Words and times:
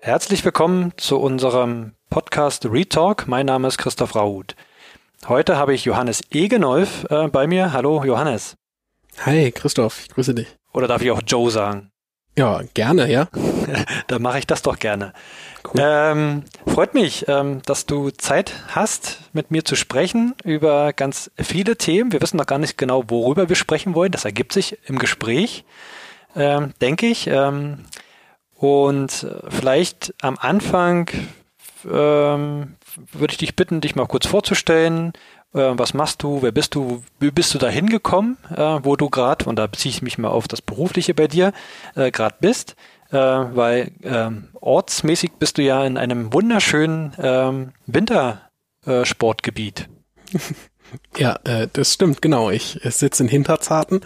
Herzlich 0.00 0.44
willkommen 0.44 0.92
zu 0.96 1.18
unserem 1.18 1.92
Podcast 2.08 2.64
Retalk. 2.64 3.28
Mein 3.28 3.46
Name 3.46 3.68
ist 3.68 3.78
Christoph 3.78 4.16
Raut. 4.16 4.56
Heute 5.28 5.56
habe 5.56 5.74
ich 5.74 5.84
Johannes 5.84 6.22
Egenolf 6.30 7.04
äh, 7.10 7.28
bei 7.28 7.46
mir. 7.46 7.72
Hallo 7.72 8.02
Johannes. 8.04 8.56
Hi 9.26 9.52
Christoph, 9.52 10.00
ich 10.00 10.08
grüße 10.08 10.34
dich. 10.34 10.48
Oder 10.72 10.88
darf 10.88 11.02
ich 11.02 11.10
auch 11.10 11.20
Joe 11.26 11.50
sagen? 11.50 11.90
Ja, 12.38 12.60
gerne, 12.72 13.10
ja. 13.10 13.26
Dann 14.06 14.22
mache 14.22 14.38
ich 14.38 14.46
das 14.46 14.62
doch 14.62 14.78
gerne. 14.78 15.12
Cool. 15.64 15.80
Ähm, 15.82 16.44
freut 16.68 16.94
mich, 16.94 17.26
ähm, 17.26 17.62
dass 17.66 17.84
du 17.84 18.10
Zeit 18.10 18.52
hast, 18.68 19.22
mit 19.32 19.50
mir 19.50 19.64
zu 19.64 19.74
sprechen 19.74 20.36
über 20.44 20.92
ganz 20.92 21.32
viele 21.36 21.76
Themen. 21.76 22.12
Wir 22.12 22.22
wissen 22.22 22.36
noch 22.36 22.46
gar 22.46 22.60
nicht 22.60 22.78
genau, 22.78 23.02
worüber 23.08 23.48
wir 23.48 23.56
sprechen 23.56 23.96
wollen. 23.96 24.12
Das 24.12 24.24
ergibt 24.24 24.52
sich 24.52 24.78
im 24.86 25.00
Gespräch, 25.00 25.64
ähm, 26.36 26.74
denke 26.80 27.06
ich. 27.06 27.26
Ähm, 27.26 27.86
und 28.54 29.24
äh, 29.24 29.50
vielleicht 29.50 30.14
am 30.22 30.38
Anfang 30.38 31.10
ähm, 31.90 32.76
würde 33.10 33.32
ich 33.32 33.38
dich 33.38 33.56
bitten, 33.56 33.80
dich 33.80 33.96
mal 33.96 34.06
kurz 34.06 34.28
vorzustellen. 34.28 35.12
Äh, 35.54 35.78
was 35.78 35.94
machst 35.94 36.22
du? 36.22 36.42
Wer 36.42 36.52
bist 36.52 36.74
du? 36.74 37.02
Wie 37.20 37.30
bist 37.30 37.54
du 37.54 37.58
da 37.58 37.68
hingekommen, 37.68 38.36
äh, 38.54 38.80
wo 38.82 38.96
du 38.96 39.08
gerade, 39.08 39.46
und 39.46 39.56
da 39.56 39.66
beziehe 39.66 39.90
ich 39.90 40.02
mich 40.02 40.18
mal 40.18 40.28
auf 40.28 40.48
das 40.48 40.62
Berufliche 40.62 41.14
bei 41.14 41.26
dir, 41.26 41.52
äh, 41.94 42.10
gerade 42.10 42.36
bist? 42.40 42.76
Äh, 43.10 43.16
weil 43.16 43.92
ähm, 44.02 44.48
ortsmäßig 44.60 45.32
bist 45.38 45.56
du 45.56 45.62
ja 45.62 45.86
in 45.86 45.96
einem 45.96 46.34
wunderschönen 46.34 47.14
ähm, 47.18 47.72
Wintersportgebiet. 47.86 49.88
ja, 51.16 51.38
äh, 51.44 51.68
das 51.72 51.94
stimmt, 51.94 52.20
genau. 52.20 52.50
Ich, 52.50 52.78
sitze 52.84 53.22
in 53.22 53.30
Hinterzarten 53.30 54.02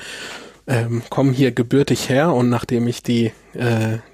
ähm, 0.68 1.02
komme 1.10 1.32
hier 1.32 1.50
gebürtig 1.50 2.08
her 2.08 2.32
und 2.32 2.48
nachdem 2.48 2.86
ich 2.86 3.02
die, 3.02 3.32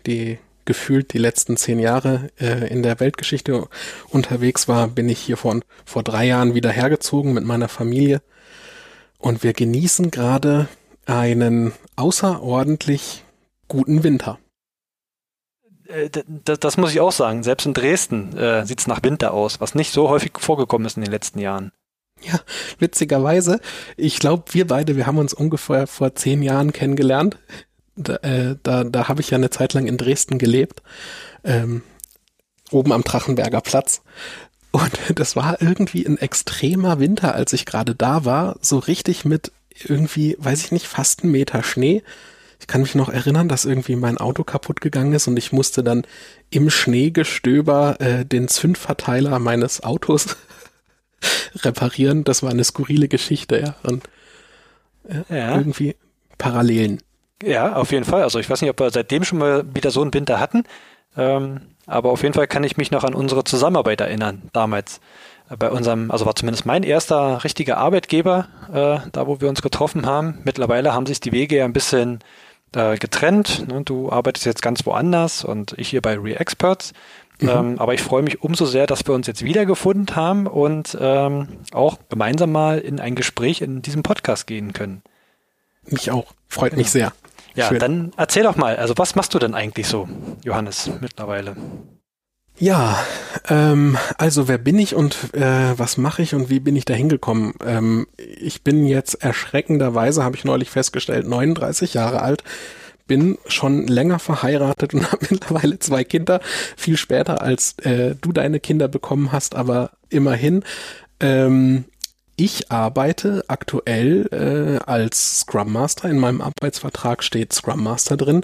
die 0.07 0.39
gefühlt 0.69 1.15
die 1.15 1.19
letzten 1.19 1.57
zehn 1.57 1.79
Jahre 1.79 2.31
äh, 2.39 2.71
in 2.71 2.83
der 2.83 3.01
Weltgeschichte 3.01 3.67
unterwegs 4.11 4.69
war, 4.69 4.87
bin 4.87 5.09
ich 5.09 5.19
hier 5.19 5.39
von, 5.39 5.65
vor 5.87 6.03
drei 6.03 6.27
Jahren 6.27 6.55
wieder 6.55 6.69
hergezogen 6.71 7.33
mit 7.33 7.43
meiner 7.43 7.69
Familie 7.69 8.21
und 9.17 9.43
wir 9.43 9.55
genießen 9.55 10.11
gerade 10.11 10.69
einen 11.07 11.73
außerordentlich 11.97 13.25
guten 13.67 14.05
Winter. 14.05 14.39
Äh, 15.89 16.11
das, 16.45 16.61
das 16.61 16.77
muss 16.77 16.93
ich 16.93 17.01
auch 17.01 17.13
sagen. 17.13 17.43
Selbst 17.43 17.65
in 17.65 17.73
Dresden 17.73 18.37
äh, 18.37 18.67
sieht 18.67 18.81
es 18.81 18.87
nach 18.87 19.03
Winter 19.03 19.33
aus, 19.33 19.63
was 19.63 19.75
nicht 19.75 19.91
so 19.91 20.11
häufig 20.11 20.33
vorgekommen 20.39 20.87
ist 20.87 20.99
in 20.99 21.03
den 21.03 21.13
letzten 21.13 21.39
Jahren. 21.39 21.73
Ja, 22.21 22.41
witzigerweise, 22.79 23.61
ich 23.97 24.19
glaube, 24.19 24.43
wir 24.51 24.67
beide, 24.67 24.97
wir 24.97 25.07
haben 25.07 25.19
uns 25.19 25.33
ungefähr 25.33 25.87
vor 25.87 26.15
zehn 26.15 26.43
Jahren 26.43 26.73
kennengelernt. 26.73 27.39
Da, 27.99 28.17
äh, 28.17 28.57
da, 28.63 28.85
da 28.85 29.09
habe 29.09 29.21
ich 29.21 29.31
ja 29.31 29.37
eine 29.37 29.51
Zeit 29.51 29.75
lang 29.75 29.87
in 29.87 29.97
Dresden 29.97 30.39
gelebt, 30.39 30.83
ähm, 31.45 31.83
oben 32.71 32.93
am 32.93 33.03
Drachenberger 33.03 33.61
Platz. 33.61 34.03
Und 34.71 34.93
das 35.15 35.37
war 35.37 35.61
irgendwie 35.61 36.07
ein 36.07 36.19
extremer 36.19 37.01
Winter, 37.01 37.35
als 37.35 37.53
ich 37.53 37.67
gerade 37.67 37.95
da 37.95 38.25
war, 38.25 38.57
so 38.61 38.79
richtig 38.79 39.25
mit 39.25 39.53
irgendwie, 39.85 40.37
weiß 40.39 40.65
ich 40.65 40.73
nicht, 40.73 40.87
fast 40.87 41.23
einen 41.23 41.33
Meter 41.33 41.63
Schnee. 41.63 42.03
Ich 42.61 42.67
kann 42.67 42.83
mich 42.83 42.95
noch 42.95 43.09
erinnern, 43.09 43.49
dass 43.49 43.65
irgendwie 43.65 43.95
mein 43.95 44.19
Auto 44.19 44.43
kaputt 44.43 44.81
gegangen 44.81 45.13
ist 45.13 45.29
und 45.29 45.37
ich 45.37 45.53
musste 45.53 45.85
dann 45.85 46.05
im 46.51 46.71
Schneegestöber 46.71 48.01
äh, 48.01 48.25
den 48.25 48.49
Zündverteiler 48.49 49.39
meines 49.39 49.83
Autos 49.83 50.37
reparieren. 51.57 52.25
Das 52.25 52.43
war 52.43 52.51
eine 52.51 52.65
skurrile 52.65 53.09
Geschichte, 53.09 53.61
ja. 53.61 53.77
Und 53.85 54.09
ja, 55.09 55.37
ja. 55.37 55.57
irgendwie 55.57 55.95
Parallelen. 56.37 57.01
Ja, 57.43 57.77
auf 57.77 57.93
jeden 57.93 58.05
Fall. 58.05 58.23
Also 58.23 58.39
ich 58.39 58.51
weiß 58.51 58.61
nicht, 58.63 58.71
ob 58.71 58.81
wir 58.81 58.91
seitdem 58.91 59.25
schon 59.25 59.39
mal 59.39 59.65
wieder 59.75 59.91
so 59.91 60.03
einen 60.03 60.13
Winter 60.13 60.41
hatten. 60.41 60.65
Ähm, 61.17 61.61
aber 61.87 62.11
auf 62.11 62.23
jeden 62.23 62.35
Fall 62.35 62.47
kann 62.47 62.65
ich 62.65 62.77
mich 62.77 62.91
noch 62.91 63.05
an 63.05 63.15
unsere 63.15 63.45
Zusammenarbeit 63.45 64.01
erinnern, 64.01 64.43
damals. 64.53 65.01
Äh, 65.51 65.57
bei 65.57 65.71
unserem, 65.71 66.11
also 66.11 66.27
war 66.27 66.35
zumindest 66.35 66.67
mein 66.67 66.83
erster 66.83 67.43
richtiger 67.45 67.79
Arbeitgeber, 67.79 68.49
äh, 68.73 69.09
da 69.11 69.27
wo 69.27 69.41
wir 69.41 69.49
uns 69.49 69.63
getroffen 69.63 70.07
haben. 70.07 70.39
Mittlerweile 70.45 70.93
haben 70.95 71.07
sich 71.07 71.21
die 71.21 71.33
Wege 71.33 71.57
ja 71.57 71.65
ein 71.65 71.73
bisschen 71.73 72.21
äh, 72.75 72.97
getrennt. 72.99 73.67
Ne? 73.69 73.83
Du 73.85 74.11
arbeitest 74.11 74.47
jetzt 74.47 74.63
ganz 74.63 74.85
woanders 74.85 75.45
und 75.45 75.75
ich 75.79 75.89
hier 75.89 76.03
bei 76.03 76.19
ReExperts. 76.19 76.93
Mhm. 77.41 77.49
Ähm, 77.49 77.79
aber 77.79 77.95
ich 77.95 78.03
freue 78.03 78.23
mich 78.23 78.43
umso 78.43 78.67
sehr, 78.67 78.87
dass 78.87 79.07
wir 79.07 79.15
uns 79.15 79.27
jetzt 79.27 79.45
wiedergefunden 79.45 80.17
haben 80.17 80.47
und 80.47 80.97
ähm, 81.01 81.49
auch 81.73 81.99
gemeinsam 82.09 82.51
mal 82.51 82.79
in 82.79 83.01
ein 83.01 83.15
Gespräch 83.15 83.61
in 83.61 83.81
diesem 83.81 84.03
Podcast 84.03 84.47
gehen 84.47 84.73
können. 84.73 85.03
Mich 85.87 86.11
auch. 86.11 86.35
Freut 86.49 86.71
genau. 86.71 86.81
mich 86.81 86.91
sehr. 86.91 87.13
Ja, 87.59 87.67
Schön. 87.71 87.81
dann 87.81 88.13
erzähl 88.17 88.45
doch 88.45 88.55
mal, 88.55 88.77
also 88.77 88.95
was 88.99 89.17
machst 89.17 89.35
du 89.35 89.41
denn 89.41 89.53
eigentlich 89.53 89.89
so, 89.89 90.09
Johannes, 90.45 90.89
mittlerweile? 91.01 91.57
Ja, 92.57 93.05
ähm, 93.49 93.99
also 94.17 94.47
wer 94.47 94.59
bin 94.59 94.79
ich 94.79 94.95
und 94.95 95.35
äh, 95.35 95.77
was 95.77 95.97
mache 95.97 96.23
ich 96.23 96.37
und 96.37 96.51
wie 96.51 96.61
bin 96.61 96.77
ich 96.77 96.85
da 96.85 96.95
hingekommen? 96.95 97.55
Ähm, 97.67 98.07
ich 98.17 98.63
bin 98.63 98.87
jetzt 98.87 99.15
erschreckenderweise, 99.25 100.23
habe 100.23 100.37
ich 100.37 100.45
neulich 100.45 100.71
festgestellt, 100.71 101.27
39 101.27 101.95
Jahre 101.95 102.23
alt, 102.23 102.45
bin 103.09 103.39
schon 103.49 103.89
länger 103.89 104.21
verheiratet 104.21 104.95
und 104.95 105.11
habe 105.13 105.27
mittlerweile 105.29 105.81
zwei 105.81 106.05
Kinder, 106.05 106.41
viel 106.77 106.97
später 106.97 107.43
als 107.43 107.77
äh, 107.81 108.15
du 108.21 108.31
deine 108.31 108.61
Kinder 108.61 108.87
bekommen 108.87 109.33
hast, 109.33 109.57
aber 109.57 109.91
immerhin. 110.11 110.63
Ähm, 111.19 111.87
ich 112.39 112.71
arbeite 112.71 113.45
aktuell 113.49 114.29
äh, 114.31 114.85
als 114.89 115.41
Scrum 115.41 115.73
Master. 115.73 116.09
In 116.09 116.19
meinem 116.19 116.41
Arbeitsvertrag 116.41 117.25
steht 117.25 117.53
Scrum 117.53 117.83
Master 117.83 118.17
drin. 118.17 118.43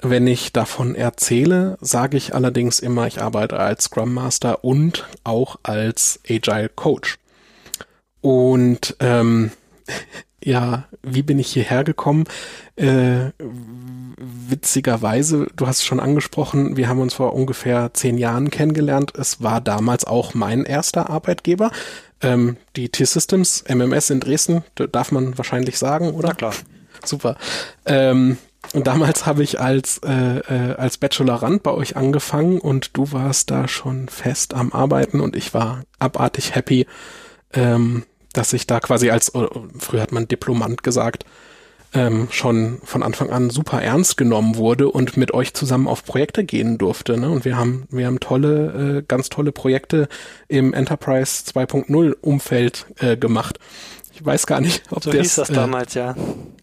Wenn 0.00 0.26
ich 0.28 0.52
davon 0.52 0.94
erzähle, 0.94 1.76
sage 1.80 2.16
ich 2.16 2.34
allerdings 2.34 2.78
immer, 2.78 3.06
ich 3.08 3.20
arbeite 3.20 3.58
als 3.58 3.84
Scrum 3.84 4.14
Master 4.14 4.64
und 4.64 5.06
auch 5.24 5.56
als 5.64 6.20
Agile 6.28 6.68
Coach. 6.68 7.18
Und 8.20 8.96
ähm, 9.00 9.50
ja, 10.44 10.84
wie 11.02 11.22
bin 11.22 11.40
ich 11.40 11.52
hierher 11.52 11.82
gekommen? 11.82 12.24
Äh, 12.76 13.30
witzigerweise, 14.18 15.48
du 15.56 15.66
hast 15.66 15.78
es 15.78 15.84
schon 15.84 16.00
angesprochen, 16.00 16.76
wir 16.76 16.88
haben 16.88 17.00
uns 17.00 17.14
vor 17.14 17.34
ungefähr 17.34 17.92
zehn 17.92 18.18
Jahren 18.18 18.50
kennengelernt. 18.50 19.12
Es 19.16 19.42
war 19.42 19.60
damals 19.60 20.04
auch 20.04 20.32
mein 20.34 20.64
erster 20.64 21.10
Arbeitgeber. 21.10 21.72
Ähm, 22.22 22.56
die 22.76 22.88
T-Systems, 22.88 23.64
MMS 23.68 24.10
in 24.10 24.20
Dresden, 24.20 24.64
darf 24.92 25.12
man 25.12 25.36
wahrscheinlich 25.36 25.78
sagen, 25.78 26.12
oder? 26.12 26.28
Na 26.28 26.34
klar. 26.34 26.54
Super. 27.04 27.36
Ähm, 27.84 28.38
und 28.74 28.86
damals 28.86 29.26
habe 29.26 29.42
ich 29.42 29.60
als, 29.60 29.98
äh, 29.98 30.38
äh, 30.38 30.74
als 30.76 30.98
Bachelorand 30.98 31.62
bei 31.62 31.72
euch 31.72 31.96
angefangen 31.96 32.58
und 32.60 32.96
du 32.96 33.12
warst 33.12 33.50
da 33.50 33.68
schon 33.68 34.08
fest 34.08 34.54
am 34.54 34.72
Arbeiten 34.72 35.20
und 35.20 35.36
ich 35.36 35.52
war 35.52 35.82
abartig 35.98 36.54
happy, 36.54 36.86
ähm, 37.52 38.04
dass 38.32 38.52
ich 38.52 38.66
da 38.66 38.80
quasi 38.80 39.10
als, 39.10 39.32
früher 39.78 40.00
hat 40.00 40.12
man 40.12 40.28
Diplomant 40.28 40.82
gesagt, 40.82 41.24
ähm, 41.94 42.28
schon 42.30 42.80
von 42.84 43.02
Anfang 43.02 43.30
an 43.30 43.50
super 43.50 43.82
ernst 43.82 44.16
genommen 44.16 44.56
wurde 44.56 44.88
und 44.88 45.16
mit 45.16 45.34
euch 45.34 45.54
zusammen 45.54 45.88
auf 45.88 46.04
Projekte 46.04 46.44
gehen 46.44 46.78
durfte. 46.78 47.18
Ne? 47.18 47.28
Und 47.28 47.44
wir 47.44 47.56
haben, 47.56 47.86
wir 47.90 48.06
haben 48.06 48.20
tolle, 48.20 48.98
äh, 48.98 49.02
ganz 49.06 49.28
tolle 49.28 49.52
Projekte 49.52 50.08
im 50.48 50.72
Enterprise 50.72 51.44
2.0 51.44 52.14
Umfeld 52.20 52.86
äh, 52.98 53.16
gemacht. 53.16 53.58
Ich 54.14 54.24
weiß 54.24 54.46
gar 54.46 54.60
nicht, 54.60 54.82
ob 54.90 55.02
so 55.02 55.10
das, 55.10 55.20
hieß 55.20 55.34
das 55.36 55.50
äh, 55.50 55.54
damals, 55.54 55.94
ja. 55.94 56.14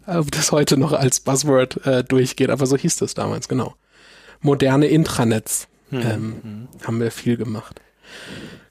Ob 0.06 0.32
das 0.32 0.52
heute 0.52 0.78
noch 0.78 0.94
als 0.94 1.20
Buzzword 1.20 1.86
äh, 1.86 2.04
durchgeht, 2.04 2.50
aber 2.50 2.66
so 2.66 2.78
hieß 2.78 2.98
das 2.98 3.14
damals, 3.14 3.48
genau. 3.48 3.76
Moderne 4.42 4.88
Intranets 4.88 5.68
hm, 5.90 6.02
ähm, 6.02 6.36
hm. 6.42 6.68
haben 6.86 7.00
wir 7.00 7.12
viel 7.12 7.38
gemacht. 7.38 7.82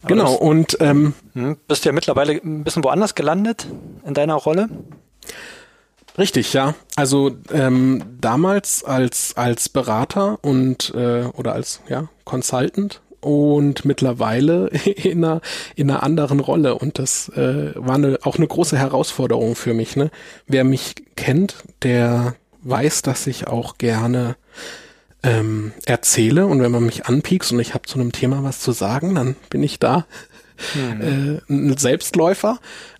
Aber 0.01 0.09
genau, 0.09 0.33
das, 0.33 0.41
und 0.41 0.77
ähm, 0.81 1.15
hm, 1.35 1.57
bist 1.67 1.85
du 1.85 1.89
ja 1.89 1.93
mittlerweile 1.93 2.33
ein 2.33 2.65
bisschen 2.65 2.83
woanders 2.85 3.15
gelandet 3.15 3.67
in 4.05 4.15
deiner 4.15 4.35
Rolle? 4.35 4.69
Richtig, 6.19 6.53
ja. 6.53 6.75
Also 6.97 7.37
ähm, 7.53 8.03
damals 8.21 8.83
als 8.83 9.37
als 9.37 9.69
Berater 9.69 10.39
und 10.43 10.93
äh, 10.95 11.25
oder 11.35 11.53
als 11.53 11.81
ja 11.89 12.09
Consultant 12.25 13.01
und 13.21 13.85
mittlerweile 13.85 14.69
in 14.85 15.25
einer 15.25 15.41
in 15.77 15.91
einer 15.91 16.03
anderen 16.03 16.41
Rolle 16.41 16.75
und 16.75 16.99
das 16.99 17.29
äh, 17.31 17.73
war 17.77 17.95
eine, 17.95 18.19
auch 18.23 18.37
eine 18.37 18.49
große 18.49 18.77
Herausforderung 18.77 19.55
für 19.55 19.75
mich. 19.75 19.97
Ne? 19.97 20.11
Wer 20.47 20.65
mich 20.65 20.97
kennt, 21.17 21.57
der 21.83 22.35
weiß, 22.63 23.03
dass 23.03 23.27
ich 23.29 23.47
auch 23.47 23.79
gerne 23.79 24.37
ähm, 25.23 25.73
erzähle 25.87 26.47
und 26.47 26.61
wenn 26.61 26.73
man 26.73 26.85
mich 26.85 27.07
anpiekst 27.07 27.53
und 27.53 27.61
ich 27.61 27.75
habe 27.75 27.87
zu 27.87 27.99
einem 27.99 28.13
Thema 28.13 28.43
was 28.43 28.61
zu 28.61 28.73
sagen, 28.73 29.15
dann 29.15 29.37
bin 29.51 29.63
ich 29.63 29.79
da 29.79 30.07
mhm. 30.75 31.41
äh, 31.49 31.53
ein 31.53 31.77
Selbstläufer. 31.77 32.59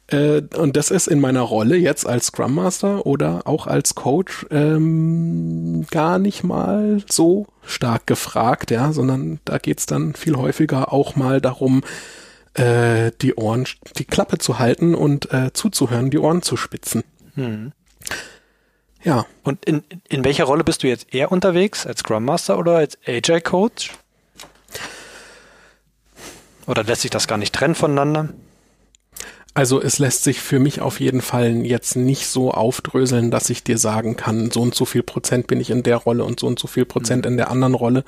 Äh, 0.09 0.43
und 0.57 0.77
das 0.77 0.91
ist 0.91 1.07
in 1.07 1.21
meiner 1.21 1.43
Rolle 1.43 1.77
jetzt 1.77 2.07
als 2.07 2.27
Scrum 2.27 2.55
Master 2.55 3.07
oder 3.07 3.47
auch 3.47 3.67
als 3.67 3.95
Coach 3.95 4.47
ähm, 4.51 5.87
gar 5.91 6.19
nicht 6.19 6.45
mal 6.45 7.03
so 7.09 7.47
stark 7.63 8.07
gefragt, 8.07 8.71
ja, 8.71 8.93
sondern 8.93 9.41
da 9.45 9.59
geht's 9.59 9.87
dann 9.87 10.15
viel 10.15 10.37
häufiger 10.37 10.93
auch 10.93 11.15
mal 11.15 11.41
darum, 11.41 11.83
äh, 12.55 13.13
die 13.21 13.35
Ohren, 13.35 13.67
die 13.97 14.07
Klappe 14.07 14.39
zu 14.39 14.59
halten 14.59 14.95
und 14.95 15.33
äh, 15.33 15.53
zuzuhören, 15.53 16.11
die 16.11 16.19
Ohren 16.19 16.43
zu 16.43 16.57
spitzen. 16.57 17.05
Hm. 17.35 17.73
Ja. 19.05 19.27
Und 19.43 19.65
in, 19.67 19.85
in 20.09 20.25
welcher 20.25 20.45
Rolle 20.45 20.65
bist 20.65 20.83
du 20.83 20.89
jetzt 20.89 21.15
eher 21.15 21.31
unterwegs? 21.31 21.87
Als 21.87 22.01
Scrum 22.01 22.25
Master 22.25 22.59
oder 22.59 22.77
als 22.77 22.99
Agile 23.07 23.43
Coach? 23.43 23.93
Oder 26.67 26.85
lässt 26.85 27.03
sich 27.03 27.11
das 27.11 27.29
gar 27.29 27.39
nicht 27.39 27.55
trennen 27.55 27.75
voneinander? 27.75 28.31
Also 29.59 29.83
es 29.83 29.99
lässt 29.99 30.23
sich 30.23 30.39
für 30.41 30.61
mich 30.61 30.81
auf 30.83 31.01
jeden 31.01 31.21
Fall 31.21 31.67
jetzt 31.67 31.97
nicht 31.97 32.29
so 32.29 32.53
aufdröseln, 32.53 33.33
dass 33.33 33.51
ich 33.51 33.65
dir 33.65 33.77
sagen 33.77 34.15
kann, 34.15 34.53
so 34.53 34.63
und 34.63 34.73
so 34.73 34.85
viel 34.85 35.03
Prozent 35.03 35.49
bin 35.49 35.61
ich 35.61 35.71
in 35.71 35.83
der 35.83 35.97
Rolle 35.97 36.23
und 36.23 36.39
so 36.39 36.47
und 36.47 36.61
so 36.61 36.69
viel 36.69 36.85
Prozent 36.85 37.25
mhm. 37.25 37.33
in 37.33 37.37
der 37.39 37.51
anderen 37.51 37.75
Rolle. 37.75 38.05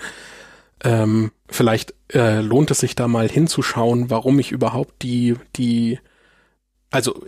Ähm, 0.84 1.32
vielleicht 1.48 1.92
äh, 2.14 2.40
lohnt 2.40 2.70
es 2.70 2.78
sich 2.78 2.94
da 2.94 3.08
mal 3.08 3.28
hinzuschauen, 3.28 4.10
warum 4.10 4.38
ich 4.38 4.52
überhaupt 4.52 5.02
die, 5.02 5.34
die, 5.56 5.98
also 6.92 7.20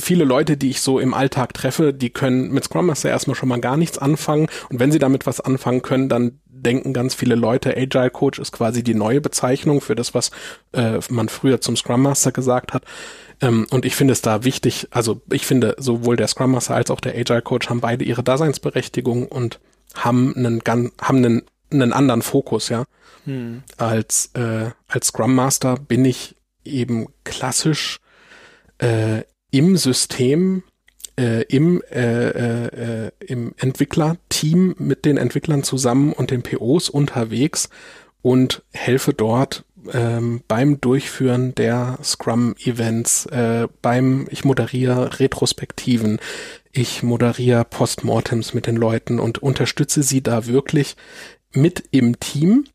viele 0.00 0.24
Leute, 0.24 0.56
die 0.56 0.70
ich 0.70 0.80
so 0.80 0.98
im 0.98 1.14
Alltag 1.14 1.54
treffe, 1.54 1.94
die 1.94 2.10
können 2.10 2.50
mit 2.50 2.64
Scrum 2.64 2.86
Master 2.86 3.08
erstmal 3.08 3.36
schon 3.36 3.48
mal 3.48 3.60
gar 3.60 3.76
nichts 3.76 3.98
anfangen. 3.98 4.48
Und 4.68 4.80
wenn 4.80 4.90
sie 4.90 4.98
damit 4.98 5.26
was 5.26 5.40
anfangen 5.40 5.82
können, 5.82 6.08
dann 6.08 6.40
denken 6.62 6.92
ganz 6.92 7.14
viele 7.14 7.34
Leute, 7.34 7.76
Agile 7.76 8.10
Coach 8.10 8.38
ist 8.38 8.52
quasi 8.52 8.82
die 8.82 8.94
neue 8.94 9.20
Bezeichnung 9.20 9.80
für 9.80 9.94
das, 9.94 10.14
was 10.14 10.30
äh, 10.72 10.98
man 11.08 11.28
früher 11.28 11.60
zum 11.60 11.76
Scrum 11.76 12.02
Master 12.02 12.32
gesagt 12.32 12.72
hat. 12.72 12.84
Ähm, 13.40 13.66
und 13.70 13.84
ich 13.84 13.96
finde 13.96 14.12
es 14.12 14.22
da 14.22 14.44
wichtig, 14.44 14.88
also 14.90 15.20
ich 15.30 15.46
finde 15.46 15.76
sowohl 15.78 16.16
der 16.16 16.28
Scrum 16.28 16.52
Master 16.52 16.74
als 16.74 16.90
auch 16.90 17.00
der 17.00 17.16
Agile 17.16 17.42
Coach 17.42 17.68
haben 17.68 17.80
beide 17.80 18.04
ihre 18.04 18.22
Daseinsberechtigung 18.22 19.26
und 19.26 19.60
haben 19.94 20.34
einen, 20.36 20.60
haben 20.66 20.92
einen, 21.16 21.42
einen 21.70 21.92
anderen 21.92 22.22
Fokus, 22.22 22.68
ja. 22.68 22.84
Hm. 23.24 23.62
Als, 23.76 24.30
äh, 24.34 24.70
als 24.88 25.08
Scrum 25.08 25.34
Master 25.34 25.76
bin 25.76 26.04
ich 26.04 26.36
eben 26.64 27.08
klassisch 27.24 27.98
äh, 28.78 29.22
im 29.50 29.76
System, 29.76 30.62
äh, 31.18 31.42
im, 31.44 31.82
äh, 31.90 32.28
äh, 32.28 33.06
äh, 33.06 33.10
im 33.20 33.54
Entwicklerteam 33.58 34.74
mit 34.78 35.04
den 35.04 35.16
Entwicklern 35.16 35.62
zusammen 35.62 36.12
und 36.12 36.30
den 36.30 36.42
POs 36.42 36.88
unterwegs 36.88 37.68
und 38.22 38.62
helfe 38.72 39.14
dort 39.14 39.64
ähm, 39.92 40.42
beim 40.46 40.80
Durchführen 40.80 41.54
der 41.54 41.98
Scrum-Events, 42.02 43.26
äh, 43.26 43.68
beim, 43.82 44.26
ich 44.30 44.44
moderiere 44.44 45.18
Retrospektiven, 45.18 46.18
ich 46.72 47.02
moderiere 47.02 47.64
Postmortems 47.64 48.54
mit 48.54 48.66
den 48.66 48.76
Leuten 48.76 49.18
und 49.18 49.38
unterstütze 49.42 50.02
sie 50.02 50.22
da 50.22 50.46
wirklich 50.46 50.96
mit 51.52 51.84
im 51.90 52.20
Team, 52.20 52.66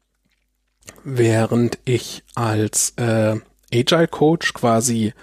während 1.04 1.80
ich 1.86 2.24
als 2.34 2.94
äh, 2.98 3.38
Agile 3.74 4.08
Coach 4.08 4.54
quasi 4.54 5.14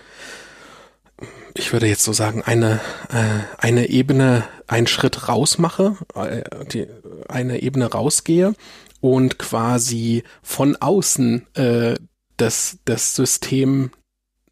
ich 1.55 1.73
würde 1.73 1.87
jetzt 1.87 2.05
so 2.05 2.13
sagen, 2.13 2.43
eine, 2.43 2.81
äh, 3.11 3.41
eine 3.59 3.89
Ebene, 3.89 4.45
einen 4.67 4.87
Schritt 4.87 5.29
raus 5.29 5.59
mache, 5.59 5.97
äh, 6.15 6.43
die, 6.67 6.87
eine 7.29 7.63
Ebene 7.63 7.87
rausgehe 7.91 8.55
und 9.01 9.39
quasi 9.39 10.23
von 10.43 10.77
außen 10.77 11.47
äh, 11.55 11.95
das, 12.37 12.79
das 12.85 13.15
System 13.15 13.91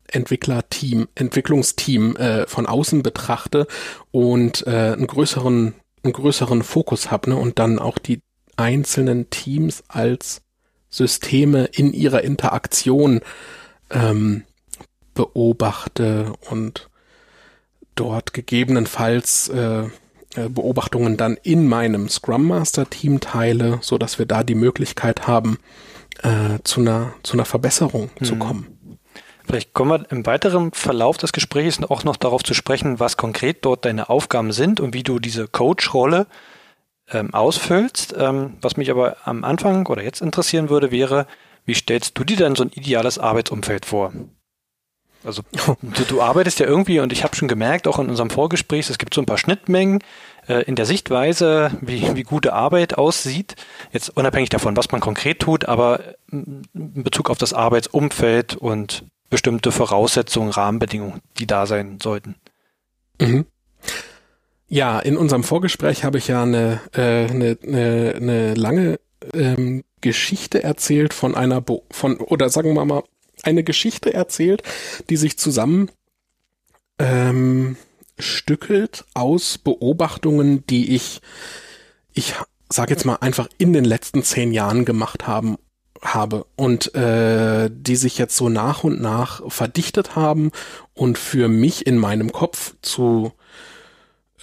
Entwicklerteam, 0.08 1.08
Entwicklungsteam 1.14 2.16
äh, 2.16 2.46
von 2.46 2.66
außen 2.66 3.02
betrachte 3.02 3.66
und 4.10 4.66
äh, 4.66 4.92
einen 4.92 5.06
größeren, 5.06 5.74
einen 6.02 6.12
größeren 6.12 6.62
Fokus 6.62 7.10
habe 7.10 7.30
ne? 7.30 7.36
und 7.36 7.58
dann 7.58 7.78
auch 7.78 7.98
die 7.98 8.20
einzelnen 8.56 9.30
Teams 9.30 9.84
als 9.88 10.42
Systeme 10.88 11.66
in 11.66 11.92
ihrer 11.92 12.22
Interaktion 12.22 13.20
ähm, 13.90 14.42
beobachte 15.14 16.32
und 16.50 16.89
dort 17.94 18.32
gegebenenfalls 18.32 19.48
äh, 19.48 19.84
äh, 20.36 20.48
Beobachtungen 20.48 21.16
dann 21.16 21.36
in 21.42 21.66
meinem 21.66 22.08
Scrum 22.08 22.46
Master 22.46 22.88
Team 22.88 23.20
teile, 23.20 23.78
so 23.82 23.98
dass 23.98 24.18
wir 24.18 24.26
da 24.26 24.44
die 24.44 24.54
Möglichkeit 24.54 25.26
haben, 25.26 25.58
äh, 26.22 26.58
zu 26.62 26.80
einer 26.80 27.14
zu 27.22 27.34
einer 27.34 27.44
Verbesserung 27.44 28.10
hm. 28.18 28.26
zu 28.26 28.36
kommen. 28.36 28.98
Vielleicht 29.44 29.74
kommen 29.74 29.90
wir 29.90 30.12
im 30.12 30.26
weiteren 30.26 30.70
Verlauf 30.72 31.16
des 31.16 31.32
Gesprächs 31.32 31.82
auch 31.82 32.04
noch 32.04 32.16
darauf 32.16 32.44
zu 32.44 32.54
sprechen, 32.54 33.00
was 33.00 33.16
konkret 33.16 33.64
dort 33.64 33.84
deine 33.84 34.08
Aufgaben 34.08 34.52
sind 34.52 34.78
und 34.78 34.94
wie 34.94 35.02
du 35.02 35.18
diese 35.18 35.48
Coach-Rolle 35.48 36.28
ähm, 37.10 37.34
ausfüllst. 37.34 38.14
Ähm, 38.16 38.58
was 38.62 38.76
mich 38.76 38.92
aber 38.92 39.16
am 39.24 39.42
Anfang 39.42 39.86
oder 39.86 40.04
jetzt 40.04 40.22
interessieren 40.22 40.70
würde, 40.70 40.92
wäre, 40.92 41.26
wie 41.64 41.74
stellst 41.74 42.16
du 42.16 42.22
dir 42.22 42.36
denn 42.36 42.54
so 42.54 42.62
ein 42.62 42.70
ideales 42.70 43.18
Arbeitsumfeld 43.18 43.86
vor? 43.86 44.12
Also 45.24 45.42
du, 45.52 46.04
du 46.08 46.22
arbeitest 46.22 46.60
ja 46.60 46.66
irgendwie 46.66 47.00
und 47.00 47.12
ich 47.12 47.24
habe 47.24 47.36
schon 47.36 47.48
gemerkt, 47.48 47.86
auch 47.86 47.98
in 47.98 48.08
unserem 48.08 48.30
Vorgespräch, 48.30 48.88
es 48.88 48.98
gibt 48.98 49.14
so 49.14 49.20
ein 49.20 49.26
paar 49.26 49.38
Schnittmengen 49.38 50.02
äh, 50.48 50.62
in 50.62 50.76
der 50.76 50.86
Sichtweise, 50.86 51.72
wie, 51.80 52.14
wie 52.14 52.22
gute 52.22 52.52
Arbeit 52.52 52.96
aussieht. 52.96 53.54
Jetzt 53.92 54.16
unabhängig 54.16 54.48
davon, 54.48 54.76
was 54.76 54.90
man 54.90 55.00
konkret 55.00 55.40
tut, 55.40 55.66
aber 55.66 56.00
in 56.32 56.62
Bezug 56.72 57.28
auf 57.28 57.38
das 57.38 57.52
Arbeitsumfeld 57.52 58.56
und 58.56 59.04
bestimmte 59.28 59.72
Voraussetzungen, 59.72 60.50
Rahmenbedingungen, 60.50 61.20
die 61.38 61.46
da 61.46 61.66
sein 61.66 61.98
sollten. 62.02 62.34
Mhm. 63.20 63.46
Ja, 64.68 65.00
in 65.00 65.16
unserem 65.16 65.44
Vorgespräch 65.44 66.04
habe 66.04 66.18
ich 66.18 66.28
ja 66.28 66.42
eine, 66.42 66.80
äh, 66.94 67.28
eine, 67.28 67.58
eine, 67.62 68.14
eine 68.16 68.54
lange 68.54 69.00
ähm, 69.34 69.84
Geschichte 70.00 70.62
erzählt 70.62 71.12
von 71.12 71.34
einer, 71.34 71.60
Bo 71.60 71.84
von, 71.90 72.16
oder 72.18 72.48
sagen 72.48 72.74
wir 72.74 72.84
mal, 72.84 73.02
eine 73.44 73.64
Geschichte 73.64 74.12
erzählt, 74.12 74.62
die 75.08 75.16
sich 75.16 75.38
zusammen 75.38 75.90
ähm, 76.98 77.76
stückelt 78.18 79.04
aus 79.14 79.58
Beobachtungen, 79.58 80.66
die 80.66 80.94
ich, 80.94 81.20
ich 82.12 82.34
sage 82.68 82.92
jetzt 82.92 83.04
mal 83.04 83.16
einfach 83.16 83.48
in 83.58 83.72
den 83.72 83.84
letzten 83.84 84.22
zehn 84.22 84.52
Jahren 84.52 84.84
gemacht 84.84 85.26
haben 85.26 85.56
habe 86.02 86.46
und 86.56 86.94
äh, 86.94 87.70
die 87.72 87.96
sich 87.96 88.16
jetzt 88.18 88.36
so 88.36 88.48
nach 88.48 88.84
und 88.84 89.00
nach 89.00 89.42
verdichtet 89.50 90.16
haben 90.16 90.50
und 90.94 91.18
für 91.18 91.48
mich 91.48 91.86
in 91.86 91.98
meinem 91.98 92.32
Kopf 92.32 92.74
zu 92.80 93.32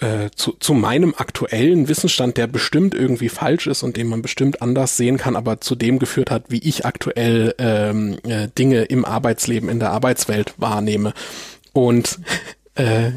äh, 0.00 0.30
zu, 0.34 0.52
zu 0.52 0.74
meinem 0.74 1.14
aktuellen 1.16 1.88
Wissensstand, 1.88 2.36
der 2.36 2.46
bestimmt 2.46 2.94
irgendwie 2.94 3.28
falsch 3.28 3.66
ist 3.66 3.82
und 3.82 3.96
den 3.96 4.08
man 4.08 4.22
bestimmt 4.22 4.62
anders 4.62 4.96
sehen 4.96 5.18
kann, 5.18 5.34
aber 5.34 5.60
zu 5.60 5.74
dem 5.74 5.98
geführt 5.98 6.30
hat, 6.30 6.44
wie 6.48 6.58
ich 6.58 6.86
aktuell 6.86 7.54
ähm, 7.58 8.18
äh, 8.24 8.48
Dinge 8.56 8.84
im 8.84 9.04
Arbeitsleben, 9.04 9.68
in 9.68 9.80
der 9.80 9.90
Arbeitswelt 9.90 10.54
wahrnehme. 10.56 11.14
Und 11.72 12.20
äh, 12.76 13.12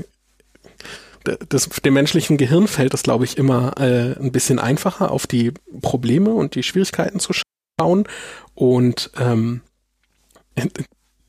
das, 1.49 1.69
dem 1.69 1.93
menschlichen 1.93 2.37
Gehirn 2.37 2.67
fällt 2.67 2.93
es, 2.93 3.03
glaube 3.03 3.25
ich, 3.25 3.37
immer 3.37 3.73
äh, 3.79 4.19
ein 4.19 4.31
bisschen 4.31 4.57
einfacher, 4.57 5.11
auf 5.11 5.27
die 5.27 5.53
Probleme 5.81 6.31
und 6.31 6.55
die 6.55 6.63
Schwierigkeiten 6.63 7.19
zu 7.19 7.33
schauen. 7.79 8.07
Und 8.55 9.11
ähm, 9.19 9.61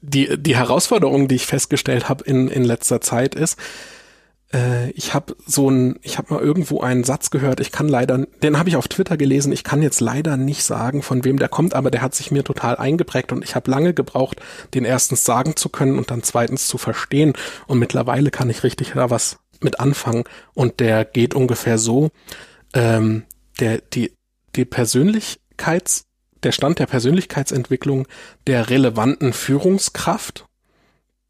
die, 0.01 0.37
die 0.39 0.57
Herausforderung, 0.57 1.29
die 1.29 1.37
ich 1.37 1.47
festgestellt 1.47 2.09
habe 2.09 2.25
in, 2.25 2.49
in 2.49 2.65
letzter 2.65 3.01
Zeit 3.01 3.35
ist, 3.35 3.59
äh, 4.53 4.91
ich 4.91 5.15
habe 5.15 5.37
so 5.47 5.71
ein, 5.71 5.99
ich 6.03 6.19
habe 6.19 6.35
mal 6.35 6.43
irgendwo 6.43 6.81
einen 6.81 7.05
Satz 7.05 7.31
gehört, 7.31 7.61
ich 7.61 7.73
kann 7.73 7.89
leider, 7.89 8.27
den 8.43 8.59
habe 8.59 8.69
ich 8.69 8.77
auf 8.77 8.89
Twitter 8.89 9.17
gelesen, 9.17 9.53
ich 9.53 9.65
kann 9.65 9.83
jetzt 9.83 10.01
leider 10.01 10.37
nicht 10.37 10.65
sagen, 10.65 11.03
von 11.03 11.25
wem 11.25 11.39
der 11.39 11.49
kommt, 11.49 11.75
aber 11.75 11.91
der 11.91 12.03
hat 12.03 12.15
sich 12.15 12.31
mir 12.31 12.45
total 12.45 12.77
eingeprägt 12.77 13.33
und 13.33 13.45
ich 13.45 13.55
habe 13.55 13.71
lange 13.71 13.95
gebraucht, 13.95 14.41
den 14.75 14.85
erstens 14.85 15.25
sagen 15.25 15.57
zu 15.57 15.69
können 15.69 15.99
und 15.99 16.11
dann 16.11 16.23
zweitens 16.23 16.67
zu 16.67 16.79
verstehen. 16.79 17.33
Und 17.67 17.79
mittlerweile 17.79 18.31
kann 18.31 18.51
ich 18.51 18.63
richtig 18.63 18.93
da 18.95 19.11
was 19.11 19.39
mit 19.61 19.81
anfangen. 19.81 20.25
Und 20.55 20.81
der 20.81 21.05
geht 21.05 21.35
ungefähr 21.35 21.79
so, 21.79 22.11
ähm, 22.75 23.25
der, 23.61 23.79
die, 23.79 24.13
die 24.57 24.65
Persönlichkeits, 24.65 26.05
der 26.43 26.53
Stand 26.53 26.79
der 26.79 26.87
Persönlichkeitsentwicklung 26.87 28.09
der 28.47 28.69
relevanten 28.71 29.33
Führungskraft 29.33 30.47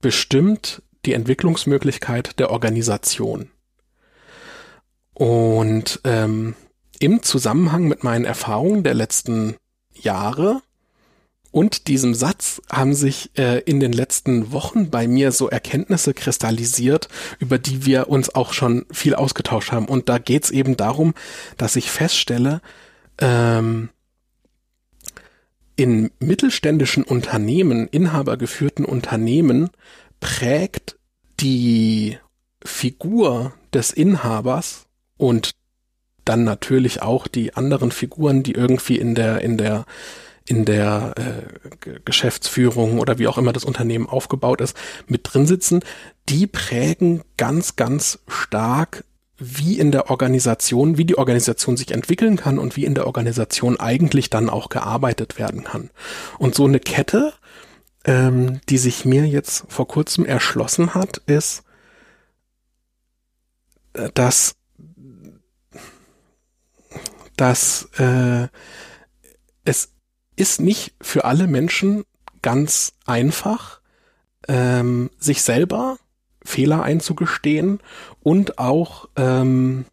bestimmt 0.01 0.83
die 1.05 1.15
Entwicklungsmöglichkeit 1.15 2.39
der 2.39 2.51
Organisation. 2.51 3.51
Und 5.15 6.01
ähm, 6.05 6.55
im 6.99 7.23
Zusammenhang 7.23 7.89
mit 7.89 8.05
meinen 8.05 8.25
Erfahrungen 8.25 8.83
der 8.83 8.95
letzten 8.95 9.57
Jahre 9.93 10.63
und 11.53 11.87
diesem 11.89 12.15
Satz 12.15 12.63
haben 12.71 12.95
sich 12.95 13.31
äh, 13.37 13.59
in 13.61 13.79
den 13.79 13.93
letzten 13.93 14.53
Wochen 14.53 14.89
bei 14.89 15.07
mir 15.07 15.33
so 15.33 15.51
Erkenntnisse 15.51 16.15
kristallisiert, 16.15 17.09
über 17.39 17.59
die 17.59 17.85
wir 17.85 18.09
uns 18.09 18.35
auch 18.35 18.55
schon 18.55 18.87
viel 18.91 19.15
ausgetauscht 19.15 19.71
haben. 19.71 19.85
Und 19.85 20.09
da 20.09 20.17
geht's 20.17 20.51
eben 20.51 20.79
darum, 20.79 21.13
dass 21.59 21.77
ich 21.77 21.91
feststelle, 21.91 22.63
ähm, 23.19 23.91
in 25.77 26.11
mittelständischen 26.21 27.05
Unternehmen, 27.05 27.87
inhabergeführten 27.87 28.87
Unternehmen, 28.87 29.71
prägt 30.23 30.97
die 31.41 32.17
Figur 32.65 33.53
des 33.75 33.91
Inhabers 33.91 34.87
und 35.19 35.51
dann 36.25 36.45
natürlich 36.45 37.03
auch 37.03 37.27
die 37.27 37.55
anderen 37.55 37.91
Figuren, 37.91 38.43
die 38.43 38.53
irgendwie 38.53 38.97
in 38.97 39.15
der, 39.17 39.41
in 39.41 39.59
der, 39.59 39.85
in 40.47 40.65
der 40.65 41.15
äh, 41.17 41.99
Geschäftsführung 42.05 43.01
oder 43.01 43.19
wie 43.19 43.27
auch 43.27 43.37
immer 43.37 43.53
das 43.53 43.65
Unternehmen 43.65 44.09
aufgebaut 44.09 44.61
ist, 44.61 44.77
mit 45.09 45.23
drin 45.25 45.47
sitzen, 45.47 45.81
die 46.29 46.47
prägen 46.47 47.23
ganz, 47.37 47.75
ganz 47.75 48.21
stark 48.29 49.05
wie 49.39 49.81
in 49.81 49.91
der 49.91 50.09
Organisation, 50.09 50.99
wie 50.99 51.05
die 51.05 51.19
Organisation 51.19 51.77
sich 51.77 51.91
entwickeln 51.91 52.37
kann 52.37 52.61
und 52.61 52.77
wie 52.77 52.85
in 52.85 52.95
der 52.95 53.09
Organisation 53.09 53.81
eigentlich 53.81 54.31
dann 54.31 54.49
auch 54.49 54.69
gearbeitet 54.69 55.37
werden 55.37 55.65
kann. 55.65 55.91
Und 56.39 56.55
so 56.55 56.65
eine 56.65 56.79
Kette, 56.79 57.33
ähm, 58.05 58.61
die 58.69 58.79
sich 58.79 59.05
mir 59.05 59.27
jetzt 59.27 59.65
vor 59.69 59.87
kurzem 59.87 60.25
erschlossen 60.25 60.95
hat, 60.95 61.19
ist, 61.27 61.65
äh, 63.95 64.11
dass, 64.15 64.57
dass 67.37 67.89
äh, 67.99 68.49
es 69.65 69.93
ist 70.37 70.61
nicht 70.61 70.95
für 71.01 71.25
alle 71.25 71.47
Menschen 71.47 72.05
ganz 72.43 72.95
einfach, 73.07 73.81
ähm, 74.49 75.11
sich 75.19 75.43
selber 75.43 75.99
Fehler 76.45 76.83
einzugestehen 76.83 77.79
und 78.21 78.59
auch 78.59 79.09
ähm, 79.17 79.85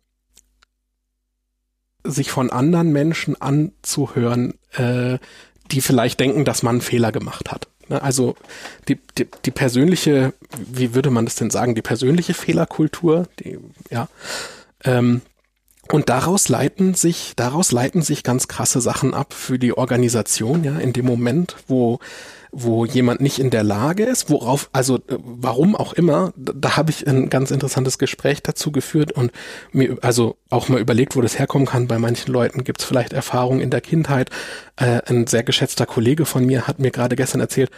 sich 2.03 2.31
von 2.31 2.49
anderen 2.49 2.91
Menschen 2.91 3.39
anzuhören, 3.39 4.55
äh, 4.71 5.19
die 5.71 5.81
vielleicht 5.81 6.19
denken, 6.19 6.45
dass 6.45 6.63
man 6.63 6.75
einen 6.75 6.81
Fehler 6.81 7.11
gemacht 7.11 7.51
hat. 7.51 7.67
Ne, 7.89 8.01
also 8.01 8.35
die, 8.87 8.99
die, 9.17 9.27
die 9.45 9.51
persönliche, 9.51 10.33
wie 10.57 10.93
würde 10.93 11.09
man 11.09 11.25
das 11.25 11.35
denn 11.35 11.49
sagen, 11.49 11.75
die 11.75 11.81
persönliche 11.81 12.33
Fehlerkultur, 12.33 13.27
die, 13.39 13.57
ja, 13.89 14.07
ähm, 14.83 15.21
und 15.91 16.07
daraus 16.07 16.49
leiten 16.49 16.93
sich, 16.93 17.33
daraus 17.35 17.71
leiten 17.71 18.03
sich 18.03 18.21
ganz 18.21 18.47
krasse 18.47 18.79
Sachen 18.79 19.15
ab 19.15 19.33
für 19.33 19.57
die 19.57 19.75
Organisation, 19.75 20.63
ja, 20.63 20.77
in 20.77 20.93
dem 20.93 21.05
Moment, 21.05 21.55
wo 21.67 21.99
wo 22.51 22.85
jemand 22.85 23.21
nicht 23.21 23.39
in 23.39 23.49
der 23.49 23.63
Lage 23.63 24.03
ist, 24.03 24.29
worauf, 24.29 24.69
also 24.73 24.97
äh, 24.97 25.17
warum 25.19 25.75
auch 25.75 25.93
immer, 25.93 26.33
da, 26.35 26.53
da 26.55 26.77
habe 26.77 26.91
ich 26.91 27.07
ein 27.07 27.29
ganz 27.29 27.51
interessantes 27.51 27.97
Gespräch 27.97 28.41
dazu 28.41 28.71
geführt 28.71 29.11
und 29.11 29.31
mir 29.71 29.97
also 30.01 30.37
auch 30.49 30.69
mal 30.69 30.79
überlegt, 30.79 31.15
wo 31.15 31.21
das 31.21 31.37
herkommen 31.37 31.67
kann. 31.67 31.87
Bei 31.87 31.99
manchen 31.99 32.31
Leuten 32.31 32.63
gibt 32.63 32.81
es 32.81 32.85
vielleicht 32.85 33.13
Erfahrungen 33.13 33.61
in 33.61 33.69
der 33.69 33.81
Kindheit. 33.81 34.29
Äh, 34.77 35.01
ein 35.05 35.27
sehr 35.27 35.43
geschätzter 35.43 35.85
Kollege 35.85 36.25
von 36.25 36.45
mir 36.45 36.67
hat 36.67 36.79
mir 36.79 36.91
gerade 36.91 37.15
gestern 37.15 37.41
erzählt, 37.41 37.71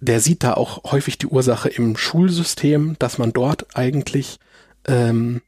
der 0.00 0.20
sieht 0.20 0.44
da 0.44 0.54
auch 0.54 0.92
häufig 0.92 1.18
die 1.18 1.26
Ursache 1.26 1.68
im 1.68 1.96
Schulsystem, 1.96 2.96
dass 2.98 3.18
man 3.18 3.32
dort 3.32 3.76
eigentlich 3.76 4.38
ähm, 4.86 5.40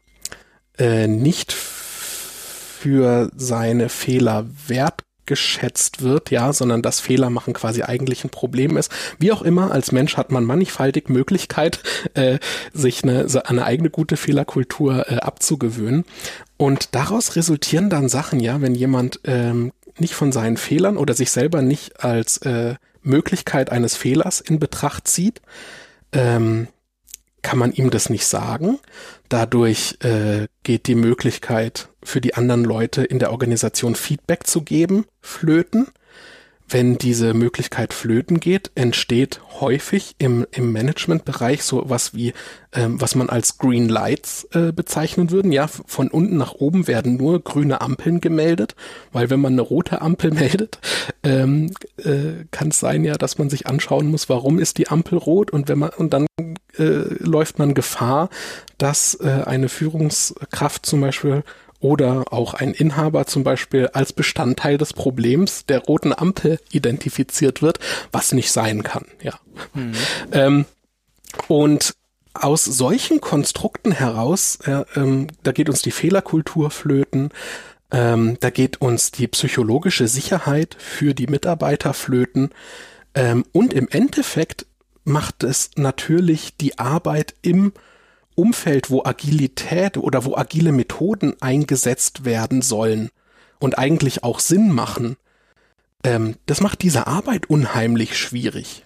äh, 0.79 1.07
nicht 1.07 1.53
für 1.53 3.31
seine 3.37 3.89
Fehler 3.89 4.47
wert 4.67 5.03
geschätzt 5.29 6.03
wird, 6.03 6.33
ja, 6.33 6.53
sondern 6.53 6.83
dass 6.83 6.99
Fehler 6.99 7.31
machen 7.31 7.53
quasi 7.53 7.83
eigentlich 7.83 8.25
ein 8.25 8.31
Problem 8.31 8.77
ist. 8.77 8.91
Wie 9.21 9.31
auch 9.31 9.43
immer, 9.43 9.71
als 9.71 9.93
Mensch 9.93 10.17
hat 10.17 10.33
man 10.33 10.45
mannigfaltig 10.45 11.09
Möglichkeit, 11.09 11.81
äh, 12.15 12.39
sich 12.73 13.05
eine, 13.05 13.27
eine 13.45 13.65
eigene 13.65 13.91
gute 13.91 14.17
Fehlerkultur 14.17 15.09
äh, 15.09 15.17
abzugewöhnen. 15.17 16.05
Und 16.57 16.97
daraus 16.97 17.37
resultieren 17.37 17.91
dann 17.91 18.09
Sachen, 18.09 18.41
ja, 18.41 18.61
wenn 18.61 18.75
jemand 18.75 19.21
ähm, 19.25 19.73
nicht 19.99 20.15
von 20.15 20.33
seinen 20.33 20.57
Fehlern 20.57 20.97
oder 20.97 21.15
sich 21.15 21.31
selber 21.31 21.63
nicht 21.63 22.03
als 22.03 22.39
äh, 22.39 22.75
Möglichkeit 23.03 23.71
eines 23.71 23.97
Fehlers 23.97 24.41
in 24.41 24.59
Betracht 24.59 25.07
zieht, 25.07 25.43
ähm, 26.13 26.69
kann 27.43 27.59
man 27.59 27.73
ihm 27.73 27.91
das 27.91 28.11
nicht 28.11 28.27
sagen. 28.27 28.79
Dadurch 29.29 29.99
äh, 30.01 30.49
geht 30.63 30.87
die 30.87 30.95
Möglichkeit 30.95 31.91
für 32.03 32.21
die 32.21 32.35
anderen 32.35 32.65
Leute 32.65 33.05
in 33.05 33.19
der 33.19 33.31
Organisation 33.31 33.95
Feedback 33.95 34.47
zu 34.47 34.63
geben, 34.63 35.05
flöten. 35.21 35.89
Wenn 36.71 36.99
diese 36.99 37.33
Möglichkeit 37.33 37.95
flöten 37.95 38.41
geht, 38.41 38.71
entsteht 38.75 39.41
häufig 39.61 40.15
im, 40.19 40.47
im 40.51 40.73
Managementbereich 40.73 41.63
so 41.63 41.85
was 41.89 42.15
wie, 42.15 42.35
ähm, 42.73 43.01
was 43.01 43.15
man 43.15 43.31
als 43.31 43.59
Green 43.59 43.89
Lights 43.89 44.47
äh, 44.53 44.73
bezeichnen 44.73 45.31
würden. 45.31 45.51
Ja, 45.51 45.67
von 45.67 46.09
unten 46.09 46.37
nach 46.37 46.53
oben 46.53 46.87
werden 46.87 47.17
nur 47.17 47.43
grüne 47.43 47.81
Ampeln 47.81 48.21
gemeldet, 48.21 48.75
weil 49.13 49.31
wenn 49.31 49.41
man 49.41 49.55
eine 49.55 49.63
rote 49.63 50.03
Ampel 50.03 50.31
meldet, 50.35 50.79
ähm, 51.23 51.73
äh, 51.97 52.45
kann 52.51 52.69
es 52.69 52.81
sein 52.81 53.05
ja, 53.05 53.15
dass 53.15 53.39
man 53.39 53.49
sich 53.49 53.67
anschauen 53.67 54.09
muss, 54.09 54.29
warum 54.29 54.59
ist 54.59 54.79
die 54.79 54.89
Ampel 54.89 55.19
rot 55.19 55.51
und 55.51 55.69
wenn 55.69 55.79
man 55.79 55.91
und 55.91 56.13
dann 56.13 56.27
äh, 56.79 57.15
läuft 57.19 57.59
man 57.59 57.75
Gefahr, 57.75 58.29
dass 58.77 59.15
äh, 59.21 59.43
eine 59.45 59.69
Führungskraft 59.69 60.85
zum 60.87 61.01
Beispiel 61.01 61.43
oder 61.81 62.33
auch 62.33 62.55
ein 62.55 62.73
Inhaber 62.73 63.27
zum 63.27 63.45
Beispiel 63.45 63.89
als 63.93 64.13
Bestandteil 64.13 64.79
des 64.79 64.93
Problems 64.93 65.67
der 65.67 65.81
roten 65.81 66.13
Ampel 66.13 66.59
identifiziert 66.73 67.63
wird, 67.63 67.79
was 68.11 68.33
nicht 68.33 68.51
sein 68.51 68.83
kann. 68.83 69.07
Ja. 69.23 69.39
Mhm. 69.75 69.93
Ähm, 70.33 70.65
und 71.47 71.95
aus 72.35 72.65
solchen 72.65 73.21
Konstrukten 73.21 73.93
heraus, 73.93 74.59
äh, 74.65 74.85
ähm, 74.97 75.29
da 75.43 75.53
geht 75.53 75.69
uns 75.69 75.83
die 75.83 75.91
Fehlerkultur 75.91 76.71
flöten, 76.71 77.31
ähm, 77.91 78.37
da 78.41 78.51
geht 78.51 78.81
uns 78.81 79.11
die 79.11 79.29
psychologische 79.29 80.09
Sicherheit 80.09 80.77
für 80.79 81.15
die 81.15 81.27
Mitarbeiter 81.27 81.95
flöten 81.95 82.51
ähm, 83.15 83.45
und 83.53 83.73
im 83.73 83.89
Endeffekt 83.89 84.67
macht 85.05 85.43
es 85.43 85.71
natürlich 85.77 86.57
die 86.57 86.79
Arbeit 86.79 87.35
im 87.41 87.73
Umfeld, 88.39 88.91
wo 88.91 89.05
Agilität 89.05 89.97
oder 89.99 90.25
wo 90.25 90.37
agile 90.37 90.73
Methoden 90.73 91.35
eingesetzt 91.41 92.25
werden 92.25 92.63
sollen 92.63 93.11
und 93.59 93.79
eigentlich 93.79 94.23
auch 94.23 94.39
Sinn 94.39 94.71
machen, 94.71 95.17
ähm, 96.05 96.37
das 96.47 96.61
macht 96.61 96.83
diese 96.83 97.09
Arbeit 97.09 97.51
unheimlich 97.51 98.17
schwierig. 98.17 98.85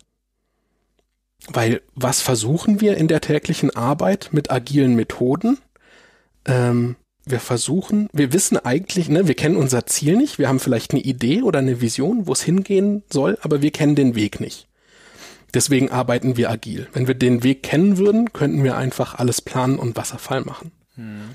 Weil 1.49 1.82
was 1.94 2.23
versuchen 2.23 2.80
wir 2.80 2.97
in 2.97 3.09
der 3.09 3.21
täglichen 3.21 3.75
Arbeit 3.75 4.30
mit 4.32 4.50
agilen 4.50 4.94
Methoden? 4.94 5.59
Ähm, 6.47 6.97
wir 7.25 7.40
versuchen, 7.40 8.09
wir 8.12 8.32
wissen 8.32 8.56
eigentlich, 8.56 9.09
ne, 9.09 9.28
wir 9.28 9.35
kennen 9.35 9.56
unser 9.56 9.87
Ziel 9.87 10.16
nicht, 10.16 10.38
wir 10.38 10.49
haben 10.49 10.61
vielleicht 10.61 10.92
eine 10.92 11.02
Idee 11.02 11.42
oder 11.42 11.59
eine 11.59 11.80
Vision, 11.80 12.26
wo 12.26 12.32
es 12.32 12.42
hingehen 12.42 13.02
soll, 13.12 13.38
aber 13.42 13.61
wir 13.61 13.71
kennen 13.71 13.97
den 13.97 14.14
Weg 14.14 14.40
nicht. 14.40 14.66
Deswegen 15.54 15.90
arbeiten 15.90 16.37
wir 16.37 16.50
agil. 16.50 16.88
Wenn 16.92 17.06
wir 17.06 17.14
den 17.14 17.42
Weg 17.42 17.62
kennen 17.62 17.99
würden, 17.99 18.32
könnten 18.32 18.64
wir 18.64 18.76
einfach 18.76 19.14
alles 19.16 19.40
planen 19.40 19.78
und 19.78 19.97
Wasserfall 19.97 20.42
machen. 20.42 20.73
Hm. 20.94 21.30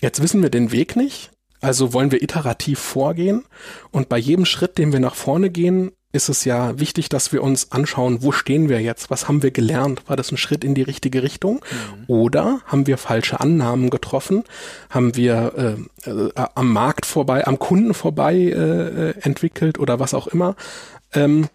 Jetzt 0.00 0.22
wissen 0.22 0.42
wir 0.42 0.50
den 0.50 0.72
Weg 0.72 0.96
nicht, 0.96 1.30
also 1.60 1.92
wollen 1.92 2.10
wir 2.10 2.22
iterativ 2.22 2.78
vorgehen 2.78 3.44
und 3.90 4.08
bei 4.08 4.18
jedem 4.18 4.44
Schritt, 4.44 4.76
den 4.76 4.92
wir 4.92 5.00
nach 5.00 5.14
vorne 5.14 5.50
gehen, 5.50 5.92
ist 6.14 6.28
es 6.28 6.44
ja 6.44 6.78
wichtig, 6.78 7.08
dass 7.08 7.32
wir 7.32 7.42
uns 7.42 7.72
anschauen, 7.72 8.22
wo 8.22 8.30
stehen 8.30 8.68
wir 8.68 8.80
jetzt? 8.80 9.10
Was 9.10 9.26
haben 9.26 9.42
wir 9.42 9.50
gelernt? 9.50 10.08
War 10.08 10.14
das 10.14 10.30
ein 10.30 10.36
Schritt 10.36 10.62
in 10.62 10.74
die 10.74 10.82
richtige 10.82 11.24
Richtung? 11.24 11.56
Mhm. 11.56 12.04
Oder 12.06 12.60
haben 12.66 12.86
wir 12.86 12.98
falsche 12.98 13.40
Annahmen 13.40 13.90
getroffen? 13.90 14.44
Haben 14.90 15.16
wir 15.16 15.78
äh, 16.06 16.10
äh, 16.10 16.30
am 16.34 16.72
Markt 16.72 17.04
vorbei, 17.04 17.44
am 17.46 17.58
Kunden 17.58 17.94
vorbei 17.94 18.36
äh, 18.36 19.08
äh 19.08 19.14
entwickelt 19.22 19.80
oder 19.80 19.98
was 19.98 20.14
auch 20.14 20.28
immer? 20.28 20.54
Ähm, 21.12 21.48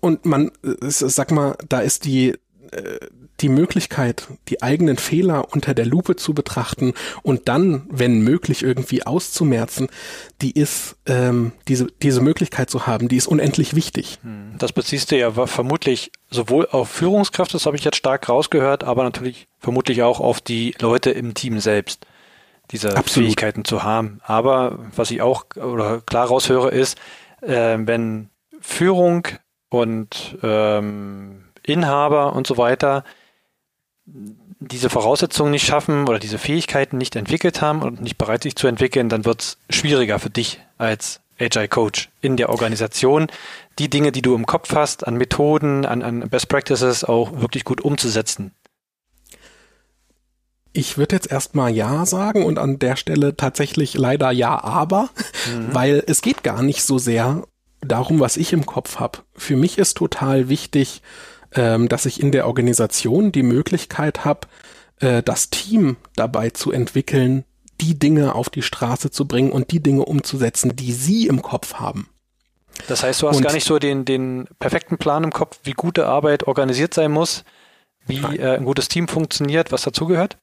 und 0.00 0.24
man, 0.24 0.50
sag 0.80 1.30
mal, 1.30 1.56
da 1.68 1.80
ist 1.80 2.04
die, 2.04 2.34
äh, 2.70 2.98
die 3.40 3.48
Möglichkeit, 3.48 4.28
die 4.48 4.62
eigenen 4.62 4.96
Fehler 4.96 5.52
unter 5.52 5.74
der 5.74 5.86
Lupe 5.86 6.14
zu 6.14 6.34
betrachten 6.34 6.94
und 7.22 7.48
dann, 7.48 7.86
wenn 7.90 8.20
möglich, 8.20 8.62
irgendwie 8.62 9.04
auszumerzen, 9.04 9.88
die 10.40 10.52
ist, 10.52 10.96
ähm, 11.06 11.52
diese, 11.66 11.88
diese 12.00 12.20
Möglichkeit 12.20 12.70
zu 12.70 12.86
haben, 12.86 13.08
die 13.08 13.16
ist 13.16 13.26
unendlich 13.26 13.74
wichtig. 13.74 14.18
Hm. 14.22 14.54
Das 14.58 14.72
beziehst 14.72 15.10
du 15.10 15.18
ja 15.18 15.32
vermutlich 15.32 16.12
sowohl 16.30 16.68
auf 16.70 16.88
Führungskraft, 16.88 17.52
das 17.54 17.66
habe 17.66 17.76
ich 17.76 17.84
jetzt 17.84 17.96
stark 17.96 18.28
rausgehört, 18.28 18.84
aber 18.84 19.02
natürlich 19.02 19.48
vermutlich 19.58 20.02
auch 20.02 20.20
auf 20.20 20.40
die 20.40 20.74
Leute 20.80 21.10
im 21.10 21.34
Team 21.34 21.58
selbst, 21.58 22.06
diese 22.70 22.96
Absolut. 22.96 23.26
Fähigkeiten 23.26 23.64
zu 23.64 23.82
haben. 23.82 24.20
Aber 24.24 24.78
was 24.94 25.10
ich 25.10 25.22
auch 25.22 25.44
oder 25.56 26.00
klar 26.02 26.28
raushöre, 26.28 26.70
ist, 26.70 26.98
äh, 27.42 27.78
wenn 27.80 28.30
Führung 28.60 29.26
und 29.74 30.38
ähm, 30.42 31.44
Inhaber 31.64 32.34
und 32.34 32.46
so 32.46 32.56
weiter 32.56 33.04
diese 34.06 34.88
Voraussetzungen 34.88 35.50
nicht 35.50 35.66
schaffen 35.66 36.08
oder 36.08 36.18
diese 36.18 36.38
Fähigkeiten 36.38 36.96
nicht 36.96 37.16
entwickelt 37.16 37.60
haben 37.60 37.82
und 37.82 38.00
nicht 38.00 38.18
bereit 38.18 38.42
sich 38.42 38.56
zu 38.56 38.66
entwickeln, 38.66 39.08
dann 39.08 39.24
wird 39.24 39.40
es 39.40 39.58
schwieriger 39.70 40.18
für 40.18 40.30
dich 40.30 40.60
als 40.78 41.20
Agile 41.38 41.68
Coach 41.68 42.10
in 42.20 42.36
der 42.36 42.48
Organisation, 42.48 43.26
die 43.78 43.90
Dinge, 43.90 44.12
die 44.12 44.22
du 44.22 44.34
im 44.34 44.46
Kopf 44.46 44.74
hast, 44.74 45.06
an 45.06 45.16
Methoden, 45.16 45.84
an, 45.84 46.02
an 46.02 46.28
Best 46.28 46.48
Practices 46.48 47.02
auch 47.02 47.40
wirklich 47.40 47.64
gut 47.64 47.80
umzusetzen. 47.80 48.52
Ich 50.72 50.96
würde 50.98 51.16
jetzt 51.16 51.30
erstmal 51.30 51.72
Ja 51.72 52.06
sagen 52.06 52.44
und 52.44 52.58
an 52.58 52.78
der 52.78 52.96
Stelle 52.96 53.36
tatsächlich 53.36 53.94
leider 53.94 54.30
Ja, 54.30 54.62
aber, 54.62 55.08
mhm. 55.46 55.74
weil 55.74 56.04
es 56.06 56.22
geht 56.22 56.42
gar 56.42 56.62
nicht 56.62 56.82
so 56.82 56.98
sehr 56.98 57.44
darum, 57.84 58.20
was 58.20 58.36
ich 58.36 58.52
im 58.52 58.66
Kopf 58.66 58.98
habe. 58.98 59.20
Für 59.34 59.56
mich 59.56 59.78
ist 59.78 59.96
total 59.96 60.48
wichtig, 60.48 61.02
ähm, 61.54 61.88
dass 61.88 62.06
ich 62.06 62.20
in 62.20 62.32
der 62.32 62.46
Organisation 62.46 63.32
die 63.32 63.42
Möglichkeit 63.42 64.24
habe, 64.24 64.48
äh, 65.00 65.22
das 65.22 65.50
Team 65.50 65.96
dabei 66.16 66.50
zu 66.50 66.72
entwickeln, 66.72 67.44
die 67.80 67.98
Dinge 67.98 68.34
auf 68.34 68.50
die 68.50 68.62
Straße 68.62 69.10
zu 69.10 69.26
bringen 69.26 69.52
und 69.52 69.70
die 69.70 69.80
Dinge 69.80 70.04
umzusetzen, 70.04 70.76
die 70.76 70.92
sie 70.92 71.26
im 71.26 71.42
Kopf 71.42 71.74
haben. 71.74 72.08
Das 72.88 73.02
heißt, 73.02 73.22
du 73.22 73.28
hast 73.28 73.36
Und 73.36 73.42
gar 73.42 73.52
nicht 73.52 73.66
so 73.66 73.78
den, 73.78 74.04
den 74.04 74.46
perfekten 74.58 74.98
Plan 74.98 75.24
im 75.24 75.32
Kopf, 75.32 75.60
wie 75.62 75.72
gute 75.72 76.06
Arbeit 76.06 76.44
organisiert 76.46 76.94
sein 76.94 77.12
muss, 77.12 77.44
wie 78.06 78.18
äh, 78.18 78.56
ein 78.56 78.64
gutes 78.64 78.88
Team 78.88 79.08
funktioniert, 79.08 79.72
was 79.72 79.82
dazugehört? 79.82 80.38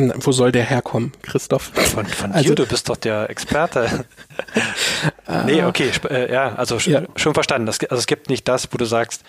Wo 0.00 0.32
soll 0.32 0.52
der 0.52 0.64
herkommen, 0.64 1.12
Christoph? 1.22 1.70
Von, 1.74 2.06
von 2.06 2.32
also, 2.32 2.50
dir, 2.50 2.54
du 2.54 2.66
bist 2.66 2.88
doch 2.88 2.96
der 2.96 3.30
Experte. 3.30 4.04
nee, 5.46 5.62
okay, 5.62 5.90
äh, 6.08 6.32
ja, 6.32 6.54
also 6.54 6.76
ja. 6.78 7.02
schon 7.16 7.34
verstanden. 7.34 7.66
Das, 7.66 7.80
also 7.80 7.96
es 7.96 8.06
gibt 8.06 8.28
nicht 8.28 8.48
das, 8.48 8.68
wo 8.72 8.78
du 8.78 8.84
sagst, 8.84 9.22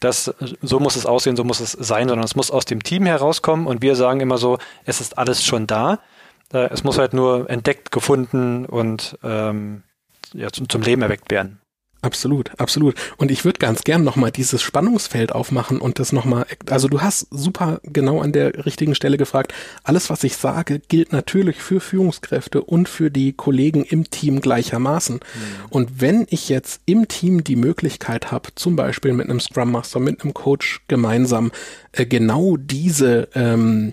das, 0.00 0.34
so 0.62 0.80
muss 0.80 0.96
es 0.96 1.06
aussehen, 1.06 1.36
so 1.36 1.44
muss 1.44 1.60
es 1.60 1.72
sein, 1.72 2.08
sondern 2.08 2.24
es 2.24 2.36
muss 2.36 2.50
aus 2.50 2.64
dem 2.64 2.82
Team 2.82 3.06
herauskommen 3.06 3.66
und 3.66 3.82
wir 3.82 3.96
sagen 3.96 4.20
immer 4.20 4.38
so, 4.38 4.58
es 4.84 5.00
ist 5.00 5.16
alles 5.18 5.44
schon 5.44 5.66
da. 5.66 6.00
Äh, 6.52 6.68
es 6.70 6.84
muss 6.84 6.98
halt 6.98 7.14
nur 7.14 7.48
entdeckt, 7.48 7.90
gefunden 7.92 8.66
und 8.66 9.18
ähm, 9.24 9.82
ja, 10.32 10.50
zum, 10.50 10.68
zum 10.68 10.82
Leben 10.82 11.02
erweckt 11.02 11.30
werden. 11.30 11.60
Absolut, 12.02 12.50
absolut. 12.58 12.94
Und 13.16 13.30
ich 13.30 13.44
würde 13.44 13.58
ganz 13.58 13.82
gern 13.82 14.04
nochmal 14.04 14.30
dieses 14.30 14.62
Spannungsfeld 14.62 15.32
aufmachen 15.32 15.80
und 15.80 15.98
das 15.98 16.12
nochmal, 16.12 16.46
also 16.68 16.88
du 16.88 17.00
hast 17.00 17.26
super 17.30 17.80
genau 17.82 18.20
an 18.20 18.32
der 18.32 18.66
richtigen 18.66 18.94
Stelle 18.94 19.16
gefragt. 19.16 19.52
Alles, 19.82 20.10
was 20.10 20.22
ich 20.22 20.36
sage, 20.36 20.78
gilt 20.78 21.12
natürlich 21.12 21.56
für 21.56 21.80
Führungskräfte 21.80 22.62
und 22.62 22.88
für 22.88 23.10
die 23.10 23.32
Kollegen 23.32 23.82
im 23.82 24.10
Team 24.10 24.40
gleichermaßen. 24.40 25.16
Mhm. 25.16 25.20
Und 25.70 26.00
wenn 26.00 26.26
ich 26.30 26.48
jetzt 26.48 26.80
im 26.84 27.08
Team 27.08 27.42
die 27.42 27.56
Möglichkeit 27.56 28.30
habe, 28.30 28.50
zum 28.54 28.76
Beispiel 28.76 29.12
mit 29.12 29.28
einem 29.28 29.40
Scrum 29.40 29.72
Master, 29.72 29.98
mit 29.98 30.22
einem 30.22 30.34
Coach 30.34 30.82
gemeinsam 30.88 31.50
äh, 31.92 32.06
genau 32.06 32.56
diese 32.56 33.28
ähm, 33.34 33.92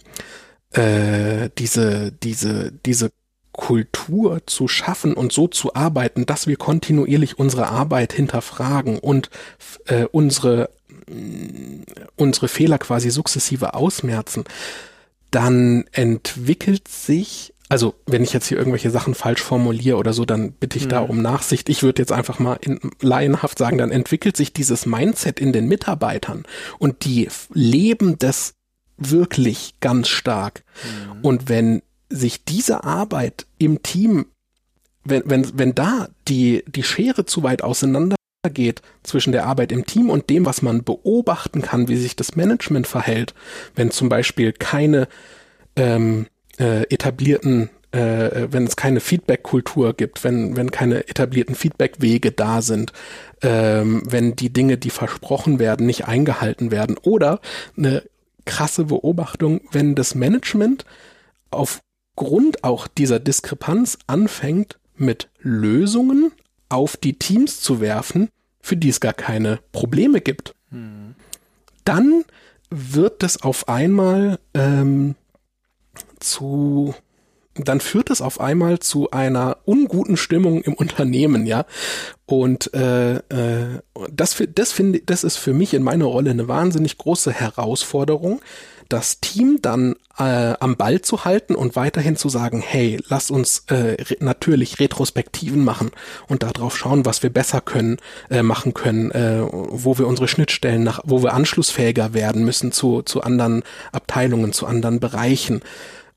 äh, 0.72 1.50
diese 1.58 2.12
diese 2.12 2.74
diese 2.86 3.12
Kultur 3.54 4.42
zu 4.46 4.68
schaffen 4.68 5.14
und 5.14 5.32
so 5.32 5.48
zu 5.48 5.76
arbeiten, 5.76 6.26
dass 6.26 6.48
wir 6.48 6.58
kontinuierlich 6.58 7.40
unsere 7.40 7.68
Arbeit 7.68 8.12
hinterfragen 8.12 8.98
und 9.00 9.30
äh, 9.86 10.06
unsere 10.12 10.70
äh, 11.08 11.14
unsere 12.16 12.48
Fehler 12.48 12.78
quasi 12.78 13.10
sukzessive 13.10 13.74
ausmerzen, 13.74 14.44
dann 15.32 15.86
entwickelt 15.92 16.88
sich, 16.88 17.54
also 17.70 17.96
wenn 18.06 18.24
ich 18.24 18.34
jetzt 18.34 18.48
hier 18.48 18.58
irgendwelche 18.58 18.92
Sachen 18.92 19.16
falsch 19.16 19.42
formuliere 19.42 19.98
oder 19.98 20.14
so, 20.14 20.26
dann 20.26 20.52
bitte 20.52 20.78
ich 20.78 20.86
mhm. 20.86 20.90
da 20.90 21.00
um 21.00 21.22
Nachsicht. 21.22 21.70
Ich 21.70 21.84
würde 21.84 22.02
jetzt 22.02 22.12
einfach 22.12 22.40
mal 22.40 22.58
in 22.62 22.80
laienhaft 23.02 23.58
sagen, 23.58 23.78
dann 23.78 23.92
entwickelt 23.92 24.38
sich 24.38 24.54
dieses 24.54 24.86
Mindset 24.86 25.40
in 25.40 25.54
den 25.54 25.68
Mitarbeitern 25.68 26.44
und 26.78 27.06
die 27.06 27.30
leben 27.54 28.18
das 28.18 28.54
wirklich 28.98 29.76
ganz 29.80 30.08
stark. 30.08 30.64
Mhm. 30.84 31.22
Und 31.22 31.50
wenn 31.50 31.82
sich 32.14 32.46
diese 32.46 32.84
Arbeit 32.84 33.46
im 33.58 33.82
Team, 33.84 34.28
wenn, 35.04 35.24
wenn, 35.26 35.58
wenn 35.58 35.76
da 35.76 36.10
die, 36.28 36.64
die 36.68 36.84
Schere 36.84 37.26
zu 37.26 37.44
weit 37.44 37.64
auseinander 37.64 38.16
geht 38.54 38.82
zwischen 39.04 39.32
der 39.32 39.46
Arbeit 39.46 39.72
im 39.72 39.86
Team 39.86 40.10
und 40.10 40.30
dem, 40.30 40.46
was 40.46 40.62
man 40.62 40.84
beobachten 40.84 41.62
kann, 41.62 41.88
wie 41.88 41.96
sich 41.96 42.16
das 42.16 42.36
Management 42.36 42.88
verhält, 42.88 43.34
wenn 43.76 43.92
zum 43.92 44.10
Beispiel 44.10 44.52
keine 44.52 45.08
ähm, 45.76 46.28
äh, 46.60 46.84
etablierten, 46.84 47.70
äh, 47.92 48.48
wenn 48.52 48.66
es 48.66 48.76
keine 48.76 49.00
Feedback-Kultur 49.00 49.94
gibt, 49.94 50.24
wenn, 50.24 50.58
wenn 50.58 50.72
keine 50.72 51.08
etablierten 51.08 51.56
Feedback-Wege 51.56 52.32
da 52.32 52.62
sind, 52.62 52.92
ähm, 53.42 54.04
wenn 54.06 54.36
die 54.36 54.52
Dinge, 54.52 54.78
die 54.78 54.90
versprochen 54.90 55.58
werden, 55.60 55.86
nicht 55.86 56.08
eingehalten 56.08 56.70
werden 56.70 56.98
oder 57.02 57.40
eine 57.78 58.04
krasse 58.46 58.86
Beobachtung, 58.86 59.62
wenn 59.72 59.96
das 59.96 60.16
Management 60.16 60.86
auf 61.50 61.80
Grund 62.16 62.64
auch 62.64 62.88
dieser 62.88 63.20
Diskrepanz 63.20 63.98
anfängt, 64.08 64.80
mit 64.96 65.30
Lösungen 65.40 66.32
auf 66.70 66.98
die 66.98 67.18
Teams 67.18 67.62
zu 67.62 67.82
werfen, 67.82 68.30
für 68.60 68.78
die 68.78 68.90
es 68.90 69.00
gar 69.00 69.14
keine 69.14 69.60
Probleme 69.72 70.22
gibt. 70.22 70.56
Hm. 70.70 71.16
Dann 71.84 72.24
wird 72.70 73.24
es 73.24 73.42
auf 73.42 73.68
einmal 73.68 74.40
ähm, 74.54 75.16
zu 76.20 76.96
dann 77.56 77.82
führt 77.82 78.10
es 78.10 78.22
auf 78.22 78.40
einmal 78.40 78.80
zu 78.80 79.12
einer 79.12 79.58
unguten 79.66 80.18
Stimmung 80.18 80.64
im 80.64 80.74
Unternehmen, 80.74 81.46
ja. 81.46 81.66
Und 82.26 82.74
äh, 82.74 83.18
äh, 83.18 83.80
das, 84.12 84.42
das 84.56 84.72
finde, 84.72 85.02
das 85.02 85.24
ist 85.24 85.38
für 85.38 85.54
mich 85.54 85.74
in 85.76 85.84
meiner 85.84 86.06
Rolle 86.06 86.32
eine 86.32 86.48
wahnsinnig 86.48 86.98
große 86.98 87.32
Herausforderung, 87.32 88.42
das 88.94 89.20
Team 89.20 89.58
dann 89.60 89.96
äh, 90.20 90.54
am 90.60 90.78
Ball 90.78 91.02
zu 91.02 91.26
halten 91.26 91.56
und 91.56 91.76
weiterhin 91.76 92.16
zu 92.16 92.30
sagen, 92.30 92.62
hey, 92.62 93.02
lass 93.08 93.32
uns 93.32 93.64
äh, 93.70 93.98
re 94.00 94.18
natürlich 94.20 94.80
Retrospektiven 94.80 95.64
machen 95.64 95.90
und 96.28 96.44
darauf 96.44 96.78
schauen, 96.78 97.04
was 97.04 97.24
wir 97.24 97.32
besser 97.32 97.60
können, 97.60 97.98
äh, 98.30 98.44
machen 98.44 98.76
können, 98.76 99.10
äh, 99.10 99.42
wo 99.50 99.98
wir 99.98 100.06
unsere 100.06 100.28
Schnittstellen 100.28 100.84
nach, 100.84 101.00
wo 101.06 101.24
wir 101.24 101.34
anschlussfähiger 101.34 102.14
werden 102.14 102.46
müssen 102.46 102.72
zu, 102.72 103.02
zu 103.02 103.24
anderen 103.24 103.64
Abteilungen, 103.92 104.54
zu 104.54 104.68
anderen 104.68 105.00
Bereichen 105.00 105.62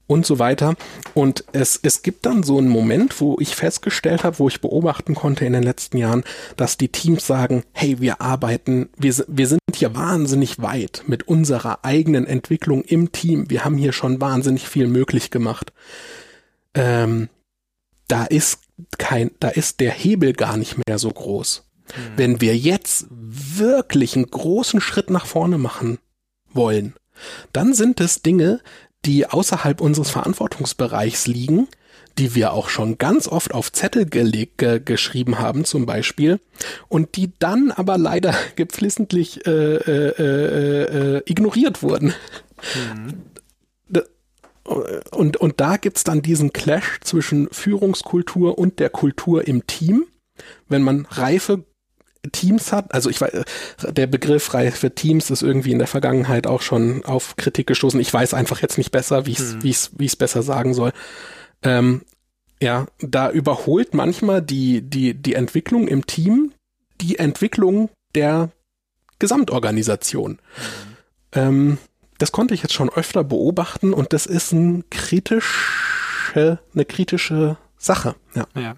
und 0.06 0.24
so 0.24 0.38
weiter. 0.38 0.74
Und 1.14 1.44
es, 1.52 1.78
es 1.82 2.02
gibt 2.02 2.26
dann 2.26 2.42
so 2.42 2.58
einen 2.58 2.68
Moment, 2.68 3.20
wo 3.20 3.36
ich 3.40 3.54
festgestellt 3.54 4.24
habe, 4.24 4.38
wo 4.38 4.48
ich 4.48 4.60
beobachten 4.60 5.14
konnte 5.14 5.44
in 5.44 5.52
den 5.52 5.62
letzten 5.62 5.98
Jahren, 5.98 6.24
dass 6.56 6.76
die 6.76 6.88
Teams 6.88 7.26
sagen, 7.26 7.64
hey, 7.72 8.00
wir 8.00 8.20
arbeiten, 8.20 8.88
wir, 8.96 9.14
wir 9.28 9.46
sind 9.48 9.60
hier 9.74 9.94
wahnsinnig 9.94 10.60
weit 10.60 11.02
mit 11.06 11.28
unserer 11.28 11.84
eigenen 11.84 12.26
Entwicklung 12.26 12.82
im 12.82 13.12
Team. 13.12 13.50
Wir 13.50 13.64
haben 13.64 13.76
hier 13.76 13.92
schon 13.92 14.20
wahnsinnig 14.20 14.68
viel 14.68 14.86
möglich 14.86 15.30
gemacht. 15.30 15.72
Ähm, 16.74 17.28
da 18.08 18.24
ist 18.24 18.60
kein, 18.98 19.30
da 19.40 19.48
ist 19.48 19.80
der 19.80 19.90
Hebel 19.90 20.32
gar 20.32 20.56
nicht 20.56 20.76
mehr 20.86 20.98
so 20.98 21.10
groß. 21.10 21.64
Mhm. 21.88 22.00
Wenn 22.16 22.40
wir 22.40 22.56
jetzt 22.56 23.06
wirklich 23.10 24.14
einen 24.14 24.30
großen 24.30 24.80
Schritt 24.80 25.10
nach 25.10 25.26
vorne 25.26 25.58
machen 25.58 25.98
wollen, 26.52 26.94
dann 27.52 27.74
sind 27.74 28.00
es 28.00 28.22
Dinge, 28.22 28.60
die 29.06 29.26
außerhalb 29.26 29.80
unseres 29.80 30.10
Verantwortungsbereichs 30.10 31.26
liegen, 31.26 31.68
die 32.18 32.34
wir 32.34 32.52
auch 32.52 32.68
schon 32.68 32.98
ganz 32.98 33.28
oft 33.28 33.54
auf 33.54 33.72
Zettel 33.72 34.06
gelegt, 34.06 34.58
ge 34.58 34.80
geschrieben 34.84 35.38
haben 35.38 35.64
zum 35.64 35.86
Beispiel 35.86 36.40
und 36.88 37.16
die 37.16 37.32
dann 37.38 37.70
aber 37.70 37.98
leider 37.98 38.34
geflissentlich 38.56 39.46
äh, 39.46 39.50
äh, 39.50 40.12
äh, 40.18 41.16
äh, 41.16 41.22
ignoriert 41.26 41.82
wurden. 41.82 42.14
Mhm. 42.74 43.22
Und, 45.12 45.36
und 45.36 45.60
da 45.60 45.76
gibt's 45.76 46.02
dann 46.02 46.22
diesen 46.22 46.52
Clash 46.52 46.98
zwischen 47.00 47.48
Führungskultur 47.52 48.58
und 48.58 48.80
der 48.80 48.90
Kultur 48.90 49.46
im 49.46 49.64
Team. 49.68 50.06
Wenn 50.68 50.82
man 50.82 51.06
reife 51.08 51.64
Teams 52.30 52.72
hat, 52.72 52.92
also 52.92 53.10
ich 53.10 53.20
weiß, 53.20 53.32
der 53.88 54.06
Begriff 54.06 54.44
frei 54.44 54.70
für 54.70 54.94
Teams 54.94 55.30
ist 55.30 55.42
irgendwie 55.42 55.72
in 55.72 55.78
der 55.78 55.86
Vergangenheit 55.86 56.46
auch 56.46 56.62
schon 56.62 57.04
auf 57.04 57.36
Kritik 57.36 57.66
gestoßen. 57.66 58.00
Ich 58.00 58.12
weiß 58.12 58.34
einfach 58.34 58.60
jetzt 58.60 58.78
nicht 58.78 58.90
besser, 58.90 59.26
wie 59.26 59.32
ich 59.32 59.40
es 59.40 59.54
hm. 59.54 59.62
wie 59.62 59.70
ich's, 59.70 59.90
wie 59.96 60.04
ich's 60.04 60.16
besser 60.16 60.42
sagen 60.42 60.74
soll. 60.74 60.92
Ähm, 61.62 62.02
ja, 62.60 62.86
da 63.00 63.30
überholt 63.30 63.94
manchmal 63.94 64.40
die, 64.42 64.82
die, 64.82 65.14
die 65.14 65.34
Entwicklung 65.34 65.88
im 65.88 66.06
Team 66.06 66.52
die 67.00 67.18
Entwicklung 67.18 67.90
der 68.14 68.50
Gesamtorganisation. 69.18 70.32
Mhm. 70.32 70.96
Ähm, 71.32 71.78
das 72.18 72.32
konnte 72.32 72.54
ich 72.54 72.62
jetzt 72.62 72.74
schon 72.74 72.88
öfter 72.88 73.24
beobachten 73.24 73.92
und 73.92 74.12
das 74.12 74.26
ist 74.26 74.52
ein 74.52 74.88
kritische, 74.90 76.58
eine 76.74 76.84
kritische 76.84 77.58
Sache. 77.76 78.14
Ja. 78.34 78.46
ja. 78.54 78.76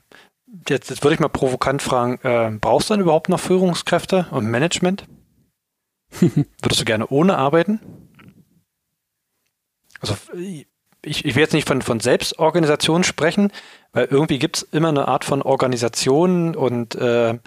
Jetzt, 0.69 0.91
jetzt 0.91 1.03
würde 1.03 1.15
ich 1.15 1.21
mal 1.21 1.29
provokant 1.29 1.83
fragen, 1.83 2.19
äh, 2.23 2.51
brauchst 2.59 2.89
du 2.89 2.95
dann 2.95 3.01
überhaupt 3.01 3.29
noch 3.29 3.41
Führungskräfte 3.41 4.27
und 4.31 4.47
Management? 4.47 5.07
Würdest 6.21 6.81
du 6.81 6.85
gerne 6.85 7.07
ohne 7.09 7.37
arbeiten? 7.37 7.81
Also 10.01 10.17
ich, 10.33 11.25
ich 11.25 11.35
will 11.35 11.43
jetzt 11.43 11.53
nicht 11.53 11.69
von, 11.69 11.83
von 11.83 12.01
Selbstorganisation 12.01 13.05
sprechen, 13.05 13.53
weil 13.93 14.07
irgendwie 14.07 14.39
gibt 14.39 14.59
es 14.59 14.63
immer 14.63 14.89
eine 14.89 15.09
Art 15.09 15.25
von 15.25 15.43
Organisation 15.43 16.55
und 16.55 16.95
äh, 16.95 17.39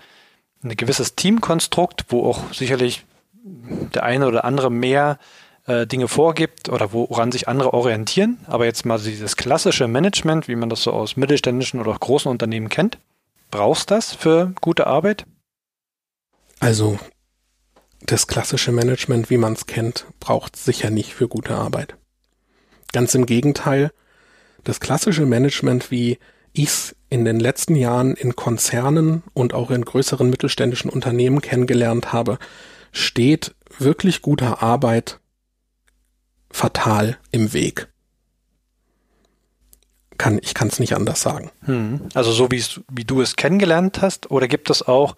ein 0.63 0.77
gewisses 0.77 1.15
Teamkonstrukt, 1.15 2.05
wo 2.09 2.29
auch 2.29 2.53
sicherlich 2.53 3.05
der 3.43 4.03
eine 4.03 4.27
oder 4.27 4.45
andere 4.45 4.69
mehr 4.69 5.17
äh, 5.67 5.85
Dinge 5.87 6.07
vorgibt 6.07 6.69
oder 6.69 6.93
woran 6.93 7.31
sich 7.31 7.47
andere 7.47 7.73
orientieren. 7.73 8.39
Aber 8.47 8.65
jetzt 8.65 8.85
mal 8.85 8.99
dieses 8.99 9.35
klassische 9.35 9.87
Management, 9.87 10.47
wie 10.47 10.55
man 10.55 10.69
das 10.69 10.83
so 10.83 10.91
aus 10.91 11.17
mittelständischen 11.17 11.79
oder 11.79 11.93
großen 11.97 12.29
Unternehmen 12.29 12.69
kennt. 12.69 12.97
Brauchst 13.49 13.91
das 13.91 14.13
für 14.13 14.53
gute 14.61 14.87
Arbeit? 14.87 15.25
Also 16.59 16.99
das 18.01 18.27
klassische 18.27 18.71
Management, 18.71 19.29
wie 19.29 19.37
man 19.37 19.53
es 19.53 19.67
kennt, 19.67 20.05
braucht 20.19 20.55
sicher 20.55 20.89
nicht 20.89 21.13
für 21.13 21.27
gute 21.27 21.55
Arbeit. 21.55 21.95
Ganz 22.93 23.15
im 23.15 23.25
Gegenteil, 23.25 23.91
das 24.63 24.79
klassische 24.79 25.25
Management, 25.25 25.91
wie 25.91 26.17
ich 26.53 26.65
es 26.65 26.95
in 27.09 27.25
den 27.25 27.39
letzten 27.39 27.75
Jahren 27.75 28.15
in 28.15 28.35
Konzernen 28.35 29.23
und 29.33 29.53
auch 29.53 29.71
in 29.71 29.85
größeren 29.85 30.29
mittelständischen 30.29 30.89
Unternehmen 30.89 31.41
kennengelernt 31.41 32.13
habe, 32.13 32.37
steht 32.91 33.55
wirklich 33.77 34.21
guter 34.21 34.61
Arbeit 34.61 35.20
fatal 36.51 37.17
im 37.31 37.53
Weg. 37.53 37.87
Kann, 40.17 40.39
ich 40.41 40.53
kann 40.53 40.67
es 40.67 40.79
nicht 40.79 40.95
anders 40.95 41.21
sagen. 41.21 41.51
Hm. 41.65 42.09
Also 42.13 42.31
so 42.31 42.49
wie 42.51 43.03
du 43.03 43.21
es 43.21 43.35
kennengelernt 43.35 44.01
hast, 44.01 44.29
oder 44.29 44.47
gibt 44.47 44.69
es 44.69 44.87
auch 44.87 45.15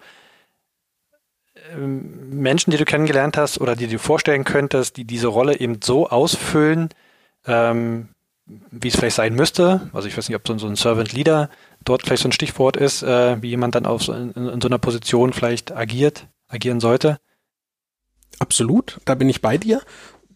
ähm, 1.72 2.40
Menschen, 2.40 2.70
die 2.70 2.76
du 2.76 2.84
kennengelernt 2.84 3.36
hast 3.36 3.60
oder 3.60 3.76
die 3.76 3.84
du 3.84 3.92
dir 3.92 3.98
vorstellen 3.98 4.44
könntest, 4.44 4.96
die 4.96 5.04
diese 5.04 5.28
Rolle 5.28 5.58
eben 5.58 5.80
so 5.82 6.08
ausfüllen, 6.08 6.88
ähm, 7.46 8.08
wie 8.46 8.88
es 8.88 8.96
vielleicht 8.96 9.16
sein 9.16 9.34
müsste. 9.34 9.90
Also 9.92 10.08
ich 10.08 10.16
weiß 10.16 10.28
nicht, 10.28 10.36
ob 10.36 10.46
so, 10.46 10.66
ein 10.66 10.76
Servant 10.76 11.12
Leader 11.12 11.48
dort 11.84 12.02
vielleicht 12.02 12.22
so 12.22 12.28
ein 12.28 12.32
Stichwort 12.32 12.76
ist, 12.76 13.02
äh, 13.02 13.40
wie 13.42 13.48
jemand 13.48 13.74
dann 13.74 13.86
auf 13.86 14.02
so, 14.02 14.12
in, 14.12 14.32
in 14.32 14.60
so 14.60 14.68
einer 14.68 14.78
Position 14.78 15.32
vielleicht 15.32 15.72
agiert, 15.72 16.28
agieren 16.48 16.80
sollte. 16.80 17.18
Absolut, 18.38 19.00
da 19.04 19.14
bin 19.14 19.28
ich 19.28 19.40
bei 19.40 19.56
dir. 19.56 19.80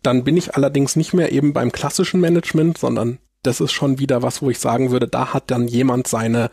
Dann 0.03 0.25
bin 0.25 0.37
ich 0.37 0.55
allerdings 0.55 0.97
nicht 0.97 1.15
mehr 1.15 1.33
eben 1.33 1.53
beim 1.53 1.73
klassischen 1.73 2.21
Management, 2.21 2.79
sondern 2.79 3.19
das 3.43 3.61
ist 3.61 3.73
schon 3.73 3.99
wieder 3.99 4.23
was, 4.23 4.43
wo 4.43 4.51
ich 4.51 4.59
sagen 4.59 4.91
würde, 4.91 5.09
da 5.09 5.33
hat 5.33 5.51
dann 5.51 5.69
jemand 5.69 6.09
seine 6.09 6.51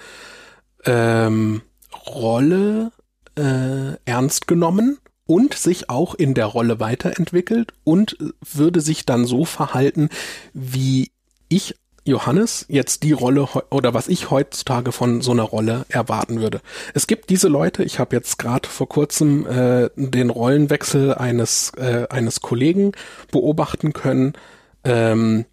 ähm, 0.86 1.62
Rolle 2.08 2.92
äh, 3.38 3.98
ernst 4.06 4.48
genommen 4.48 5.00
und 5.26 5.56
sich 5.56 5.90
auch 5.90 6.16
in 6.16 6.34
der 6.34 6.46
Rolle 6.46 6.80
weiterentwickelt 6.80 7.74
und 7.84 8.18
würde 8.42 8.82
sich 8.82 9.06
dann 9.06 9.26
so 9.26 9.46
verhalten, 9.46 10.10
wie 10.54 11.12
ich 11.50 11.76
Johannes 12.06 12.66
jetzt 12.70 13.04
die 13.04 13.12
Rolle 13.12 13.48
oder 13.72 13.94
was 13.94 14.08
ich 14.08 14.30
heutzutage 14.30 14.92
von 14.92 15.22
so 15.22 15.32
einer 15.32 15.44
Rolle 15.44 15.86
erwarten 15.90 16.40
würde. 16.40 16.62
Es 16.94 17.08
gibt 17.08 17.30
diese 17.32 17.48
Leute, 17.48 17.84
ich 17.84 18.00
habe 18.00 18.16
jetzt 18.16 18.38
gerade 18.38 18.70
vor 18.70 18.88
kurzem 18.88 19.46
äh, 19.48 19.90
den 19.96 20.30
Rollenwechsel 20.30 21.16
eines, 21.16 21.72
äh, 21.78 22.08
eines 22.10 22.42
Kollegen 22.42 22.92
beobachten 23.32 23.92
können, 23.92 24.34
ähm, 24.84 25.46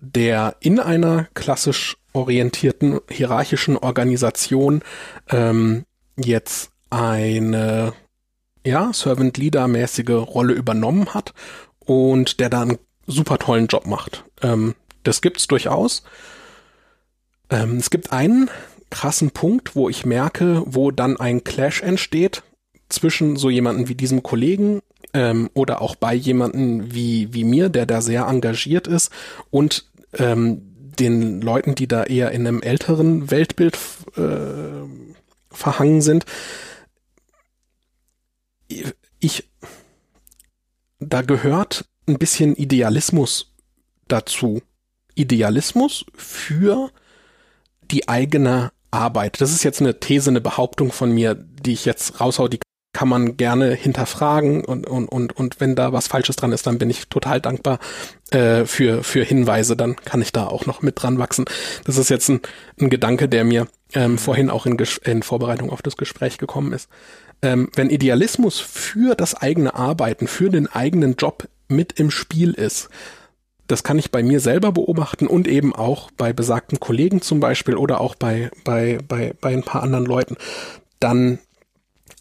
der 0.00 0.56
in 0.60 0.80
einer 0.80 1.28
klassisch 1.34 1.98
orientierten 2.14 3.00
hierarchischen 3.10 3.76
Organisation 3.76 4.80
ähm, 5.28 5.84
jetzt 6.16 6.70
eine 6.88 7.92
ja, 8.64 8.90
Servant 8.92 9.36
Leader 9.36 9.68
mäßige 9.68 10.10
Rolle 10.10 10.54
übernommen 10.54 11.14
hat 11.14 11.34
und 11.78 12.40
der 12.40 12.48
da 12.48 12.62
einen 12.62 12.78
super 13.06 13.38
tollen 13.38 13.66
Job 13.66 13.86
macht. 13.86 14.24
Ähm, 14.42 14.74
das 15.02 15.20
gibt's 15.20 15.46
durchaus. 15.46 16.02
Ähm, 17.50 17.76
es 17.76 17.90
gibt 17.90 18.12
einen 18.12 18.50
krassen 18.90 19.30
Punkt, 19.30 19.76
wo 19.76 19.88
ich 19.88 20.04
merke, 20.04 20.62
wo 20.66 20.90
dann 20.90 21.18
ein 21.18 21.44
Clash 21.44 21.82
entsteht 21.82 22.42
zwischen 22.88 23.36
so 23.36 23.50
jemanden 23.50 23.88
wie 23.88 23.94
diesem 23.94 24.22
Kollegen 24.22 24.80
ähm, 25.14 25.48
oder 25.54 25.80
auch 25.80 25.94
bei 25.94 26.14
jemanden 26.14 26.92
wie, 26.92 27.32
wie 27.32 27.44
mir, 27.44 27.68
der 27.68 27.86
da 27.86 28.00
sehr 28.00 28.26
engagiert 28.26 28.86
ist 28.86 29.10
und 29.50 29.86
ähm, 30.18 30.62
den 30.98 31.40
Leuten, 31.40 31.74
die 31.74 31.88
da 31.88 32.04
eher 32.04 32.32
in 32.32 32.46
einem 32.46 32.62
älteren 32.62 33.30
Weltbild 33.30 33.78
äh, 34.16 34.86
verhangen 35.50 36.02
sind. 36.02 36.26
Ich, 39.18 39.48
da 40.98 41.22
gehört 41.22 41.86
ein 42.06 42.18
bisschen 42.18 42.54
Idealismus 42.54 43.54
dazu. 44.08 44.62
Idealismus 45.20 46.04
für 46.16 46.90
die 47.90 48.08
eigene 48.08 48.72
Arbeit. 48.90 49.40
Das 49.40 49.52
ist 49.52 49.64
jetzt 49.64 49.80
eine 49.80 50.00
These, 50.00 50.30
eine 50.30 50.40
Behauptung 50.40 50.92
von 50.92 51.12
mir, 51.12 51.34
die 51.34 51.72
ich 51.72 51.84
jetzt 51.84 52.20
raushau, 52.20 52.48
die 52.48 52.58
kann 52.92 53.08
man 53.08 53.36
gerne 53.36 53.72
hinterfragen 53.72 54.64
und, 54.64 54.86
und, 54.86 55.06
und, 55.06 55.36
und 55.36 55.60
wenn 55.60 55.76
da 55.76 55.92
was 55.92 56.08
Falsches 56.08 56.36
dran 56.36 56.50
ist, 56.50 56.66
dann 56.66 56.78
bin 56.78 56.90
ich 56.90 57.06
total 57.08 57.40
dankbar 57.40 57.78
äh, 58.30 58.64
für, 58.64 59.04
für 59.04 59.22
Hinweise, 59.22 59.76
dann 59.76 59.94
kann 59.96 60.20
ich 60.20 60.32
da 60.32 60.48
auch 60.48 60.66
noch 60.66 60.82
mit 60.82 61.00
dran 61.00 61.18
wachsen. 61.18 61.44
Das 61.84 61.98
ist 61.98 62.10
jetzt 62.10 62.28
ein, 62.28 62.40
ein 62.80 62.90
Gedanke, 62.90 63.28
der 63.28 63.44
mir 63.44 63.68
ähm, 63.94 64.18
vorhin 64.18 64.50
auch 64.50 64.66
in, 64.66 64.76
in 65.04 65.22
Vorbereitung 65.22 65.70
auf 65.70 65.82
das 65.82 65.96
Gespräch 65.96 66.38
gekommen 66.38 66.72
ist. 66.72 66.88
Ähm, 67.42 67.70
wenn 67.76 67.90
Idealismus 67.90 68.58
für 68.58 69.14
das 69.14 69.34
eigene 69.34 69.74
Arbeiten, 69.74 70.26
für 70.26 70.50
den 70.50 70.66
eigenen 70.66 71.14
Job 71.14 71.48
mit 71.68 71.98
im 71.98 72.10
Spiel 72.10 72.52
ist, 72.52 72.88
das 73.70 73.84
kann 73.84 73.98
ich 73.98 74.10
bei 74.10 74.22
mir 74.22 74.40
selber 74.40 74.72
beobachten 74.72 75.26
und 75.26 75.46
eben 75.46 75.74
auch 75.74 76.10
bei 76.16 76.32
besagten 76.32 76.80
Kollegen 76.80 77.22
zum 77.22 77.40
Beispiel 77.40 77.76
oder 77.76 78.00
auch 78.00 78.14
bei, 78.14 78.50
bei, 78.64 78.98
bei, 79.06 79.34
bei 79.40 79.52
ein 79.52 79.62
paar 79.62 79.82
anderen 79.82 80.06
Leuten. 80.06 80.36
Dann 80.98 81.38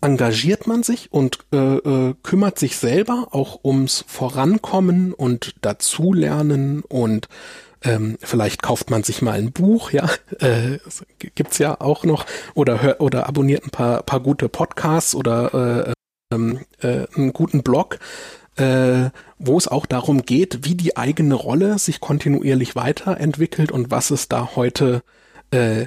engagiert 0.02 0.68
man 0.68 0.84
sich 0.84 1.12
und 1.12 1.40
äh, 1.52 1.58
äh, 1.58 2.14
kümmert 2.24 2.60
sich 2.60 2.78
selber 2.78 3.30
auch 3.32 3.64
ums 3.64 4.06
Vorankommen 4.08 5.14
und 5.14 5.56
dazulernen 5.62 6.82
und 6.82 7.28
ähm, 7.84 8.18
vielleicht 8.22 8.62
kauft 8.62 8.90
man 8.90 9.04
sich 9.04 9.22
mal 9.22 9.38
ein 9.38 9.52
Buch, 9.52 9.92
ja, 9.92 10.10
äh, 10.40 10.80
gibt's 11.36 11.58
ja 11.58 11.80
auch 11.80 12.04
noch 12.04 12.26
oder 12.54 12.82
hört 12.82 13.00
oder 13.00 13.28
abonniert 13.28 13.66
ein 13.66 13.72
paar 13.72 14.04
paar 14.04 14.20
gute 14.20 14.50
Podcasts 14.50 15.16
oder 15.16 15.88
äh, 15.88 15.94
ähm, 16.34 16.60
äh, 16.82 17.08
einen 17.16 17.34
guten 17.34 17.64
Blog 17.64 18.00
äh, 18.60 19.10
wo 19.38 19.58
es 19.58 19.68
auch 19.68 19.86
darum 19.86 20.24
geht, 20.24 20.66
wie 20.66 20.76
die 20.76 20.98
eigene 20.98 21.36
Rolle 21.36 21.80
sich 21.80 22.00
kontinuierlich 22.00 22.76
weiterentwickelt 22.76 23.72
und 23.72 23.90
was 23.90 24.12
es 24.12 24.28
da 24.28 24.52
heute 24.56 25.02
äh, 25.52 25.86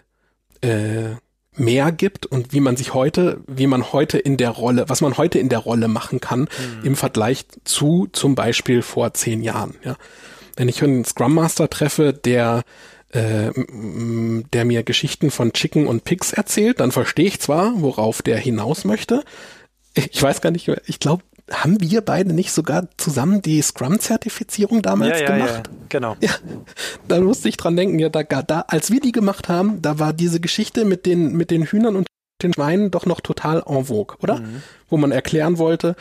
äh, 0.62 1.16
mehr 1.54 1.92
gibt 1.92 2.24
und 2.24 2.54
wie 2.54 2.60
man 2.60 2.76
sich 2.76 2.94
heute, 2.94 3.40
wie 3.46 3.66
man 3.66 3.92
heute 3.92 4.18
in 4.18 4.38
der 4.38 4.50
Rolle, 4.50 4.88
was 4.88 5.02
man 5.02 5.18
heute 5.18 5.38
in 5.38 5.50
der 5.50 5.58
Rolle 5.58 5.86
machen 5.86 6.20
kann 6.20 6.40
mhm. 6.40 6.84
im 6.84 6.96
Vergleich 6.96 7.44
zu 7.64 8.08
zum 8.10 8.34
Beispiel 8.34 8.80
vor 8.80 9.12
zehn 9.12 9.42
Jahren. 9.42 9.74
Ja. 9.84 9.96
Wenn 10.56 10.68
ich 10.68 10.82
einen 10.82 11.04
Scrum 11.04 11.34
Master 11.34 11.68
treffe, 11.68 12.14
der 12.14 12.62
äh, 13.10 13.50
der 14.54 14.64
mir 14.64 14.82
Geschichten 14.82 15.30
von 15.30 15.52
Chicken 15.52 15.86
und 15.86 16.04
Pigs 16.04 16.32
erzählt, 16.32 16.80
dann 16.80 16.92
verstehe 16.92 17.26
ich 17.26 17.40
zwar, 17.40 17.82
worauf 17.82 18.22
der 18.22 18.38
hinaus 18.38 18.86
möchte. 18.86 19.22
Ich 19.94 20.22
weiß 20.22 20.40
gar 20.40 20.50
nicht, 20.50 20.70
ich 20.86 20.98
glaube, 20.98 21.22
haben 21.50 21.80
wir 21.80 22.00
beide 22.00 22.32
nicht 22.32 22.52
sogar 22.52 22.88
zusammen 22.96 23.42
die 23.42 23.60
Scrum-Zertifizierung 23.60 24.82
damals 24.82 25.20
ja, 25.20 25.28
ja, 25.28 25.36
gemacht? 25.36 25.70
Ja, 25.70 25.86
genau. 25.88 26.16
Ja, 26.20 26.30
da 27.08 27.20
musste 27.20 27.48
ich 27.48 27.56
dran 27.56 27.76
denken, 27.76 27.98
ja, 27.98 28.08
da, 28.08 28.22
da, 28.22 28.64
als 28.68 28.90
wir 28.90 29.00
die 29.00 29.12
gemacht 29.12 29.48
haben, 29.48 29.82
da 29.82 29.98
war 29.98 30.12
diese 30.12 30.40
Geschichte 30.40 30.84
mit 30.84 31.06
den, 31.06 31.32
mit 31.36 31.50
den 31.50 31.64
Hühnern 31.64 31.96
und 31.96 32.06
den 32.42 32.52
Schweinen 32.54 32.90
doch 32.90 33.06
noch 33.06 33.20
total 33.20 33.62
en 33.66 33.84
vogue, 33.86 34.16
oder? 34.22 34.40
Mhm. 34.40 34.62
Wo 34.88 34.96
man 34.96 35.12
erklären 35.12 35.58
wollte, 35.58 35.96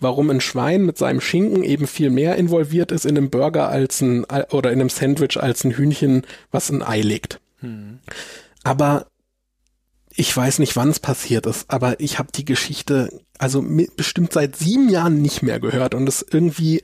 warum 0.00 0.30
ein 0.30 0.40
Schwein 0.40 0.84
mit 0.84 0.98
seinem 0.98 1.20
Schinken 1.20 1.62
eben 1.62 1.86
viel 1.86 2.10
mehr 2.10 2.36
involviert 2.36 2.92
ist 2.92 3.04
in 3.04 3.16
einem 3.16 3.30
Burger 3.30 3.68
als 3.68 4.00
ein, 4.00 4.24
oder 4.50 4.72
in 4.72 4.80
einem 4.80 4.90
Sandwich 4.90 5.40
als 5.40 5.64
ein 5.64 5.72
Hühnchen, 5.72 6.22
was 6.50 6.70
ein 6.70 6.82
Ei 6.82 7.00
legt. 7.00 7.40
Mhm. 7.60 7.98
Aber 8.62 9.06
ich 10.16 10.36
weiß 10.36 10.60
nicht, 10.60 10.76
wann 10.76 10.90
es 10.90 11.00
passiert 11.00 11.46
ist, 11.46 11.66
aber 11.68 11.98
ich 12.00 12.18
habe 12.18 12.30
die 12.32 12.44
Geschichte 12.44 13.10
also 13.38 13.64
bestimmt 13.96 14.32
seit 14.32 14.56
sieben 14.56 14.88
Jahren 14.88 15.20
nicht 15.20 15.42
mehr 15.42 15.58
gehört 15.58 15.94
und 15.94 16.08
es 16.08 16.24
irgendwie 16.28 16.82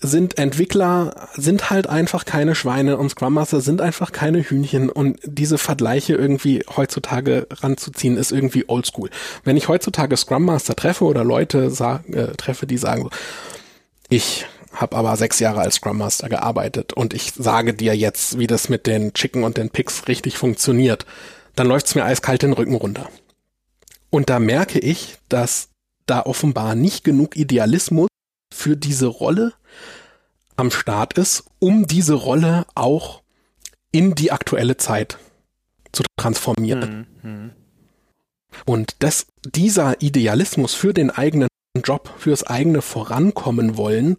sind 0.00 0.38
Entwickler, 0.38 1.28
sind 1.34 1.70
halt 1.70 1.88
einfach 1.88 2.24
keine 2.24 2.54
Schweine 2.54 2.98
und 2.98 3.10
Scrum 3.10 3.34
Master 3.34 3.60
sind 3.60 3.80
einfach 3.80 4.12
keine 4.12 4.40
Hühnchen 4.42 4.90
und 4.90 5.18
diese 5.24 5.58
Vergleiche 5.58 6.14
irgendwie 6.14 6.62
heutzutage 6.76 7.48
ranzuziehen 7.50 8.16
ist 8.16 8.30
irgendwie 8.30 8.64
oldschool. 8.68 9.10
Wenn 9.42 9.56
ich 9.56 9.66
heutzutage 9.66 10.16
Scrum 10.16 10.44
Master 10.44 10.76
treffe 10.76 11.04
oder 11.04 11.24
Leute 11.24 11.72
äh, 12.12 12.36
treffe, 12.36 12.66
die 12.66 12.78
sagen 12.78 13.02
so, 13.02 13.10
ich 14.08 14.46
habe 14.72 14.96
aber 14.96 15.16
sechs 15.16 15.40
Jahre 15.40 15.60
als 15.60 15.76
Scrum 15.76 15.98
Master 15.98 16.28
gearbeitet 16.28 16.92
und 16.92 17.12
ich 17.12 17.32
sage 17.36 17.74
dir 17.74 17.94
jetzt, 17.96 18.38
wie 18.38 18.46
das 18.46 18.68
mit 18.68 18.86
den 18.86 19.12
Chicken 19.14 19.42
und 19.42 19.56
den 19.56 19.70
Picks 19.70 20.06
richtig 20.06 20.38
funktioniert, 20.38 21.06
dann 21.58 21.66
läuft's 21.66 21.94
mir 21.94 22.04
eiskalt 22.04 22.42
den 22.42 22.52
Rücken 22.52 22.74
runter. 22.74 23.08
Und 24.10 24.30
da 24.30 24.38
merke 24.38 24.78
ich, 24.78 25.18
dass 25.28 25.70
da 26.06 26.22
offenbar 26.22 26.74
nicht 26.74 27.04
genug 27.04 27.36
Idealismus 27.36 28.08
für 28.52 28.76
diese 28.76 29.06
Rolle 29.06 29.52
am 30.56 30.70
Start 30.70 31.18
ist, 31.18 31.44
um 31.58 31.86
diese 31.86 32.14
Rolle 32.14 32.64
auch 32.74 33.22
in 33.92 34.14
die 34.14 34.32
aktuelle 34.32 34.76
Zeit 34.76 35.18
zu 35.92 36.02
transformieren. 36.16 37.06
Mhm. 37.22 37.50
Und 38.64 38.96
dass 39.00 39.26
dieser 39.44 40.00
Idealismus 40.00 40.74
für 40.74 40.94
den 40.94 41.10
eigenen 41.10 41.48
Job, 41.84 42.12
fürs 42.18 42.44
eigene 42.44 42.82
Vorankommen 42.82 43.76
wollen 43.76 44.16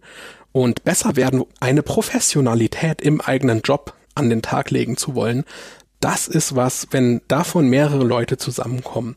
und 0.52 0.84
besser 0.84 1.16
werden, 1.16 1.44
eine 1.58 1.82
Professionalität 1.82 3.02
im 3.02 3.20
eigenen 3.20 3.60
Job 3.62 3.94
an 4.14 4.30
den 4.30 4.42
Tag 4.42 4.70
legen 4.70 4.96
zu 4.96 5.14
wollen, 5.14 5.44
das 6.00 6.28
ist 6.28 6.56
was, 6.56 6.88
wenn 6.90 7.20
davon 7.28 7.68
mehrere 7.68 8.04
Leute 8.04 8.36
zusammenkommen, 8.36 9.16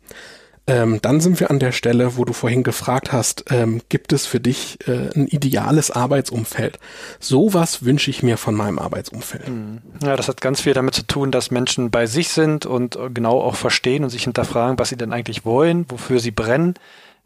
ähm, 0.65 0.99
dann 1.01 1.19
sind 1.19 1.41
wir 1.41 1.51
an 1.51 1.59
der 1.59 1.73
Stelle, 1.73 2.15
wo 2.15 2.23
du 2.23 2.31
vorhin 2.31 2.63
gefragt 2.63 3.11
hast, 3.11 3.45
ähm, 3.51 3.81
gibt 3.89 4.13
es 4.13 4.25
für 4.25 4.39
dich 4.39 4.77
äh, 4.87 5.09
ein 5.13 5.27
ideales 5.27 5.91
Arbeitsumfeld? 5.91 6.79
Sowas 7.19 7.83
wünsche 7.83 8.09
ich 8.09 8.23
mir 8.23 8.37
von 8.37 8.55
meinem 8.55 8.79
Arbeitsumfeld. 8.79 9.47
Hm. 9.47 9.81
Ja, 10.01 10.15
das 10.15 10.29
hat 10.29 10.39
ganz 10.39 10.61
viel 10.61 10.73
damit 10.73 10.95
zu 10.95 11.05
tun, 11.05 11.31
dass 11.31 11.51
Menschen 11.51 11.91
bei 11.91 12.05
sich 12.05 12.29
sind 12.29 12.65
und 12.65 12.97
genau 13.13 13.41
auch 13.41 13.55
verstehen 13.55 14.05
und 14.05 14.09
sich 14.09 14.23
hinterfragen, 14.23 14.79
was 14.79 14.87
sie 14.87 14.95
denn 14.95 15.11
eigentlich 15.11 15.43
wollen, 15.43 15.85
wofür 15.89 16.21
sie 16.21 16.31
brennen, 16.31 16.75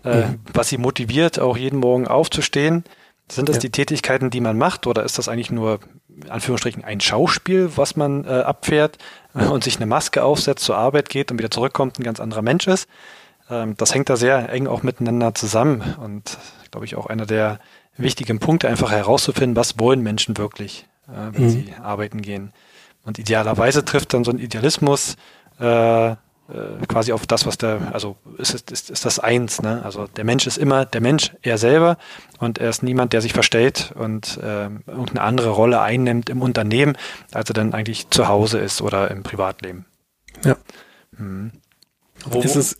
äh, 0.03 0.21
ja. 0.21 0.33
was 0.51 0.69
sie 0.69 0.79
motiviert, 0.79 1.37
auch 1.37 1.57
jeden 1.57 1.79
Morgen 1.79 2.07
aufzustehen. 2.07 2.85
Sind 3.29 3.49
das 3.49 3.57
ja. 3.57 3.61
die 3.61 3.71
Tätigkeiten, 3.71 4.29
die 4.29 4.39
man 4.39 4.57
macht, 4.57 4.87
oder 4.87 5.03
ist 5.03 5.17
das 5.17 5.27
eigentlich 5.27 5.51
nur, 5.51 5.79
in 6.07 6.29
Anführungsstrichen, 6.29 6.83
ein 6.83 7.01
Schauspiel, 7.01 7.71
was 7.75 7.95
man 7.95 8.23
äh, 8.23 8.29
abfährt 8.29 8.97
äh, 9.35 9.45
und 9.51 9.63
sich 9.63 9.77
eine 9.77 9.85
Maske 9.85 10.23
aufsetzt, 10.23 10.63
zur 10.63 10.77
Arbeit 10.77 11.09
geht 11.09 11.31
und 11.31 11.37
wieder 11.37 11.51
zurückkommt, 11.51 11.99
ein 11.99 12.03
ganz 12.03 12.19
anderer 12.19 12.41
Mensch 12.41 12.67
ist? 12.67 12.87
ähm, 13.49 13.75
das 13.77 13.93
hängt 13.93 14.09
da 14.09 14.15
sehr 14.15 14.49
eng 14.49 14.67
auch 14.67 14.83
miteinander 14.83 15.33
zusammen 15.33 15.95
und 16.01 16.37
glaube 16.71 16.85
ich 16.85 16.95
auch 16.95 17.07
einer 17.07 17.25
der 17.25 17.59
wichtigen 17.97 18.39
Punkte, 18.39 18.67
einfach 18.67 18.91
herauszufinden, 18.91 19.55
was 19.55 19.79
wollen 19.79 20.01
Menschen 20.01 20.37
wirklich, 20.37 20.85
äh, 21.07 21.33
wenn 21.33 21.45
mhm. 21.45 21.49
sie 21.49 21.73
arbeiten 21.81 22.21
gehen. 22.21 22.53
Und 23.03 23.17
idealerweise 23.17 23.85
trifft 23.85 24.13
dann 24.13 24.23
so 24.23 24.31
ein 24.31 24.37
Idealismus 24.37 25.15
äh, 25.59 26.15
äh, 26.49 26.85
quasi 26.87 27.11
auf 27.11 27.25
das, 27.27 27.45
was 27.45 27.57
der, 27.57 27.93
also 27.93 28.15
ist, 28.37 28.71
ist, 28.71 28.89
ist 28.89 29.05
das 29.05 29.19
eins, 29.19 29.61
ne? 29.61 29.81
Also 29.83 30.07
der 30.07 30.23
Mensch 30.23 30.47
ist 30.47 30.57
immer 30.57 30.85
der 30.85 31.01
Mensch, 31.01 31.33
er 31.41 31.57
selber 31.57 31.97
und 32.39 32.57
er 32.57 32.69
ist 32.69 32.83
niemand, 32.83 33.13
der 33.13 33.21
sich 33.21 33.33
verstellt 33.33 33.93
und 33.95 34.37
äh, 34.37 34.65
irgendeine 34.65 35.21
andere 35.21 35.49
Rolle 35.49 35.81
einnimmt 35.81 36.29
im 36.29 36.41
Unternehmen, 36.41 36.97
als 37.33 37.49
er 37.49 37.53
dann 37.53 37.73
eigentlich 37.73 38.09
zu 38.09 38.27
Hause 38.27 38.59
ist 38.59 38.81
oder 38.81 39.11
im 39.11 39.23
Privatleben. 39.23 39.85
Ja. 40.45 40.55
Hm. 41.17 41.51
Wo, 42.25 42.41
ist 42.41 42.55
es, 42.55 42.77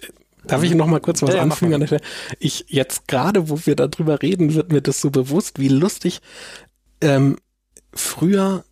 Darf 0.47 0.63
ich 0.63 0.73
noch 0.73 0.87
mal 0.87 1.01
kurz 1.01 1.21
was 1.21 1.35
ja, 1.35 1.41
anfügen 1.41 1.73
an 1.73 1.81
der 1.81 1.87
Stelle? 1.87 2.01
Ich 2.39 2.65
jetzt 2.69 3.07
gerade, 3.07 3.49
wo 3.49 3.59
wir 3.65 3.75
darüber 3.75 4.21
reden, 4.21 4.53
wird 4.53 4.71
mir 4.71 4.81
das 4.81 5.01
so 5.01 5.11
bewusst, 5.11 5.59
wie 5.59 5.67
lustig 5.67 6.21
ähm, 7.01 7.37
früher 7.93 8.63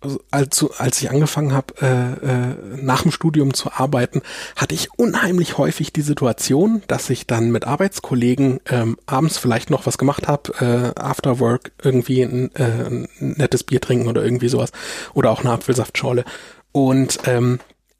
also 0.00 0.20
als, 0.30 0.64
als 0.78 1.02
ich 1.02 1.10
angefangen 1.10 1.52
habe, 1.52 1.74
äh, 1.82 2.26
äh, 2.26 2.54
nach 2.80 3.02
dem 3.02 3.10
Studium 3.10 3.52
zu 3.52 3.72
arbeiten, 3.72 4.22
hatte 4.54 4.74
ich 4.74 4.90
unheimlich 4.96 5.58
häufig 5.58 5.92
die 5.92 6.02
Situation, 6.02 6.82
dass 6.86 7.10
ich 7.10 7.26
dann 7.26 7.50
mit 7.50 7.66
Arbeitskollegen 7.66 8.60
ähm, 8.66 8.98
abends 9.06 9.38
vielleicht 9.38 9.70
noch 9.70 9.86
was 9.86 9.98
gemacht 9.98 10.28
habe, 10.28 10.94
äh, 10.96 11.00
after 11.00 11.40
work 11.40 11.72
irgendwie 11.82 12.22
ein, 12.22 12.54
äh, 12.54 12.62
ein 12.62 13.08
nettes 13.18 13.64
Bier 13.64 13.80
trinken 13.80 14.08
oder 14.08 14.22
irgendwie 14.22 14.48
sowas 14.48 14.70
oder 15.14 15.30
auch 15.30 15.40
eine 15.40 15.50
Apfelsaftschorle. 15.50 16.24
Und 16.70 17.18
ähm, 17.24 17.58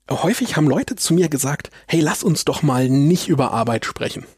häufig 0.09 0.57
haben 0.57 0.69
Leute 0.69 0.95
zu 0.95 1.15
mir 1.15 1.29
gesagt, 1.29 1.71
hey, 1.87 2.01
lass 2.01 2.23
uns 2.23 2.45
doch 2.45 2.63
mal 2.63 2.89
nicht 2.89 3.29
über 3.29 3.53
Arbeit 3.53 3.85
sprechen. 3.85 4.25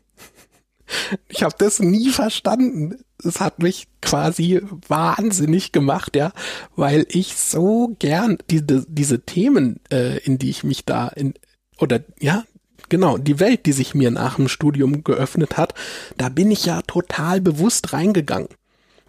Ich 1.28 1.44
habe 1.44 1.54
das 1.56 1.78
nie 1.78 2.10
verstanden. 2.10 3.04
Es 3.24 3.40
hat 3.40 3.62
mich 3.62 3.88
quasi 4.00 4.60
wahnsinnig 4.88 5.72
gemacht, 5.72 6.16
ja, 6.16 6.32
weil 6.76 7.06
ich 7.08 7.36
so 7.36 7.94
gern 7.98 8.38
diese, 8.50 8.86
diese 8.88 9.20
Themen, 9.20 9.80
äh, 9.90 10.18
in 10.18 10.38
die 10.38 10.50
ich 10.50 10.64
mich 10.64 10.84
da 10.84 11.08
in 11.08 11.34
oder 11.78 12.00
ja, 12.20 12.44
genau, 12.88 13.18
die 13.18 13.40
Welt, 13.40 13.66
die 13.66 13.72
sich 13.72 13.94
mir 13.94 14.10
nach 14.10 14.36
dem 14.36 14.48
Studium 14.48 15.04
geöffnet 15.04 15.56
hat, 15.56 15.74
da 16.16 16.28
bin 16.28 16.50
ich 16.50 16.66
ja 16.66 16.82
total 16.82 17.40
bewusst 17.40 17.92
reingegangen. 17.92 18.48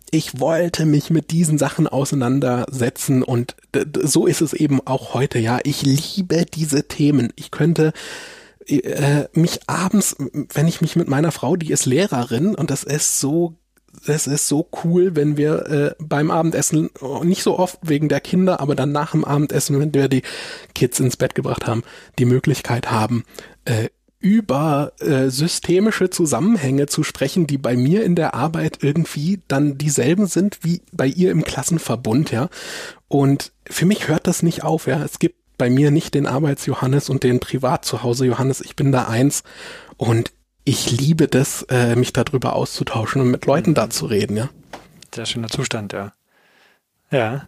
Ich 0.10 0.40
wollte 0.40 0.86
mich 0.86 1.10
mit 1.10 1.32
diesen 1.32 1.58
Sachen 1.58 1.88
auseinandersetzen 1.88 3.24
und 3.24 3.56
so 4.04 4.28
ist 4.28 4.42
es 4.42 4.54
eben 4.54 4.86
auch 4.86 5.14
heute, 5.14 5.40
ja. 5.40 5.60
Ich 5.64 5.84
liebe 5.84 6.46
diese 6.46 6.88
Themen. 6.88 7.32
Ich 7.38 7.50
könnte 7.50 7.94
äh, 8.68 9.28
mich 9.34 9.62
abends, 9.68 10.18
wenn 10.54 10.68
ich 10.68 10.82
mich 10.82 10.98
mit 10.98 11.08
meiner 11.08 11.32
Frau, 11.32 11.56
die 11.56 11.72
ist 11.72 11.86
Lehrerin 11.86 12.56
und 12.56 12.72
das 12.72 12.84
ist 12.84 13.20
so 13.22 13.56
das 14.06 14.28
ist 14.28 14.48
so 14.48 14.68
cool, 14.84 15.16
wenn 15.16 15.38
wir 15.38 15.66
äh, 15.68 15.96
beim 16.00 16.32
Abendessen, 16.32 16.90
nicht 17.24 17.44
so 17.44 17.60
oft 17.60 17.80
wegen 17.82 18.10
der 18.10 18.20
Kinder, 18.20 18.60
aber 18.60 18.76
dann 18.76 18.92
nach 18.92 19.12
dem 19.12 19.26
Abendessen, 19.26 19.80
wenn 19.80 19.94
wir 19.94 20.08
die 20.08 20.24
Kids 20.74 21.00
ins 21.00 21.18
Bett 21.18 21.36
gebracht 21.36 21.68
haben, 21.68 21.84
die 22.18 22.26
Möglichkeit 22.26 22.90
haben, 22.92 23.24
äh, 23.66 23.90
über 24.20 24.94
äh, 25.00 25.30
systemische 25.30 26.12
Zusammenhänge 26.12 26.86
zu 26.86 27.04
sprechen, 27.04 27.48
die 27.48 27.58
bei 27.58 27.76
mir 27.76 28.04
in 28.04 28.16
der 28.16 28.36
Arbeit 28.36 28.80
irgendwie 28.82 29.40
dann 29.48 29.80
dieselben 29.80 30.28
sind 30.28 30.60
wie 30.62 30.82
bei 30.92 31.08
ihr 31.08 31.32
im 31.32 31.44
Klassenverbund, 31.44 32.32
ja. 32.32 32.50
Und 33.08 33.52
für 33.68 33.86
mich 33.86 34.08
hört 34.08 34.28
das 34.28 34.44
nicht 34.44 34.64
auf, 34.64 34.86
ja. 34.86 35.04
Es 35.04 35.18
gibt 35.18 35.36
bei 35.58 35.70
mir 35.70 35.92
nicht 35.92 36.14
den 36.14 36.28
Arbeits-Johannes 36.28 37.10
und 37.10 37.24
den 37.24 37.40
Privat-Zuhause-Johannes. 37.40 38.62
Ich 38.62 38.76
bin 38.76 38.92
da 38.92 39.08
eins 39.08 39.44
und 39.98 40.32
ich 40.64 40.92
liebe 40.92 41.28
das, 41.28 41.64
äh, 41.64 41.96
mich 41.96 42.14
darüber 42.14 42.54
auszutauschen 42.54 43.22
und 43.22 43.32
mit 43.32 43.46
Leuten 43.46 43.74
da 43.74 43.90
zu 43.90 44.06
reden, 44.06 44.38
ja. 44.38 44.50
Sehr 45.14 45.26
schöner 45.26 45.50
Zustand, 45.50 45.94
ja. 45.94 46.14
Ja. 47.12 47.48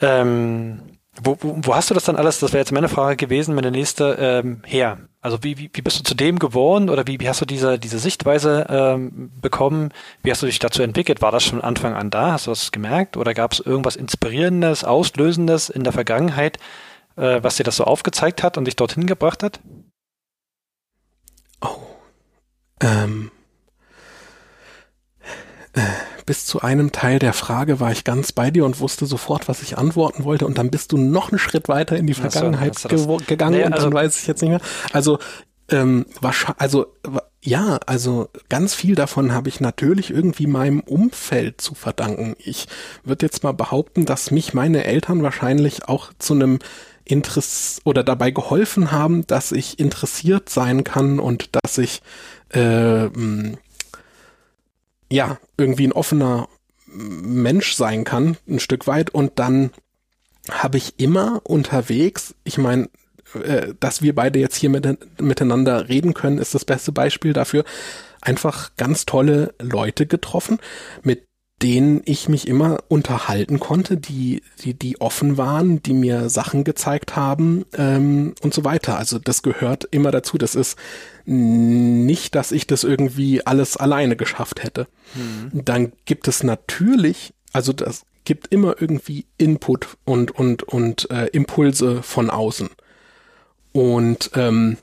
Ähm, 0.00 0.80
wo, 1.22 1.36
wo, 1.40 1.56
wo 1.62 1.74
hast 1.74 1.90
du 1.90 1.94
das 1.94 2.04
dann 2.04 2.16
alles, 2.16 2.40
das 2.40 2.52
wäre 2.52 2.60
jetzt 2.60 2.72
meine 2.72 2.88
Frage 2.88 3.16
gewesen, 3.16 3.54
meine 3.54 3.70
nächste, 3.70 4.16
ähm, 4.18 4.62
her? 4.64 4.98
Also 5.20 5.42
wie, 5.42 5.56
wie, 5.58 5.70
wie 5.72 5.82
bist 5.82 5.98
du 6.00 6.02
zu 6.02 6.14
dem 6.14 6.38
geworden 6.38 6.90
oder 6.90 7.06
wie, 7.06 7.20
wie 7.20 7.28
hast 7.28 7.40
du 7.40 7.46
diese, 7.46 7.78
diese 7.78 7.98
Sichtweise 7.98 8.66
ähm, 8.68 9.30
bekommen? 9.40 9.92
Wie 10.22 10.30
hast 10.30 10.42
du 10.42 10.46
dich 10.46 10.58
dazu 10.58 10.82
entwickelt? 10.82 11.22
War 11.22 11.30
das 11.30 11.44
schon 11.44 11.60
Anfang 11.60 11.94
an 11.94 12.10
da? 12.10 12.32
Hast 12.32 12.46
du 12.46 12.50
das 12.50 12.72
gemerkt? 12.72 13.16
Oder 13.16 13.32
gab 13.32 13.52
es 13.52 13.60
irgendwas 13.60 13.96
Inspirierendes, 13.96 14.82
Auslösendes 14.82 15.70
in 15.70 15.84
der 15.84 15.92
Vergangenheit, 15.92 16.58
äh, 17.16 17.42
was 17.42 17.56
dir 17.56 17.64
das 17.64 17.76
so 17.76 17.84
aufgezeigt 17.84 18.42
hat 18.42 18.58
und 18.58 18.64
dich 18.64 18.76
dorthin 18.76 19.06
gebracht 19.06 19.42
hat? 19.42 19.60
Oh. 21.60 21.93
Ähm. 22.84 23.30
Äh, 25.72 25.80
bis 26.26 26.46
zu 26.46 26.62
einem 26.62 26.92
Teil 26.92 27.18
der 27.18 27.32
Frage 27.32 27.80
war 27.80 27.92
ich 27.92 28.04
ganz 28.04 28.32
bei 28.32 28.50
dir 28.50 28.64
und 28.64 28.80
wusste 28.80 29.06
sofort, 29.06 29.48
was 29.48 29.62
ich 29.62 29.76
antworten 29.76 30.24
wollte. 30.24 30.46
Und 30.46 30.56
dann 30.56 30.70
bist 30.70 30.92
du 30.92 30.96
noch 30.96 31.30
einen 31.30 31.38
Schritt 31.38 31.68
weiter 31.68 31.96
in 31.96 32.06
die 32.06 32.14
Vergangenheit 32.14 32.78
so, 32.78 32.88
ge 32.88 33.18
gegangen 33.26 33.56
nee, 33.56 33.64
und 33.64 33.72
dann 33.72 33.80
also 33.80 33.92
weiß 33.92 34.20
ich 34.20 34.26
jetzt 34.26 34.40
nicht 34.40 34.50
mehr. 34.50 34.60
Also, 34.92 35.18
ähm, 35.68 36.06
wahrscheinlich, 36.20 36.60
also 36.60 36.86
ja, 37.42 37.78
also 37.86 38.28
ganz 38.48 38.74
viel 38.74 38.94
davon 38.94 39.32
habe 39.32 39.48
ich 39.48 39.60
natürlich 39.60 40.10
irgendwie 40.10 40.46
meinem 40.46 40.80
Umfeld 40.80 41.60
zu 41.60 41.74
verdanken. 41.74 42.34
Ich 42.38 42.68
würde 43.02 43.26
jetzt 43.26 43.42
mal 43.42 43.52
behaupten, 43.52 44.06
dass 44.06 44.30
mich 44.30 44.54
meine 44.54 44.84
Eltern 44.84 45.22
wahrscheinlich 45.22 45.88
auch 45.88 46.10
zu 46.18 46.34
einem 46.34 46.58
Interess 47.04 47.80
oder 47.84 48.02
dabei 48.02 48.30
geholfen 48.30 48.90
haben, 48.90 49.26
dass 49.26 49.52
ich 49.52 49.78
interessiert 49.78 50.48
sein 50.48 50.84
kann 50.84 51.18
und 51.18 51.50
dass 51.52 51.78
ich 51.78 52.02
äh, 52.50 53.08
ja 55.10 55.38
irgendwie 55.56 55.86
ein 55.86 55.92
offener 55.92 56.48
Mensch 56.86 57.74
sein 57.74 58.04
kann, 58.04 58.36
ein 58.48 58.60
Stück 58.60 58.86
weit. 58.86 59.10
Und 59.10 59.38
dann 59.38 59.70
habe 60.50 60.78
ich 60.78 60.94
immer 60.98 61.40
unterwegs, 61.44 62.34
ich 62.44 62.58
meine, 62.58 62.88
äh, 63.34 63.74
dass 63.80 64.02
wir 64.02 64.14
beide 64.14 64.38
jetzt 64.38 64.56
hier 64.56 64.70
mit, 64.70 65.20
miteinander 65.20 65.88
reden 65.88 66.14
können, 66.14 66.38
ist 66.38 66.54
das 66.54 66.64
beste 66.64 66.92
Beispiel 66.92 67.32
dafür, 67.32 67.64
einfach 68.20 68.72
ganz 68.76 69.04
tolle 69.04 69.54
Leute 69.60 70.06
getroffen, 70.06 70.58
mit 71.02 71.26
denen 71.62 72.02
ich 72.04 72.28
mich 72.28 72.48
immer 72.48 72.78
unterhalten 72.88 73.60
konnte, 73.60 73.96
die, 73.96 74.42
die, 74.62 74.74
die 74.74 75.00
offen 75.00 75.36
waren, 75.36 75.82
die 75.82 75.94
mir 75.94 76.28
Sachen 76.28 76.64
gezeigt 76.64 77.16
haben 77.16 77.64
ähm, 77.76 78.34
und 78.42 78.52
so 78.52 78.64
weiter. 78.64 78.98
Also 78.98 79.18
das 79.18 79.42
gehört 79.42 79.88
immer 79.90 80.10
dazu. 80.10 80.36
Das 80.36 80.54
ist 80.54 80.76
nicht, 81.24 82.34
dass 82.34 82.52
ich 82.52 82.66
das 82.66 82.84
irgendwie 82.84 83.46
alles 83.46 83.76
alleine 83.76 84.16
geschafft 84.16 84.62
hätte. 84.62 84.88
Mhm. 85.14 85.64
Dann 85.64 85.92
gibt 86.04 86.28
es 86.28 86.42
natürlich, 86.42 87.32
also 87.52 87.72
das 87.72 88.04
gibt 88.24 88.52
immer 88.52 88.74
irgendwie 88.80 89.26
Input 89.38 89.96
und 90.04 90.32
und 90.32 90.64
und 90.64 91.10
äh, 91.10 91.26
Impulse 91.26 92.02
von 92.02 92.30
außen. 92.30 92.68
Und 93.72 94.30
ähm, 94.34 94.78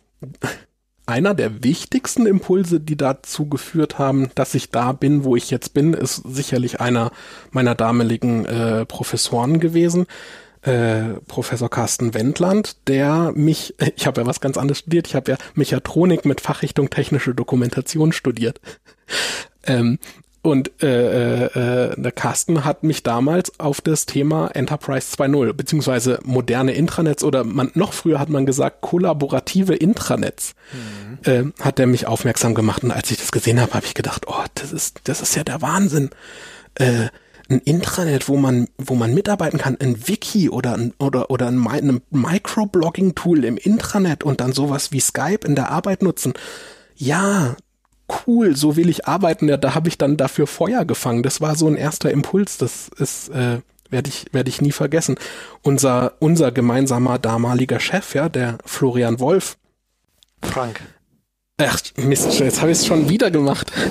einer 1.12 1.34
der 1.34 1.64
wichtigsten 1.64 2.26
Impulse, 2.26 2.80
die 2.80 2.98
dazu 2.98 3.48
geführt 3.48 4.00
haben, 4.00 4.32
dass 4.36 4.56
ich 4.56 4.72
da 4.72 4.94
bin, 4.94 5.24
wo 5.24 5.36
ich 5.36 5.52
jetzt 5.52 5.74
bin, 5.74 5.94
ist 5.94 6.24
sicherlich 6.26 6.80
einer 6.80 7.12
meiner 7.52 7.76
damaligen 7.76 8.46
äh, 8.46 8.86
Professoren 8.86 9.60
gewesen, 9.60 10.08
äh, 10.62 11.16
Professor 11.28 11.70
Carsten 11.70 12.14
Wendland, 12.14 12.88
der 12.88 13.32
mich, 13.36 13.76
ich 13.96 14.08
habe 14.08 14.22
ja 14.22 14.28
was 14.28 14.42
ganz 14.42 14.58
anderes 14.58 14.80
studiert, 14.80 15.08
ich 15.08 15.16
habe 15.16 15.32
ja 15.32 15.38
Mechatronik 15.54 16.26
mit 16.26 16.42
Fachrichtung 16.42 16.90
technische 16.90 17.36
Dokumentation 17.36 18.12
studiert. 18.12 18.62
ähm, 19.66 20.00
und 20.44 20.72
äh, 20.82 21.46
äh, 21.46 22.02
der 22.02 22.12
Carsten 22.12 22.66
hat 22.66 22.84
mich 22.84 23.04
damals 23.04 23.60
auf 23.60 23.80
das 23.80 24.08
Thema 24.08 24.48
Enterprise 24.48 25.16
2.0 25.16 25.54
beziehungsweise 25.54 26.20
moderne 26.24 26.74
Intranets 26.74 27.24
oder 27.24 27.44
man, 27.44 27.72
noch 27.76 27.94
früher 27.94 28.20
hat 28.20 28.30
man 28.30 28.48
gesagt 28.48 28.82
kollaborative 28.82 29.76
Intranets 29.76 30.56
mhm. 30.74 31.32
äh, 31.32 31.64
hat 31.64 31.80
er 31.80 31.86
mich 31.86 32.08
aufmerksam 32.08 32.56
gemacht 32.56 32.84
und 32.84 32.92
als 32.92 33.12
ich 33.12 33.18
das 33.18 33.32
gesehen 33.32 33.62
habe, 33.62 33.74
habe 33.74 33.86
ich 33.86 33.94
gedacht, 33.94 34.26
oh, 34.28 34.44
das 34.56 34.72
ist 34.74 35.02
das 35.04 35.22
ist 35.22 35.36
ja 35.36 35.44
der 35.44 35.62
Wahnsinn. 35.62 36.10
Äh, 36.76 37.10
ein 37.50 37.60
Intranet, 37.60 38.28
wo 38.28 38.38
man 38.38 38.68
wo 38.78 38.96
man 38.96 39.14
mitarbeiten 39.14 39.60
kann, 39.60 39.78
ein 39.80 40.08
Wiki 40.08 40.50
oder 40.50 40.74
ein, 40.74 40.94
oder 40.98 41.30
oder 41.30 41.48
ein, 41.48 41.68
ein 41.68 42.02
Microblogging-Tool 42.10 43.44
im 43.44 43.58
Intranet 43.58 44.24
und 44.24 44.42
dann 44.42 44.54
sowas 44.54 44.92
wie 44.92 45.02
Skype 45.02 45.46
in 45.46 45.56
der 45.56 45.70
Arbeit 45.70 46.02
nutzen. 46.02 46.34
Ja, 46.96 47.56
cool, 48.28 48.56
so 48.56 48.76
will 48.76 48.90
ich 48.90 49.08
arbeiten. 49.08 49.48
Ja, 49.48 49.58
da 49.58 49.76
habe 49.76 49.90
ich 49.90 49.98
dann 49.98 50.18
dafür 50.18 50.48
Feuer 50.48 50.86
gefangen. 50.86 51.24
Das 51.24 51.42
war 51.42 51.56
so 51.56 51.68
ein 51.68 51.76
erster 51.76 52.12
Impuls. 52.12 52.58
Das 52.58 52.90
ist 52.98 53.30
äh, 53.30 53.60
werde 53.90 54.10
ich 54.10 54.26
werde 54.32 54.50
ich 54.50 54.62
nie 54.62 54.72
vergessen. 54.72 55.16
Unser 55.62 56.14
unser 56.20 56.52
gemeinsamer 56.52 57.20
damaliger 57.20 57.80
Chef, 57.80 58.16
ja, 58.16 58.30
der 58.30 58.58
Florian 58.66 59.20
Wolf. 59.20 59.58
Frank. 60.42 60.82
Ach 61.58 61.80
Mist, 61.98 62.40
jetzt 62.40 62.62
habe 62.62 62.72
ich 62.72 62.80
es 62.80 62.88
schon 62.88 63.10
wieder 63.10 63.30
gemacht. 63.30 63.72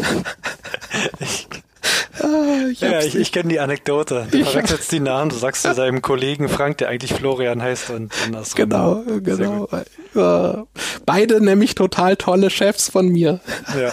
ich, 2.15 2.25
ah, 2.25 2.69
ich 2.71 2.81
ja, 2.81 3.01
ich, 3.01 3.15
ich 3.17 3.33
kenne 3.33 3.49
die 3.49 3.61
Anekdote. 3.61 4.27
Du 4.31 4.45
verwechselst 4.45 4.93
die 4.93 5.01
Namen, 5.01 5.31
du 5.31 5.37
sagst 5.37 5.63
zu 5.63 5.75
deinem 5.75 6.03
Kollegen 6.03 6.49
Frank, 6.49 6.79
der 6.79 6.89
eigentlich 6.89 7.15
Florian 7.15 7.63
heißt 7.63 7.91
und 7.91 8.13
andersrum. 8.27 8.57
Genau, 8.57 9.03
genau. 9.23 9.69
Ja. 10.15 10.67
Beide 11.07 11.41
nämlich 11.41 11.75
total 11.75 12.17
tolle 12.17 12.51
Chefs 12.51 12.91
von 12.91 13.09
mir. 13.09 13.41
Ja. 13.79 13.93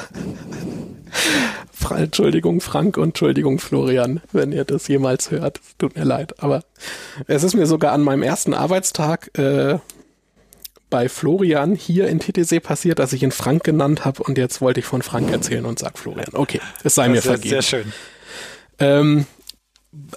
Entschuldigung 1.95 2.59
Frank 2.59 2.97
und 2.97 3.09
Entschuldigung 3.09 3.59
Florian, 3.59 4.21
wenn 4.31 4.51
ihr 4.51 4.65
das 4.65 4.87
jemals 4.87 5.31
hört. 5.31 5.61
Tut 5.77 5.95
mir 5.95 6.03
leid. 6.03 6.41
Aber 6.43 6.63
es 7.27 7.43
ist 7.43 7.55
mir 7.55 7.65
sogar 7.65 7.93
an 7.93 8.01
meinem 8.01 8.23
ersten 8.23 8.53
Arbeitstag 8.53 9.37
äh, 9.37 9.77
bei 10.89 11.09
Florian 11.09 11.75
hier 11.75 12.07
in 12.07 12.19
TTC 12.19 12.61
passiert, 12.61 12.99
dass 12.99 13.13
ich 13.13 13.23
ihn 13.23 13.31
Frank 13.31 13.63
genannt 13.63 14.05
habe 14.05 14.23
und 14.23 14.37
jetzt 14.37 14.61
wollte 14.61 14.79
ich 14.79 14.85
von 14.85 15.01
Frank 15.01 15.31
erzählen 15.31 15.65
und 15.65 15.79
sag 15.79 15.97
Florian. 15.97 16.29
Okay, 16.33 16.61
es 16.83 16.95
sei 16.95 17.07
das 17.07 17.15
mir 17.15 17.21
vergeben. 17.21 17.49
Sehr 17.49 17.61
schön. 17.61 17.93
Ähm, 18.79 19.25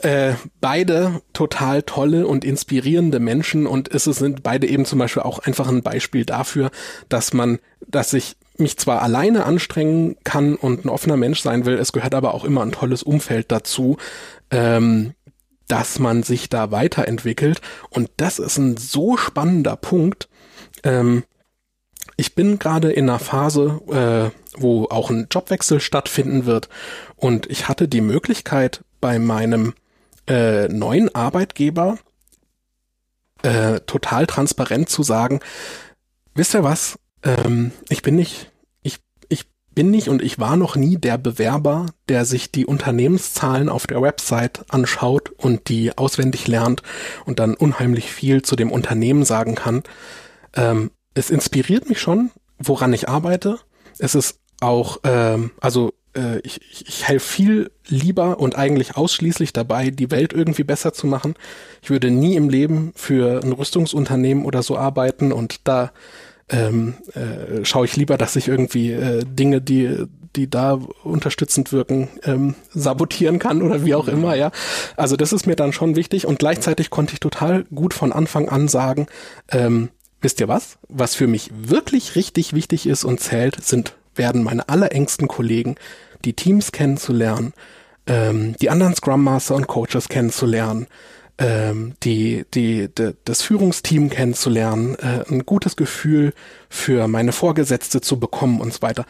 äh, 0.03 0.35
beide 0.61 1.23
total 1.33 1.83
tolle 1.83 2.27
und 2.27 2.45
inspirierende 2.45 3.19
Menschen 3.19 3.67
und 3.67 3.93
es 3.93 4.05
sind 4.05 4.43
beide 4.43 4.67
eben 4.69 4.85
zum 4.85 4.99
Beispiel 4.99 5.23
auch 5.23 5.39
einfach 5.41 5.69
ein 5.69 5.83
Beispiel 5.83 6.25
dafür, 6.25 6.71
dass 7.09 7.33
man, 7.33 7.59
dass 7.87 8.13
ich 8.13 8.37
mich 8.59 8.77
zwar 8.77 9.03
alleine 9.03 9.45
anstrengen 9.47 10.17
kann 10.23 10.55
und 10.55 10.85
ein 10.85 10.89
offener 10.91 11.17
Mensch 11.17 11.41
sein 11.41 11.65
will, 11.65 11.79
es 11.79 11.93
gehört 11.93 12.15
aber 12.15 12.35
auch 12.35 12.45
immer 12.45 12.63
ein 12.63 12.73
tolles 12.73 13.03
Umfeld 13.03 13.51
dazu, 13.51 13.97
ähm, 14.51 15.15
dass 15.67 15.99
man 15.99 16.23
sich 16.23 16.49
da 16.49 16.71
weiterentwickelt. 16.71 17.61
Und 17.91 18.11
das 18.17 18.39
ist 18.39 18.59
ein 18.59 18.77
so 18.77 19.17
spannender 19.17 19.77
Punkt. 19.77 20.29
Ähm, 20.85 21.25
ich 22.17 22.35
bin 22.35 22.59
gerade 22.59 22.93
in 22.93 23.09
einer 23.09 23.19
Phase, 23.19 23.81
äh, 23.89 24.61
wo 24.61 24.85
auch 24.87 25.11
ein 25.11 25.29
Jobwechsel 25.31 25.81
stattfinden 25.81 26.45
wird. 26.45 26.69
Und 27.17 27.49
ich 27.49 27.69
hatte 27.69 27.89
die 27.89 28.01
Möglichkeit, 28.01 28.83
bei 29.01 29.19
meinem 29.19 29.75
äh, 30.27 30.69
neuen 30.69 31.15
Arbeitgeber 31.15 31.99
äh, 33.43 33.81
total 33.81 34.27
transparent 34.27 34.89
zu 34.89 35.03
sagen, 35.03 35.41
wisst 36.35 36.55
ihr 36.55 36.63
was, 36.63 36.99
ähm, 37.23 37.73
ich 37.89 38.03
bin 38.03 38.17
nicht, 38.17 38.51
ich, 38.83 38.99
ich 39.29 39.47
bin 39.75 39.91
nicht 39.91 40.09
und 40.09 40.21
ich 40.21 40.39
war 40.39 40.57
noch 40.57 40.77
nie 40.77 40.99
der 40.99 41.17
Bewerber, 41.17 41.87
der 42.09 42.25
sich 42.25 42.53
die 42.53 42.67
Unternehmenszahlen 42.67 43.69
auf 43.69 43.87
der 43.87 44.03
Website 44.03 44.65
anschaut 44.69 45.31
und 45.31 45.69
die 45.69 45.97
auswendig 45.97 46.47
lernt 46.49 46.83
und 47.25 47.39
dann 47.39 47.55
unheimlich 47.55 48.13
viel 48.13 48.43
zu 48.43 48.57
dem 48.57 48.71
Unternehmen 48.71 49.25
sagen 49.25 49.55
kann. 49.55 49.83
Ähm, 50.55 50.91
es 51.15 51.31
inspiriert 51.31 51.89
mich 51.89 52.01
schon, 52.01 52.31
woran 52.59 52.93
ich 52.93 53.09
arbeite. 53.09 53.59
Es 53.99 54.15
ist 54.15 54.39
auch, 54.61 54.99
ähm, 55.05 55.51
also 55.61 55.93
äh, 56.17 56.39
ich, 56.41 56.61
ich, 56.71 56.89
ich 56.89 57.09
helfe 57.09 57.27
viel 57.27 57.71
lieber 57.87 58.39
und 58.39 58.57
eigentlich 58.57 58.97
ausschließlich 58.97 59.53
dabei, 59.53 59.91
die 59.91 60.11
Welt 60.11 60.33
irgendwie 60.33 60.65
besser 60.65 60.93
zu 60.93 61.07
machen. 61.07 61.35
Ich 61.83 61.91
würde 61.91 62.11
nie 62.11 62.37
im 62.37 62.49
Leben 62.49 62.93
für 62.95 63.43
ein 63.43 63.53
Rüstungsunternehmen 63.53 64.45
oder 64.45 64.63
so 64.63 64.77
arbeiten 64.77 65.33
und 65.33 65.69
da 65.69 65.93
ähm, 66.49 66.95
äh, 67.15 67.65
schaue 67.65 67.87
ich 67.87 67.97
lieber, 67.97 68.19
dass 68.19 68.37
ich 68.37 68.49
irgendwie 68.49 68.93
äh, 68.93 69.25
Dinge, 69.25 69.61
die 69.61 70.07
die 70.37 70.49
da 70.49 70.79
unterstützend 71.03 71.73
wirken, 71.73 72.09
ähm, 72.23 72.55
sabotieren 72.73 73.39
kann 73.39 73.63
oder 73.63 73.85
wie 73.85 73.95
auch 73.95 74.09
immer, 74.09 74.37
ja. 74.37 74.53
Also 74.97 75.17
das 75.17 75.33
ist 75.33 75.47
mir 75.47 75.57
dann 75.57 75.73
schon 75.73 75.97
wichtig 75.97 76.27
und 76.27 76.39
gleichzeitig 76.39 76.91
konnte 76.91 77.15
ich 77.15 77.21
total 77.21 77.65
gut 77.75 77.95
von 77.95 78.13
Anfang 78.13 78.49
an 78.49 78.69
sagen, 78.69 79.07
ähm, 79.51 79.91
wisst 80.21 80.41
ihr 80.41 80.49
was? 80.49 80.79
Was 80.89 81.15
für 81.15 81.27
mich 81.27 81.51
wirklich 81.53 82.17
richtig 82.17 82.53
wichtig 82.53 82.87
ist 82.87 83.05
und 83.05 83.21
zählt, 83.21 83.63
sind, 83.65 83.97
werden 84.15 84.43
meine 84.43 84.69
allerengsten 84.69 85.29
Kollegen, 85.29 85.77
die 86.25 86.35
Teams 86.35 86.73
kennenzulernen, 86.73 87.53
ähm, 88.07 88.55
die 88.61 88.71
anderen 88.71 88.95
Scrum 88.95 89.23
Master 89.23 89.55
und 89.55 89.67
Coaches 89.67 90.09
kennenzulernen, 90.09 90.87
ähm, 91.39 91.95
die, 92.03 92.45
die, 92.53 92.89
die, 92.89 93.13
das 93.25 93.43
Führungsteam 93.43 94.11
kennenzulernen, 94.11 94.97
äh, 94.97 95.25
ein 95.31 95.47
gutes 95.47 95.77
Gefühl 95.77 96.35
für 96.69 97.09
meine 97.09 97.33
Vorgesetzte 97.33 98.01
zu 98.01 98.21
bekommen 98.21 98.61
und 98.61 98.75
so 98.75 98.83
weiter. 98.83 99.07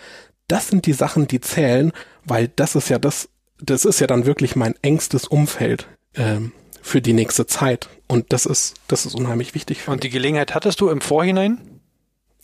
Das 0.46 0.68
sind 0.68 0.87
die 0.87 0.92
Sachen, 0.92 1.27
die 1.27 1.40
zählen, 1.40 1.92
weil 2.25 2.49
das 2.49 2.77
ist 2.77 2.88
ja 2.88 2.99
das, 2.99 3.29
das 3.61 3.85
ist 3.85 4.01
ja 4.01 4.07
dann 4.07 4.27
wirklich 4.27 4.57
mein 4.57 4.75
engstes 4.83 5.27
Umfeld 5.27 5.88
ähm, 6.14 6.53
für 6.83 7.01
die 7.01 7.12
nächste 7.12 7.47
Zeit. 7.47 7.88
Und 8.07 8.33
das 8.33 8.47
ist, 8.47 8.75
das 8.88 9.07
ist 9.07 9.14
unheimlich 9.14 9.55
wichtig 9.55 9.83
für 9.83 9.90
Und 9.90 10.03
die 10.03 10.11
Gelegenheit 10.11 10.55
hattest 10.55 10.81
du 10.81 10.88
im 10.88 11.01
Vorhinein? 11.01 11.81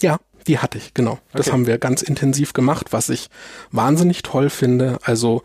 Ja, 0.01 0.19
die 0.47 0.59
hatte 0.59 0.79
ich, 0.79 0.95
genau. 0.95 1.13
Okay. 1.13 1.21
Das 1.35 1.53
haben 1.53 1.67
wir 1.67 1.79
ganz 1.79 2.03
intensiv 2.03 2.53
gemacht, 2.53 2.93
was 2.93 3.09
ich 3.09 3.29
wahnsinnig 3.73 4.23
toll 4.23 4.51
finde. 4.51 4.99
Also 5.03 5.43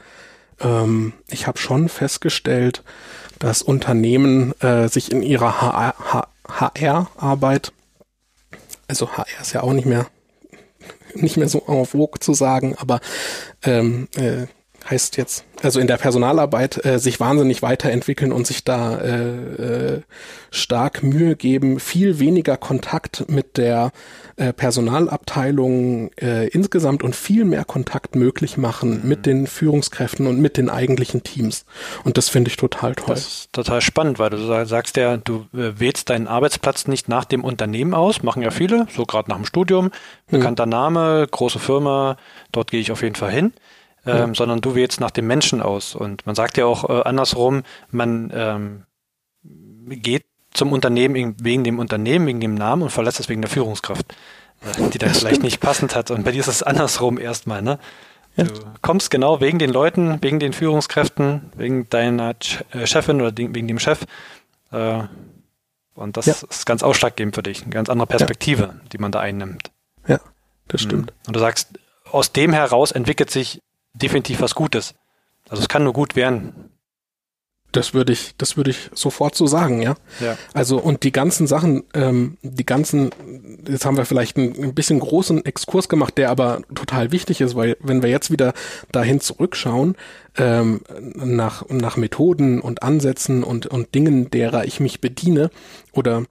ähm, 0.60 1.14
ich 1.28 1.48
habe 1.48 1.58
schon 1.58 1.90
festgestellt, 1.90 2.84
dass 3.40 3.64
Unternehmen 3.64 4.54
äh, 4.62 4.88
sich 4.88 5.12
in 5.12 5.24
ihrer 5.24 5.62
HR-Arbeit, 6.48 7.72
also 8.88 9.18
HR 9.18 9.42
ist 9.42 9.54
ja 9.54 9.64
auch 9.64 9.74
nicht 9.74 9.88
mehr 9.88 10.08
nicht 11.14 11.38
mehr 11.38 11.50
so 11.50 11.64
en 11.68 11.86
vogue 11.86 12.20
zu 12.20 12.34
sagen, 12.34 12.76
aber 12.78 13.02
ähm, 13.64 14.08
äh, 14.16 14.48
heißt 14.90 15.18
jetzt, 15.18 15.46
also 15.62 15.80
in 15.80 15.88
der 15.88 15.98
Personalarbeit 15.98 16.84
äh, 16.86 17.00
sich 17.00 17.20
wahnsinnig 17.20 17.62
weiterentwickeln 17.62 18.32
und 18.32 18.48
sich 18.48 18.64
da 18.64 18.98
äh, 18.98 19.94
äh, 19.96 20.02
stark 20.50 21.04
Mühe 21.04 21.36
geben, 21.36 21.80
viel 21.80 22.20
weniger 22.20 22.58
Kontakt 22.58 23.26
mit 23.30 23.58
der 23.58 23.92
äh, 24.38 24.54
Personalabteilung 24.54 26.12
äh, 26.20 26.48
insgesamt 26.48 27.04
und 27.04 27.16
viel 27.16 27.46
mehr 27.46 27.64
Kontakt 27.64 28.16
möglich 28.16 28.58
machen 28.58 29.02
mhm. 29.02 29.10
mit 29.10 29.26
den 29.26 29.48
Führungskräften 29.48 30.26
und 30.26 30.40
mit 30.40 30.58
den 30.58 30.70
eigentlichen 30.70 31.24
Teams. 31.24 31.66
Und 32.04 32.18
das 32.18 32.30
finde 32.30 32.50
ich 32.50 32.58
total 32.58 32.96
toll. 32.96 33.16
Das 33.16 33.28
ist 33.28 33.54
total 33.54 33.82
spannend, 33.82 34.20
weil 34.20 34.32
du 34.32 34.66
sagst 34.66 34.98
ja, 34.98 35.18
du 35.18 35.46
äh, 35.54 35.80
wählst 35.80 36.10
deinen 36.10 36.28
Arbeitsplatz 36.28 36.88
nicht 36.88 37.08
nach 37.08 37.26
dem 37.26 37.44
Unternehmen 37.44 37.94
aus, 37.94 38.24
machen 38.24 38.42
ja 38.42 38.52
viele, 38.52 38.88
so 38.96 39.06
gerade 39.06 39.30
nach 39.30 39.38
dem 39.38 39.46
Studium, 39.46 39.86
mhm. 39.86 39.92
bekannter 40.32 40.66
mhm. 40.66 40.72
Name, 40.72 41.28
große 41.30 41.60
Firma, 41.60 42.18
dort 42.52 42.72
gehe 42.72 42.82
ich 42.82 42.92
auf 42.92 43.04
jeden 43.04 43.16
Fall 43.16 43.32
hin 43.32 43.54
ähm, 44.06 44.30
mhm. 44.30 44.36
sondern 44.36 44.62
du 44.62 44.76
wählst 44.76 45.00
nach 45.00 45.12
dem 45.12 45.28
Menschen 45.28 45.62
aus. 45.62 45.96
Und 45.96 46.26
man 46.26 46.36
sagt 46.36 46.58
ja 46.58 46.66
auch 46.66 46.90
äh, 46.90 47.04
andersrum, 47.04 47.64
man 47.90 48.32
ähm, 48.34 48.84
geht 49.88 50.26
zum 50.54 50.72
Unternehmen 50.72 51.36
wegen 51.42 51.64
dem 51.64 51.80
Unternehmen, 51.80 52.28
wegen 52.28 52.40
dem 52.40 52.56
Namen 52.56 52.84
und 52.84 52.90
verlässt 52.90 53.20
es 53.20 53.30
wegen 53.30 53.42
der 53.42 53.50
Führungskraft, 53.50 54.14
äh, 54.62 54.90
die 54.90 54.98
dann 54.98 55.10
das 55.10 55.20
vielleicht 55.20 55.36
stimmt. 55.36 55.44
nicht 55.44 55.60
passend 55.60 55.96
hat. 55.96 56.12
Und 56.12 56.24
bei 56.24 56.32
dir 56.32 56.40
ist 56.40 56.48
es 56.48 56.64
andersrum 56.64 57.20
erstmal, 57.20 57.62
ne? 57.62 57.80
Ja. 58.38 58.46
Du 58.46 58.54
kommst 58.82 59.12
genau 59.12 59.42
wegen 59.42 59.60
den 59.60 59.72
Leuten, 59.72 60.18
wegen 60.22 60.40
den 60.40 60.54
Führungskräften, 60.54 61.52
wegen 61.56 61.90
deiner 61.90 62.34
äh, 62.72 62.88
Chefin 62.88 63.20
oder 63.20 63.36
wegen 63.36 63.68
dem 63.68 63.78
Chef. 63.78 64.06
Äh, 64.72 65.04
und 65.96 66.16
das 66.16 66.26
ja. 66.28 66.34
ist 66.50 66.66
ganz 66.66 66.82
ausschlaggebend 66.82 67.36
für 67.36 67.44
dich, 67.44 67.64
eine 67.64 67.72
ganz 67.72 67.90
andere 67.90 68.08
Perspektive, 68.08 68.64
ja. 68.64 68.74
die 68.94 68.98
man 69.00 69.12
da 69.12 69.20
einnimmt. 69.20 69.72
Ja, 70.08 70.20
das 70.70 70.82
stimmt. 70.82 71.14
Und 71.28 71.36
du 71.36 71.40
sagst, 71.40 71.78
aus 72.10 72.32
dem 72.32 72.54
heraus 72.54 72.92
entwickelt 72.92 73.30
sich 73.30 73.62
definitiv 73.94 74.42
was 74.42 74.56
Gutes. 74.56 74.96
Also 75.50 75.62
es 75.62 75.70
kann 75.70 75.84
nur 75.84 75.94
gut 75.94 76.16
werden. 76.16 76.72
Das 77.72 77.94
würde 77.94 78.12
ich, 78.12 78.34
das 78.38 78.58
würde 78.58 78.72
ich 78.72 78.90
sofort 78.94 79.34
so 79.36 79.48
sagen, 79.48 79.82
ja. 79.82 79.96
ja. 80.20 80.38
Also 80.54 80.78
und 80.78 81.04
die 81.04 81.14
ganzen 81.14 81.48
Sachen, 81.48 81.84
ähm, 81.94 82.38
die 82.42 82.66
ganzen, 82.66 83.12
jetzt 83.66 83.86
haben 83.86 83.96
wir 83.96 84.04
vielleicht 84.04 84.38
ein, 84.38 84.54
ein 84.62 84.74
bisschen 84.74 85.00
großen 85.00 85.46
Exkurs 85.46 85.88
gemacht, 85.88 86.18
der 86.18 86.32
aber 86.32 86.62
total 86.76 87.14
wichtig 87.14 87.40
ist, 87.40 87.56
weil 87.56 87.78
wenn 87.80 88.02
wir 88.02 88.10
jetzt 88.10 88.30
wieder 88.30 88.54
dahin 88.92 89.22
zurückschauen, 89.22 89.96
ähm, 90.38 90.82
nach, 91.16 91.68
nach 91.70 91.96
Methoden 91.96 92.60
und 92.60 92.84
Ansätzen 92.84 93.42
und, 93.42 93.68
und 93.68 93.96
Dingen, 93.96 94.30
derer 94.30 94.66
ich 94.66 94.82
mich 94.82 95.00
bediene 95.00 95.50
oder 95.94 96.26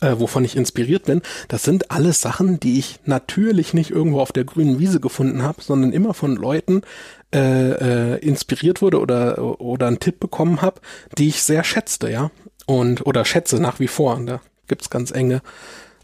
äh, 0.00 0.14
wovon 0.18 0.44
ich 0.44 0.56
inspiriert 0.56 1.04
bin, 1.04 1.22
das 1.48 1.62
sind 1.62 1.90
alles 1.90 2.20
Sachen, 2.20 2.60
die 2.60 2.78
ich 2.78 3.00
natürlich 3.04 3.74
nicht 3.74 3.90
irgendwo 3.90 4.20
auf 4.20 4.32
der 4.32 4.44
grünen 4.44 4.78
Wiese 4.78 5.00
gefunden 5.00 5.42
habe, 5.42 5.62
sondern 5.62 5.92
immer 5.92 6.14
von 6.14 6.36
Leuten 6.36 6.82
äh, 7.34 8.14
äh, 8.14 8.18
inspiriert 8.18 8.82
wurde 8.82 9.00
oder 9.00 9.60
oder 9.60 9.86
einen 9.86 10.00
Tipp 10.00 10.20
bekommen 10.20 10.62
habe, 10.62 10.80
die 11.18 11.28
ich 11.28 11.42
sehr 11.42 11.64
schätzte, 11.64 12.10
ja 12.10 12.30
und 12.66 13.06
oder 13.06 13.24
schätze 13.24 13.60
nach 13.60 13.80
wie 13.80 13.88
vor. 13.88 14.20
Da 14.26 14.40
gibt's 14.68 14.90
ganz 14.90 15.10
enge 15.10 15.40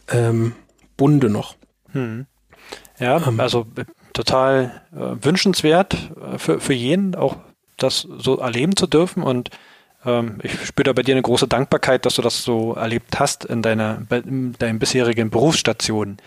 ähm, 0.08 0.54
Bunde 0.96 1.28
noch. 1.28 1.56
Hm. 1.90 2.26
Ja, 2.98 3.26
ähm, 3.26 3.40
also 3.40 3.66
äh, 3.76 3.84
total 4.12 4.82
äh, 4.92 5.24
wünschenswert 5.24 6.12
äh, 6.20 6.38
für 6.38 6.60
für 6.60 6.74
jeden 6.74 7.14
auch 7.14 7.36
das 7.76 8.06
so 8.18 8.38
erleben 8.38 8.76
zu 8.76 8.86
dürfen 8.86 9.22
und 9.22 9.50
ähm, 10.04 10.38
ich 10.42 10.66
spüre 10.66 10.84
da 10.84 10.92
bei 10.92 11.02
dir 11.02 11.14
eine 11.14 11.22
große 11.22 11.48
Dankbarkeit, 11.48 12.06
dass 12.06 12.14
du 12.14 12.22
das 12.22 12.42
so 12.42 12.74
erlebt 12.74 13.20
hast 13.20 13.44
in 13.44 13.62
deiner, 13.62 14.02
in 14.10 14.54
deinen 14.58 14.78
bisherigen 14.78 15.30
Berufsstationen. 15.30 16.18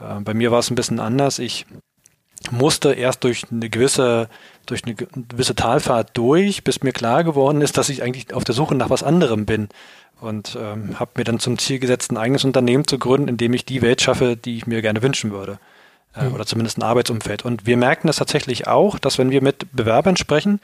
Äh, 0.00 0.20
bei 0.20 0.34
mir 0.34 0.50
war 0.50 0.58
es 0.58 0.70
ein 0.70 0.74
bisschen 0.74 1.00
anders. 1.00 1.38
Ich 1.38 1.66
musste 2.50 2.92
erst 2.92 3.24
durch 3.24 3.44
eine 3.50 3.68
gewisse, 3.70 4.28
durch 4.66 4.84
eine 4.84 4.94
gewisse 4.94 5.54
Talfahrt 5.54 6.10
durch, 6.16 6.64
bis 6.64 6.82
mir 6.82 6.92
klar 6.92 7.22
geworden 7.22 7.60
ist, 7.60 7.78
dass 7.78 7.88
ich 7.88 8.02
eigentlich 8.02 8.34
auf 8.34 8.44
der 8.44 8.54
Suche 8.54 8.74
nach 8.74 8.90
was 8.90 9.02
anderem 9.02 9.46
bin. 9.46 9.68
Und 10.20 10.56
ähm, 10.60 11.00
habe 11.00 11.12
mir 11.16 11.24
dann 11.24 11.40
zum 11.40 11.58
Ziel 11.58 11.80
gesetzt, 11.80 12.12
ein 12.12 12.16
eigenes 12.16 12.44
Unternehmen 12.44 12.86
zu 12.86 12.98
gründen, 12.98 13.28
in 13.28 13.36
dem 13.36 13.54
ich 13.54 13.64
die 13.64 13.82
Welt 13.82 14.02
schaffe, 14.02 14.36
die 14.36 14.56
ich 14.56 14.66
mir 14.66 14.80
gerne 14.80 15.02
wünschen 15.02 15.32
würde. 15.32 15.58
Äh, 16.14 16.24
mhm. 16.24 16.34
Oder 16.34 16.46
zumindest 16.46 16.78
ein 16.78 16.82
Arbeitsumfeld. 16.82 17.44
Und 17.44 17.66
wir 17.66 17.76
merken 17.76 18.06
das 18.06 18.16
tatsächlich 18.16 18.66
auch, 18.68 18.98
dass 18.98 19.18
wenn 19.18 19.30
wir 19.30 19.42
mit 19.42 19.66
Bewerbern 19.72 20.16
sprechen, 20.16 20.60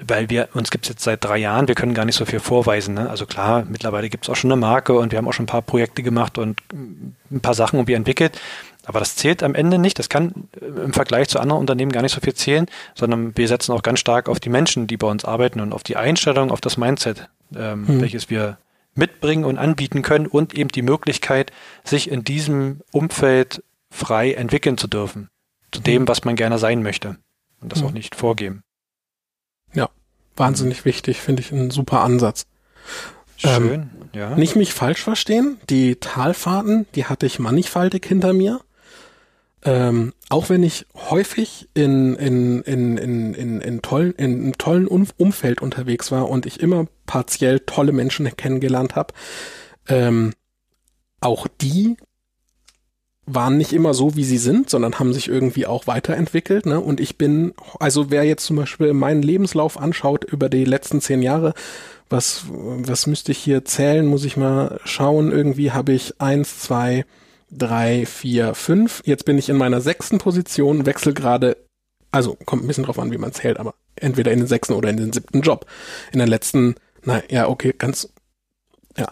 weil 0.00 0.30
wir, 0.30 0.48
uns 0.54 0.70
gibt 0.70 0.84
es 0.84 0.90
jetzt 0.90 1.02
seit 1.02 1.24
drei 1.24 1.38
Jahren, 1.38 1.66
wir 1.66 1.74
können 1.74 1.92
gar 1.92 2.04
nicht 2.04 2.14
so 2.14 2.24
viel 2.24 2.38
vorweisen. 2.38 2.94
Ne? 2.94 3.10
Also 3.10 3.26
klar, 3.26 3.64
mittlerweile 3.68 4.08
gibt 4.08 4.24
es 4.24 4.30
auch 4.30 4.36
schon 4.36 4.50
eine 4.52 4.60
Marke 4.60 4.96
und 4.96 5.10
wir 5.10 5.18
haben 5.18 5.26
auch 5.26 5.32
schon 5.32 5.44
ein 5.44 5.48
paar 5.48 5.62
Projekte 5.62 6.02
gemacht 6.02 6.38
und 6.38 6.60
ein 6.72 7.40
paar 7.40 7.54
Sachen 7.54 7.78
irgendwie 7.78 7.94
entwickelt. 7.94 8.40
Aber 8.84 9.00
das 9.00 9.16
zählt 9.16 9.42
am 9.42 9.54
Ende 9.54 9.78
nicht. 9.78 9.98
Das 9.98 10.08
kann 10.08 10.48
äh, 10.58 10.64
im 10.64 10.92
Vergleich 10.92 11.28
zu 11.28 11.40
anderen 11.40 11.60
Unternehmen 11.60 11.92
gar 11.92 12.02
nicht 12.02 12.14
so 12.14 12.20
viel 12.20 12.32
zählen, 12.32 12.66
sondern 12.94 13.36
wir 13.36 13.48
setzen 13.48 13.72
auch 13.72 13.82
ganz 13.82 13.98
stark 13.98 14.28
auf 14.28 14.40
die 14.40 14.48
Menschen, 14.48 14.86
die 14.86 14.96
bei 14.96 15.08
uns 15.08 15.24
arbeiten 15.24 15.60
und 15.60 15.72
auf 15.72 15.82
die 15.82 15.96
Einstellung, 15.96 16.50
auf 16.50 16.60
das 16.60 16.76
Mindset, 16.76 17.28
ähm, 17.54 17.86
hm. 17.86 18.00
welches 18.00 18.30
wir 18.30 18.56
mitbringen 18.94 19.44
und 19.44 19.58
anbieten 19.58 20.02
können 20.02 20.26
und 20.26 20.54
eben 20.54 20.70
die 20.70 20.82
Möglichkeit, 20.82 21.52
sich 21.84 22.10
in 22.10 22.24
diesem 22.24 22.80
Umfeld 22.92 23.62
frei 23.90 24.32
entwickeln 24.32 24.78
zu 24.78 24.86
dürfen. 24.86 25.28
Zu 25.70 25.80
dem, 25.80 26.02
hm. 26.02 26.08
was 26.08 26.24
man 26.24 26.36
gerne 26.36 26.58
sein 26.58 26.82
möchte. 26.82 27.16
Und 27.60 27.72
das 27.72 27.80
hm. 27.80 27.88
auch 27.88 27.92
nicht 27.92 28.14
vorgeben. 28.14 28.62
Ja, 29.74 29.88
wahnsinnig 30.36 30.84
wichtig, 30.84 31.20
finde 31.20 31.42
ich 31.42 31.52
ein 31.52 31.70
super 31.70 32.00
Ansatz. 32.00 32.46
Schön, 33.36 33.72
ähm, 33.72 33.90
ja. 34.14 34.34
Nicht 34.36 34.56
mich 34.56 34.72
falsch 34.72 35.02
verstehen, 35.02 35.58
die 35.70 35.96
Talfahrten, 35.96 36.86
die 36.94 37.04
hatte 37.04 37.26
ich 37.26 37.38
mannigfaltig 37.38 38.04
hinter 38.04 38.32
mir. 38.32 38.60
Ähm, 39.64 40.12
auch 40.28 40.50
wenn 40.50 40.62
ich 40.62 40.86
häufig 40.94 41.68
in, 41.74 42.14
in, 42.14 42.62
in, 42.62 42.96
in, 42.96 43.34
in, 43.34 43.60
in, 43.60 43.82
tollen, 43.82 44.12
in 44.12 44.40
einem 44.40 44.58
tollen 44.58 44.86
Umfeld 44.86 45.60
unterwegs 45.60 46.12
war 46.12 46.28
und 46.28 46.46
ich 46.46 46.60
immer 46.60 46.86
partiell 47.06 47.60
tolle 47.60 47.92
Menschen 47.92 48.28
kennengelernt 48.36 48.94
habe, 48.94 49.14
ähm, 49.88 50.32
auch 51.20 51.48
die 51.60 51.96
waren 53.34 53.56
nicht 53.56 53.72
immer 53.72 53.94
so, 53.94 54.16
wie 54.16 54.24
sie 54.24 54.38
sind, 54.38 54.70
sondern 54.70 54.98
haben 54.98 55.12
sich 55.12 55.28
irgendwie 55.28 55.66
auch 55.66 55.86
weiterentwickelt. 55.86 56.66
Ne? 56.66 56.80
Und 56.80 57.00
ich 57.00 57.18
bin, 57.18 57.52
also 57.78 58.10
wer 58.10 58.24
jetzt 58.24 58.46
zum 58.46 58.56
Beispiel 58.56 58.92
meinen 58.94 59.22
Lebenslauf 59.22 59.78
anschaut 59.78 60.24
über 60.24 60.48
die 60.48 60.64
letzten 60.64 61.00
zehn 61.00 61.22
Jahre, 61.22 61.54
was, 62.08 62.44
was 62.48 63.06
müsste 63.06 63.32
ich 63.32 63.38
hier 63.38 63.64
zählen? 63.64 64.06
Muss 64.06 64.24
ich 64.24 64.36
mal 64.36 64.80
schauen. 64.84 65.30
Irgendwie 65.30 65.72
habe 65.72 65.92
ich 65.92 66.20
eins, 66.20 66.60
zwei, 66.60 67.04
drei, 67.50 68.06
vier, 68.06 68.54
fünf. 68.54 69.02
Jetzt 69.04 69.24
bin 69.24 69.38
ich 69.38 69.48
in 69.48 69.56
meiner 69.56 69.80
sechsten 69.80 70.18
Position, 70.18 70.86
wechsel 70.86 71.12
gerade, 71.12 71.56
also 72.10 72.36
kommt 72.46 72.64
ein 72.64 72.66
bisschen 72.66 72.84
drauf 72.84 72.98
an, 72.98 73.12
wie 73.12 73.18
man 73.18 73.32
zählt, 73.32 73.58
aber 73.58 73.74
entweder 73.96 74.32
in 74.32 74.38
den 74.38 74.48
sechsten 74.48 74.72
oder 74.72 74.88
in 74.88 74.96
den 74.96 75.12
siebten 75.12 75.42
Job. 75.42 75.66
In 76.12 76.18
den 76.18 76.28
letzten, 76.28 76.76
na 77.04 77.22
ja, 77.28 77.48
okay, 77.48 77.74
ganz, 77.76 78.08
ja. 78.96 79.08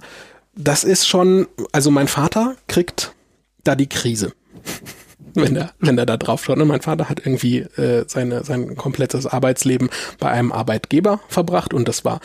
Das 0.54 0.84
ist 0.84 1.06
schon, 1.06 1.48
also 1.72 1.90
mein 1.90 2.08
Vater 2.08 2.56
kriegt 2.66 3.12
da 3.66 3.74
die 3.74 3.88
Krise. 3.88 4.32
wenn 5.34 5.56
er, 5.56 5.72
wenn 5.78 5.98
er 5.98 6.06
da 6.06 6.16
drauf 6.16 6.44
schaut. 6.44 6.58
Und 6.58 6.68
mein 6.68 6.80
Vater 6.80 7.08
hat 7.08 7.20
irgendwie 7.20 7.58
äh, 7.58 8.04
seine, 8.08 8.42
sein 8.44 8.76
komplettes 8.76 9.26
Arbeitsleben 9.26 9.90
bei 10.18 10.30
einem 10.30 10.52
Arbeitgeber 10.52 11.20
verbracht 11.28 11.74
und 11.74 11.88
das 11.88 12.04
war 12.04 12.20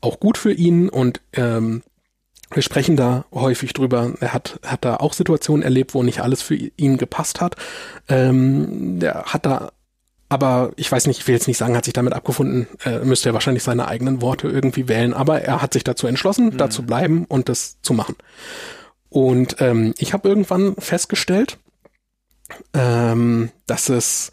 auch 0.00 0.20
gut 0.20 0.38
für 0.38 0.52
ihn 0.52 0.88
und 0.88 1.20
ähm, 1.32 1.82
wir 2.54 2.62
sprechen 2.62 2.96
da 2.96 3.24
häufig 3.32 3.72
drüber. 3.72 4.12
Er 4.20 4.34
hat, 4.34 4.60
hat 4.64 4.84
da 4.84 4.96
auch 4.96 5.14
Situationen 5.14 5.62
erlebt, 5.62 5.94
wo 5.94 6.02
nicht 6.02 6.20
alles 6.20 6.42
für 6.42 6.54
ihn 6.54 6.98
gepasst 6.98 7.40
hat. 7.40 7.56
Ähm, 8.08 9.00
der 9.00 9.24
hat 9.24 9.46
da, 9.46 9.72
aber 10.28 10.72
ich 10.76 10.90
weiß 10.90 11.06
nicht, 11.06 11.20
ich 11.20 11.26
will 11.26 11.34
jetzt 11.34 11.48
nicht 11.48 11.56
sagen, 11.56 11.76
hat 11.76 11.84
sich 11.84 11.94
damit 11.94 12.12
abgefunden, 12.12 12.66
äh, 12.84 12.98
müsste 12.98 13.30
er 13.30 13.34
wahrscheinlich 13.34 13.62
seine 13.62 13.88
eigenen 13.88 14.20
Worte 14.20 14.48
irgendwie 14.48 14.88
wählen, 14.88 15.14
aber 15.14 15.40
er 15.40 15.62
hat 15.62 15.72
sich 15.72 15.84
dazu 15.84 16.06
entschlossen, 16.06 16.46
mhm. 16.46 16.56
da 16.58 16.68
zu 16.68 16.82
bleiben 16.82 17.24
und 17.24 17.48
das 17.48 17.80
zu 17.80 17.94
machen. 17.94 18.16
Und 19.12 19.56
ähm, 19.60 19.92
ich 19.98 20.14
habe 20.14 20.26
irgendwann 20.26 20.74
festgestellt, 20.78 21.58
ähm, 22.72 23.50
dass 23.66 23.90
es 23.90 24.32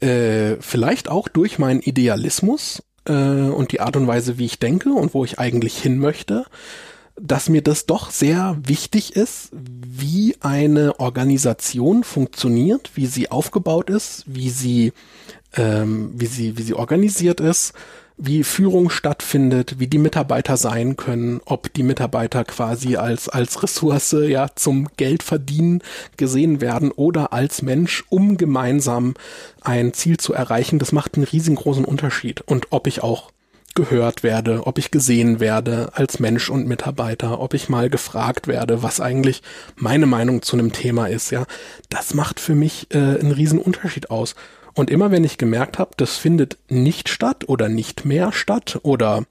äh, 0.00 0.56
vielleicht 0.60 1.10
auch 1.10 1.28
durch 1.28 1.58
meinen 1.58 1.80
Idealismus 1.80 2.82
äh, 3.04 3.12
und 3.12 3.72
die 3.72 3.80
Art 3.80 3.96
und 3.96 4.06
Weise, 4.06 4.38
wie 4.38 4.46
ich 4.46 4.58
denke 4.58 4.94
und 4.94 5.12
wo 5.12 5.22
ich 5.26 5.38
eigentlich 5.38 5.76
hin 5.76 5.98
möchte, 5.98 6.46
dass 7.20 7.50
mir 7.50 7.60
das 7.60 7.84
doch 7.84 8.10
sehr 8.10 8.56
wichtig 8.64 9.16
ist, 9.16 9.50
wie 9.52 10.34
eine 10.40 10.98
Organisation 10.98 12.02
funktioniert, 12.02 12.92
wie 12.94 13.04
sie 13.04 13.30
aufgebaut 13.30 13.90
ist, 13.90 14.24
wie 14.26 14.48
sie, 14.48 14.94
ähm, 15.56 16.12
wie 16.14 16.24
sie, 16.24 16.56
wie 16.56 16.62
sie 16.62 16.72
organisiert 16.72 17.40
ist, 17.40 17.74
wie 18.22 18.44
Führung 18.44 18.90
stattfindet, 18.90 19.76
wie 19.78 19.86
die 19.86 19.98
Mitarbeiter 19.98 20.56
sein 20.56 20.96
können, 20.96 21.40
ob 21.46 21.72
die 21.72 21.82
Mitarbeiter 21.82 22.44
quasi 22.44 22.96
als, 22.96 23.28
als 23.28 23.62
Ressource 23.62 24.14
ja 24.28 24.48
zum 24.54 24.88
Geldverdienen 24.96 25.82
gesehen 26.18 26.60
werden 26.60 26.90
oder 26.92 27.32
als 27.32 27.62
Mensch, 27.62 28.04
um 28.10 28.36
gemeinsam 28.36 29.14
ein 29.62 29.94
Ziel 29.94 30.18
zu 30.18 30.34
erreichen. 30.34 30.78
Das 30.78 30.92
macht 30.92 31.16
einen 31.16 31.24
riesengroßen 31.24 31.84
Unterschied. 31.84 32.42
Und 32.42 32.66
ob 32.70 32.86
ich 32.86 33.02
auch 33.02 33.30
gehört 33.74 34.22
werde, 34.22 34.66
ob 34.66 34.78
ich 34.78 34.90
gesehen 34.90 35.40
werde 35.40 35.90
als 35.94 36.18
Mensch 36.18 36.50
und 36.50 36.66
Mitarbeiter, 36.66 37.40
ob 37.40 37.54
ich 37.54 37.68
mal 37.68 37.88
gefragt 37.88 38.48
werde, 38.48 38.82
was 38.82 39.00
eigentlich 39.00 39.42
meine 39.76 40.06
Meinung 40.06 40.42
zu 40.42 40.56
einem 40.56 40.72
Thema 40.72 41.06
ist, 41.06 41.30
ja, 41.30 41.46
das 41.88 42.14
macht 42.14 42.40
für 42.40 42.54
mich 42.54 42.88
äh, 42.90 42.98
einen 42.98 43.32
riesen 43.32 43.58
Unterschied 43.58 44.10
aus. 44.10 44.34
Und 44.74 44.90
immer 44.90 45.10
wenn 45.10 45.24
ich 45.24 45.38
gemerkt 45.38 45.78
habe, 45.78 45.92
das 45.96 46.16
findet 46.16 46.58
nicht 46.68 47.08
statt 47.08 47.48
oder 47.48 47.68
nicht 47.68 48.04
mehr 48.04 48.32
statt 48.32 48.78
oder 48.82 49.24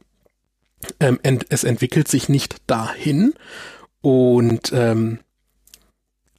ähm, 0.99 1.19
ent 1.23 1.45
es 1.49 1.63
entwickelt 1.63 2.07
sich 2.07 2.29
nicht 2.29 2.57
dahin 2.67 3.33
und 4.01 4.71
ähm, 4.73 5.19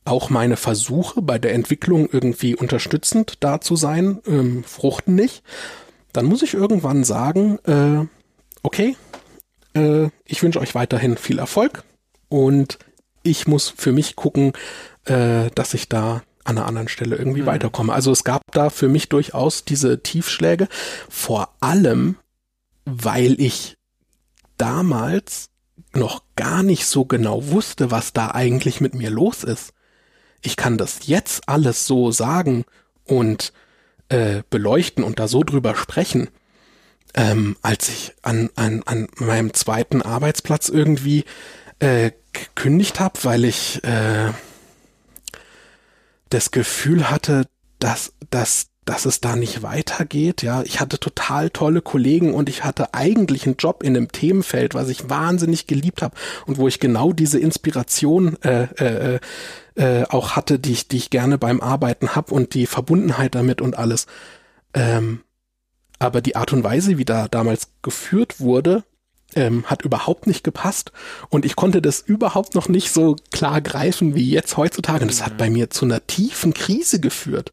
auch 0.05 0.31
meine 0.31 0.57
Versuche 0.57 1.23
bei 1.23 1.39
der 1.39 1.53
Entwicklung 1.53 2.09
irgendwie 2.11 2.57
unterstützend 2.57 3.35
da 3.41 3.61
zu 3.61 3.77
sein, 3.77 4.21
ähm, 4.27 4.65
fruchten 4.65 5.15
nicht, 5.15 5.43
dann 6.13 6.27
muss 6.27 6.43
ich 6.43 6.55
irgendwann 6.55 7.05
sagen, 7.05 7.59
äh, 7.67 8.07
okay, 8.63 8.97
äh, 9.75 10.09
ich 10.25 10.43
wünsche 10.43 10.61
euch 10.61 10.75
weiterhin 10.75 11.17
viel 11.17 11.39
Erfolg 11.39 11.85
und 12.29 12.79
ich 13.23 13.47
muss 13.47 13.69
für 13.69 13.93
mich 13.93 14.17
gucken, 14.17 14.53
äh, 15.05 15.51
dass 15.55 15.75
ich 15.75 15.89
da 15.89 16.23
an 16.51 16.59
einer 16.59 16.67
anderen 16.67 16.89
Stelle 16.89 17.17
irgendwie 17.17 17.43
mhm. 17.43 17.47
weiterkomme. 17.47 17.93
Also 17.93 18.13
es 18.13 18.25
gab 18.25 18.43
da 18.53 18.71
für 18.71 18.89
mich 18.89 19.09
durchaus 19.09 19.65
diese 19.65 20.03
Tiefschläge, 20.03 20.69
vor 21.09 21.55
allem, 21.61 22.17
weil 22.85 23.41
ich 23.41 23.77
damals 24.59 25.49
noch 25.95 26.23
gar 26.37 26.63
nicht 26.63 26.87
so 26.87 27.05
genau 27.05 27.49
wusste, 27.49 27.91
was 27.91 28.13
da 28.13 28.33
eigentlich 28.33 28.81
mit 28.81 28.95
mir 28.95 29.11
los 29.11 29.45
ist. 29.45 29.73
Ich 30.43 30.57
kann 30.57 30.77
das 30.77 31.07
jetzt 31.07 31.49
alles 31.49 31.87
so 31.87 32.13
sagen 32.13 32.65
und 33.05 33.53
äh, 34.09 34.43
beleuchten 34.51 35.05
und 35.05 35.19
da 35.19 35.29
so 35.29 35.43
drüber 35.43 35.75
sprechen, 35.75 36.29
ähm, 37.15 37.57
als 37.63 37.89
ich 37.89 38.13
an, 38.23 38.51
an, 38.57 38.83
an 38.85 39.09
meinem 39.17 39.55
zweiten 39.55 40.03
Arbeitsplatz 40.03 40.69
irgendwie 40.69 41.25
äh, 41.81 42.13
gekündigt 42.33 43.01
habe, 43.01 43.19
weil 43.23 43.45
ich 43.45 43.83
äh, 43.85 44.33
das 46.31 46.51
Gefühl 46.51 47.11
hatte, 47.11 47.47
dass, 47.79 48.15
dass, 48.31 48.69
dass 48.85 49.05
es 49.05 49.21
da 49.21 49.37
nicht 49.37 49.63
weitergeht. 49.63 50.43
Ja, 50.43 50.63
ich 50.63 50.81
hatte 50.81 50.99
total 50.99 51.51
tolle 51.51 51.83
Kollegen 51.83 52.35
und 52.35 52.49
ich 52.49 52.65
hatte 52.65 52.95
eigentlich 52.95 53.47
einen 53.47 53.57
Job 53.57 53.83
in 53.83 53.97
einem 53.97 54.11
Themenfeld, 54.11 54.75
was 54.75 54.89
ich 54.89 55.11
wahnsinnig 55.11 55.67
geliebt 55.67 56.03
habe 56.03 56.17
und 56.47 56.59
wo 56.59 56.69
ich 56.69 56.81
genau 56.81 57.13
diese 57.13 57.39
Inspiration 57.39 58.37
äh, 58.43 58.65
äh, 58.77 59.21
äh, 59.75 60.05
auch 60.09 60.37
hatte, 60.37 60.59
die 60.59 60.73
ich, 60.73 60.89
die 60.89 60.97
ich 60.97 61.11
gerne 61.11 61.37
beim 61.37 61.61
Arbeiten 61.61 62.15
hab 62.15 62.33
und 62.33 62.55
die 62.55 62.67
Verbundenheit 62.67 63.35
damit 63.35 63.61
und 63.61 63.77
alles. 63.77 64.07
Ähm, 64.73 65.23
aber 65.99 66.23
die 66.23 66.37
Art 66.37 66.53
und 66.53 66.65
Weise, 66.65 66.97
wie 66.97 67.05
da 67.05 67.29
damals 67.29 67.69
geführt 67.83 68.41
wurde, 68.41 68.85
ähm, 69.35 69.65
hat 69.67 69.83
überhaupt 69.83 70.27
nicht 70.27 70.45
gepasst 70.45 70.93
und 71.29 71.45
ich 71.45 71.57
konnte 71.57 71.83
das 71.83 72.01
überhaupt 72.01 72.55
noch 72.55 72.69
nicht 72.69 72.93
so 72.93 73.17
klar 73.31 73.61
greifen 73.61 74.15
wie 74.15 74.31
jetzt 74.31 74.57
heutzutage. 74.57 75.03
Und 75.03 75.11
das 75.11 75.25
hat 75.25 75.37
bei 75.37 75.51
mir 75.51 75.71
zu 75.71 75.85
einer 75.85 76.07
tiefen 76.07 76.55
Krise 76.55 77.01
geführt. 77.01 77.53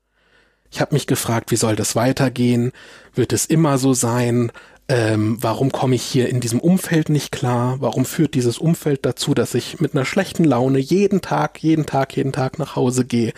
Ich 0.71 0.81
habe 0.81 0.95
mich 0.95 1.07
gefragt, 1.07 1.51
wie 1.51 1.55
soll 1.55 1.75
das 1.75 1.95
weitergehen? 1.95 2.71
Wird 3.13 3.33
es 3.33 3.45
immer 3.45 3.77
so 3.77 3.93
sein? 3.93 4.51
Ähm, 4.89 5.37
warum 5.41 5.71
komme 5.71 5.95
ich 5.95 6.03
hier 6.03 6.29
in 6.29 6.39
diesem 6.39 6.59
Umfeld 6.59 7.09
nicht 7.09 7.31
klar? 7.31 7.77
Warum 7.79 8.05
führt 8.05 8.35
dieses 8.35 8.57
Umfeld 8.57 9.05
dazu, 9.05 9.33
dass 9.33 9.53
ich 9.53 9.79
mit 9.79 9.93
einer 9.93 10.05
schlechten 10.05 10.43
Laune 10.43 10.79
jeden 10.79 11.21
Tag, 11.21 11.61
jeden 11.61 11.85
Tag, 11.85 12.15
jeden 12.15 12.31
Tag 12.31 12.57
nach 12.59 12.75
Hause 12.75 13.05
gehe? 13.05 13.33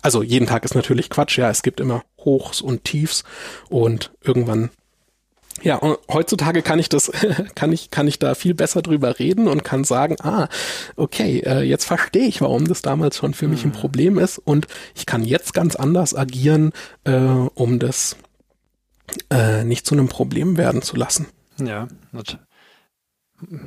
Also 0.00 0.22
jeden 0.22 0.46
Tag 0.46 0.64
ist 0.64 0.74
natürlich 0.74 1.10
Quatsch, 1.10 1.38
ja, 1.38 1.50
es 1.50 1.62
gibt 1.62 1.80
immer 1.80 2.04
Hochs 2.18 2.60
und 2.60 2.84
Tiefs 2.84 3.24
und 3.68 4.12
irgendwann 4.22 4.70
ja, 5.64 5.76
und 5.76 5.98
heutzutage 6.12 6.62
kann 6.62 6.78
ich 6.78 6.88
das, 6.88 7.10
kann 7.54 7.72
ich, 7.72 7.90
kann 7.90 8.06
ich 8.06 8.18
da 8.18 8.34
viel 8.34 8.54
besser 8.54 8.82
drüber 8.82 9.18
reden 9.18 9.48
und 9.48 9.64
kann 9.64 9.82
sagen, 9.82 10.16
ah, 10.22 10.48
okay, 10.96 11.40
äh, 11.40 11.62
jetzt 11.62 11.86
verstehe 11.86 12.26
ich, 12.26 12.40
warum 12.40 12.68
das 12.68 12.82
damals 12.82 13.16
schon 13.16 13.34
für 13.34 13.48
mich 13.48 13.64
ein 13.64 13.70
mhm. 13.70 13.72
Problem 13.74 14.18
ist 14.18 14.38
und 14.38 14.66
ich 14.94 15.06
kann 15.06 15.24
jetzt 15.24 15.54
ganz 15.54 15.74
anders 15.74 16.14
agieren, 16.14 16.72
äh, 17.04 17.12
um 17.12 17.78
das 17.78 18.16
äh, 19.30 19.64
nicht 19.64 19.86
zu 19.86 19.94
einem 19.94 20.08
Problem 20.08 20.58
werden 20.58 20.82
zu 20.82 20.96
lassen. 20.96 21.26
Ja, 21.58 21.88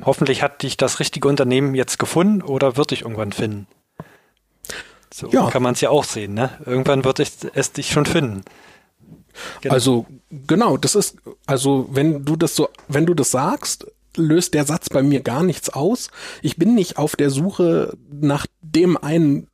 hoffentlich 0.04 0.42
hat 0.42 0.62
dich 0.62 0.76
das 0.76 1.00
richtige 1.00 1.26
Unternehmen 1.26 1.74
jetzt 1.74 1.98
gefunden 1.98 2.42
oder 2.42 2.76
wird 2.76 2.92
dich 2.92 3.02
irgendwann 3.02 3.32
finden. 3.32 3.66
So 5.12 5.30
ja. 5.30 5.50
kann 5.50 5.62
man 5.62 5.74
es 5.74 5.80
ja 5.80 5.90
auch 5.90 6.04
sehen, 6.04 6.34
ne? 6.34 6.50
Irgendwann 6.64 7.04
wird 7.04 7.18
es 7.18 7.72
dich 7.72 7.90
schon 7.90 8.06
finden. 8.06 8.44
Genau. 9.60 9.74
Also 9.74 10.06
genau, 10.46 10.76
das 10.76 10.94
ist 10.94 11.16
also 11.46 11.88
wenn 11.90 12.24
du 12.24 12.36
das 12.36 12.56
so, 12.56 12.68
wenn 12.88 13.06
du 13.06 13.14
das 13.14 13.30
sagst, 13.30 13.86
löst 14.16 14.54
der 14.54 14.64
Satz 14.64 14.88
bei 14.88 15.02
mir 15.02 15.20
gar 15.20 15.42
nichts 15.42 15.70
aus. 15.70 16.10
Ich 16.42 16.56
bin 16.56 16.74
nicht 16.74 16.98
auf 16.98 17.16
der 17.16 17.30
Suche 17.30 17.96
nach 18.10 18.46
dem 18.60 18.96
einen 18.96 19.48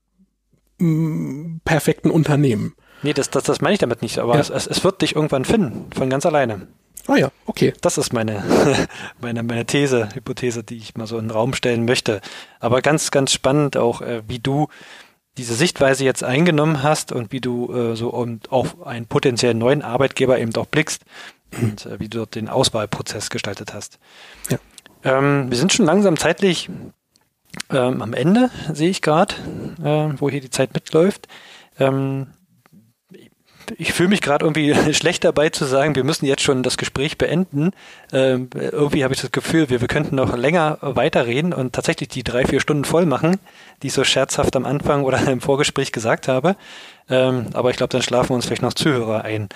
mm, 0.78 1.58
perfekten 1.64 2.10
Unternehmen. 2.10 2.74
Nee, 3.02 3.12
das, 3.12 3.30
das, 3.30 3.44
das 3.44 3.60
meine 3.60 3.74
ich 3.74 3.80
damit 3.80 4.00
nicht, 4.00 4.18
aber 4.18 4.34
ja. 4.34 4.40
es, 4.40 4.50
es, 4.50 4.66
es 4.66 4.82
wird 4.82 5.02
dich 5.02 5.14
irgendwann 5.14 5.44
finden, 5.44 5.90
von 5.94 6.08
ganz 6.08 6.24
alleine. 6.24 6.68
Ah 7.06 7.16
ja, 7.16 7.30
okay. 7.44 7.74
Das 7.82 7.98
ist 7.98 8.14
meine, 8.14 8.42
meine, 9.20 9.42
meine 9.42 9.66
These, 9.66 10.08
Hypothese, 10.14 10.64
die 10.64 10.78
ich 10.78 10.96
mal 10.96 11.06
so 11.06 11.18
in 11.18 11.26
den 11.26 11.30
Raum 11.30 11.52
stellen 11.52 11.84
möchte. 11.84 12.22
Aber 12.60 12.80
ganz, 12.80 13.10
ganz 13.10 13.32
spannend 13.32 13.76
auch, 13.76 14.00
äh, 14.00 14.22
wie 14.26 14.38
du 14.38 14.68
diese 15.36 15.54
Sichtweise 15.54 16.04
jetzt 16.04 16.22
eingenommen 16.22 16.82
hast 16.82 17.12
und 17.12 17.32
wie 17.32 17.40
du 17.40 17.72
äh, 17.72 17.96
so 17.96 18.10
um, 18.10 18.40
auf 18.50 18.86
einen 18.86 19.06
potenziellen 19.06 19.58
neuen 19.58 19.82
Arbeitgeber 19.82 20.38
eben 20.38 20.52
doch 20.52 20.66
blickst 20.66 21.04
und 21.60 21.86
äh, 21.86 22.00
wie 22.00 22.08
du 22.08 22.18
dort 22.18 22.34
den 22.34 22.48
Auswahlprozess 22.48 23.30
gestaltet 23.30 23.74
hast. 23.74 23.98
Ja. 24.50 24.58
Ähm, 25.04 25.50
wir 25.50 25.58
sind 25.58 25.72
schon 25.72 25.86
langsam 25.86 26.16
zeitlich 26.16 26.70
ähm, 27.70 28.02
am 28.02 28.14
Ende, 28.14 28.50
sehe 28.72 28.90
ich 28.90 29.02
gerade, 29.02 29.34
äh, 29.82 30.20
wo 30.20 30.30
hier 30.30 30.40
die 30.40 30.50
Zeit 30.50 30.74
mitläuft. 30.74 31.28
Ähm, 31.78 32.28
ich 33.78 33.92
fühle 33.92 34.08
mich 34.10 34.20
gerade 34.20 34.44
irgendwie 34.44 34.74
schlecht 34.94 35.24
dabei 35.24 35.50
zu 35.50 35.64
sagen, 35.64 35.94
wir 35.94 36.04
müssen 36.04 36.26
jetzt 36.26 36.42
schon 36.42 36.62
das 36.62 36.76
Gespräch 36.76 37.18
beenden. 37.18 37.72
Ähm, 38.12 38.50
irgendwie 38.54 39.04
habe 39.04 39.14
ich 39.14 39.20
das 39.20 39.32
Gefühl, 39.32 39.70
wir, 39.70 39.80
wir 39.80 39.88
könnten 39.88 40.16
noch 40.16 40.36
länger 40.36 40.78
weiterreden 40.80 41.52
und 41.52 41.72
tatsächlich 41.72 42.08
die 42.08 42.24
drei, 42.24 42.44
vier 42.44 42.60
Stunden 42.60 42.84
voll 42.84 43.06
machen, 43.06 43.38
die 43.82 43.88
ich 43.88 43.92
so 43.92 44.04
scherzhaft 44.04 44.56
am 44.56 44.66
Anfang 44.66 45.04
oder 45.04 45.26
im 45.30 45.40
Vorgespräch 45.40 45.92
gesagt 45.92 46.28
habe. 46.28 46.56
Ähm, 47.08 47.46
aber 47.52 47.70
ich 47.70 47.76
glaube, 47.76 47.90
dann 47.90 48.02
schlafen 48.02 48.32
uns 48.32 48.46
vielleicht 48.46 48.62
noch 48.62 48.72
Zuhörer 48.72 49.24
ein. 49.24 49.48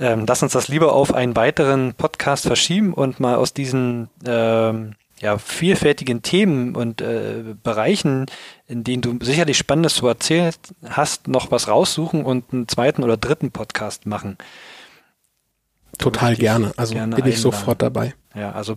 Ähm, 0.00 0.24
lass 0.26 0.42
uns 0.42 0.52
das 0.52 0.68
lieber 0.68 0.92
auf 0.92 1.12
einen 1.12 1.36
weiteren 1.36 1.94
Podcast 1.94 2.46
verschieben 2.46 2.94
und 2.94 3.20
mal 3.20 3.36
aus 3.36 3.52
diesen 3.52 4.08
ähm, 4.26 4.94
ja, 5.24 5.38
vielfältigen 5.38 6.20
Themen 6.20 6.76
und 6.76 7.00
äh, 7.00 7.54
Bereichen, 7.62 8.26
in 8.66 8.84
denen 8.84 9.00
du 9.00 9.18
sicherlich 9.24 9.56
Spannendes 9.56 9.94
zu 9.94 10.06
erzählen 10.06 10.52
hast, 10.86 11.28
noch 11.28 11.50
was 11.50 11.66
raussuchen 11.66 12.26
und 12.26 12.52
einen 12.52 12.68
zweiten 12.68 13.02
oder 13.02 13.16
dritten 13.16 13.50
Podcast 13.50 14.04
machen. 14.04 14.36
Total 15.96 16.36
gerne. 16.36 16.74
Also 16.76 16.92
gerne 16.92 17.16
bin 17.16 17.26
ich 17.26 17.40
sofort 17.40 17.80
dabei. 17.80 18.14
Ja, 18.34 18.52
also 18.52 18.76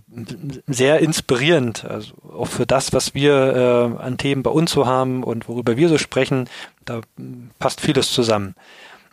sehr 0.66 1.00
inspirierend. 1.00 1.84
Also 1.84 2.14
auch 2.32 2.46
für 2.46 2.64
das, 2.64 2.94
was 2.94 3.12
wir 3.12 3.98
äh, 4.00 4.02
an 4.02 4.16
Themen 4.16 4.42
bei 4.42 4.50
uns 4.50 4.72
so 4.72 4.86
haben 4.86 5.24
und 5.24 5.48
worüber 5.48 5.76
wir 5.76 5.90
so 5.90 5.98
sprechen, 5.98 6.48
da 6.86 7.02
passt 7.58 7.82
vieles 7.82 8.10
zusammen. 8.10 8.54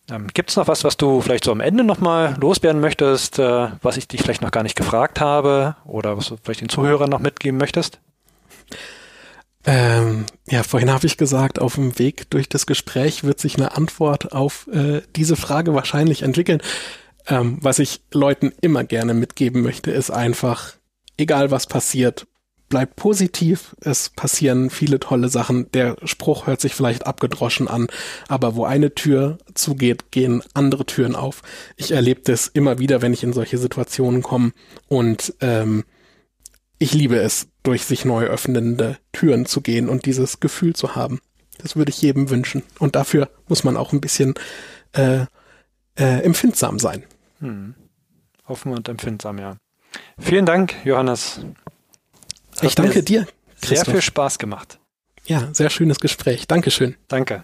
Ähm, 0.10 0.28
Gibt 0.34 0.52
es 0.52 0.56
noch 0.56 0.68
was, 0.68 0.84
was 0.84 0.98
du 0.98 1.22
vielleicht 1.22 1.46
so 1.46 1.52
am 1.52 1.62
Ende 1.62 1.84
nochmal 1.84 2.36
loswerden 2.40 2.80
möchtest, 2.80 3.40
äh, 3.40 3.70
was 3.82 3.98
ich 3.98 4.08
dich 4.08 4.22
vielleicht 4.22 4.42
noch 4.42 4.52
gar 4.52 4.64
nicht 4.64 4.76
gefragt 4.76 5.20
habe 5.20 5.76
oder 5.86 6.18
was 6.18 6.28
du 6.28 6.38
vielleicht 6.42 6.62
den 6.62 6.70
Zuhörern 6.70 7.10
noch 7.10 7.20
mitgeben 7.20 7.58
möchtest? 7.58 8.00
Ähm, 9.66 10.26
ja, 10.48 10.62
vorhin 10.62 10.92
habe 10.92 11.08
ich 11.08 11.18
gesagt, 11.18 11.60
auf 11.60 11.76
dem 11.76 11.98
Weg 11.98 12.30
durch 12.30 12.48
das 12.48 12.68
Gespräch 12.68 13.24
wird 13.24 13.40
sich 13.40 13.58
eine 13.58 13.76
Antwort 13.76 14.32
auf 14.32 14.68
äh, 14.68 15.02
diese 15.16 15.36
Frage 15.36 15.74
wahrscheinlich 15.74 16.22
entwickeln. 16.22 16.62
Ähm, 17.28 17.58
was 17.62 17.80
ich 17.80 18.02
Leuten 18.12 18.54
immer 18.62 18.84
gerne 18.84 19.16
mitgeben 19.16 19.64
möchte, 19.64 19.90
ist 19.90 20.12
einfach, 20.12 20.74
egal 21.18 21.50
was 21.50 21.66
passiert, 21.66 22.28
bleibt 22.70 22.96
positiv. 22.96 23.76
Es 23.82 24.10
passieren 24.10 24.70
viele 24.70 25.00
tolle 25.00 25.30
Sachen. 25.30 25.72
Der 25.72 25.98
Spruch 26.04 26.48
hört 26.48 26.62
sich 26.62 26.74
vielleicht 26.74 27.06
abgedroschen 27.06 27.68
an, 27.68 27.88
aber 28.28 28.56
wo 28.56 28.66
eine 28.66 28.94
Tür 28.96 29.38
zugeht, 29.54 30.12
gehen 30.12 30.44
andere 30.54 30.86
Türen 30.86 31.16
auf. 31.16 31.42
Ich 31.76 31.92
erlebe 31.92 32.22
das 32.24 32.48
immer 32.48 32.80
wieder, 32.80 33.02
wenn 33.02 33.14
ich 33.14 33.24
in 33.24 33.34
solche 33.34 33.58
Situationen 33.58 34.22
komme 34.22 34.52
und 34.88 35.34
ähm, 35.42 35.84
ich 36.78 36.94
liebe 36.94 37.18
es, 37.18 37.48
durch 37.64 37.86
sich 37.86 38.06
neu 38.06 38.26
öffnende 38.26 38.98
Türen 39.14 39.46
zu 39.46 39.62
gehen 39.62 39.90
und 39.90 40.06
dieses 40.06 40.40
Gefühl 40.40 40.76
zu 40.76 40.96
haben. 40.96 41.20
Das 41.58 41.76
würde 41.76 41.90
ich 41.90 42.02
jedem 42.02 42.30
wünschen. 42.30 42.64
Und 42.80 42.96
dafür 42.96 43.30
muss 43.48 43.64
man 43.64 43.78
auch 43.78 43.94
ein 43.94 44.02
bisschen 44.02 44.34
äh, 44.92 45.26
äh, 45.98 46.22
empfindsam 46.24 46.80
sein. 46.80 47.04
Hm. 47.40 47.76
Offen 48.46 48.74
und 48.74 48.90
empfindsam, 48.90 49.40
ja. 49.40 49.56
Vielen 50.20 50.46
Dank, 50.46 50.76
Johannes. 50.84 51.40
Ich 52.62 52.76
danke 52.76 53.04
dir. 53.04 53.26
Christoph. 53.62 53.86
Sehr 53.86 53.94
viel 53.94 54.02
Spaß 54.02 54.38
gemacht. 54.40 54.80
Ja, 55.26 55.50
sehr 55.54 55.70
schönes 55.70 56.00
Gespräch. 56.00 56.48
Dankeschön. 56.48 56.96
Danke. 57.08 57.42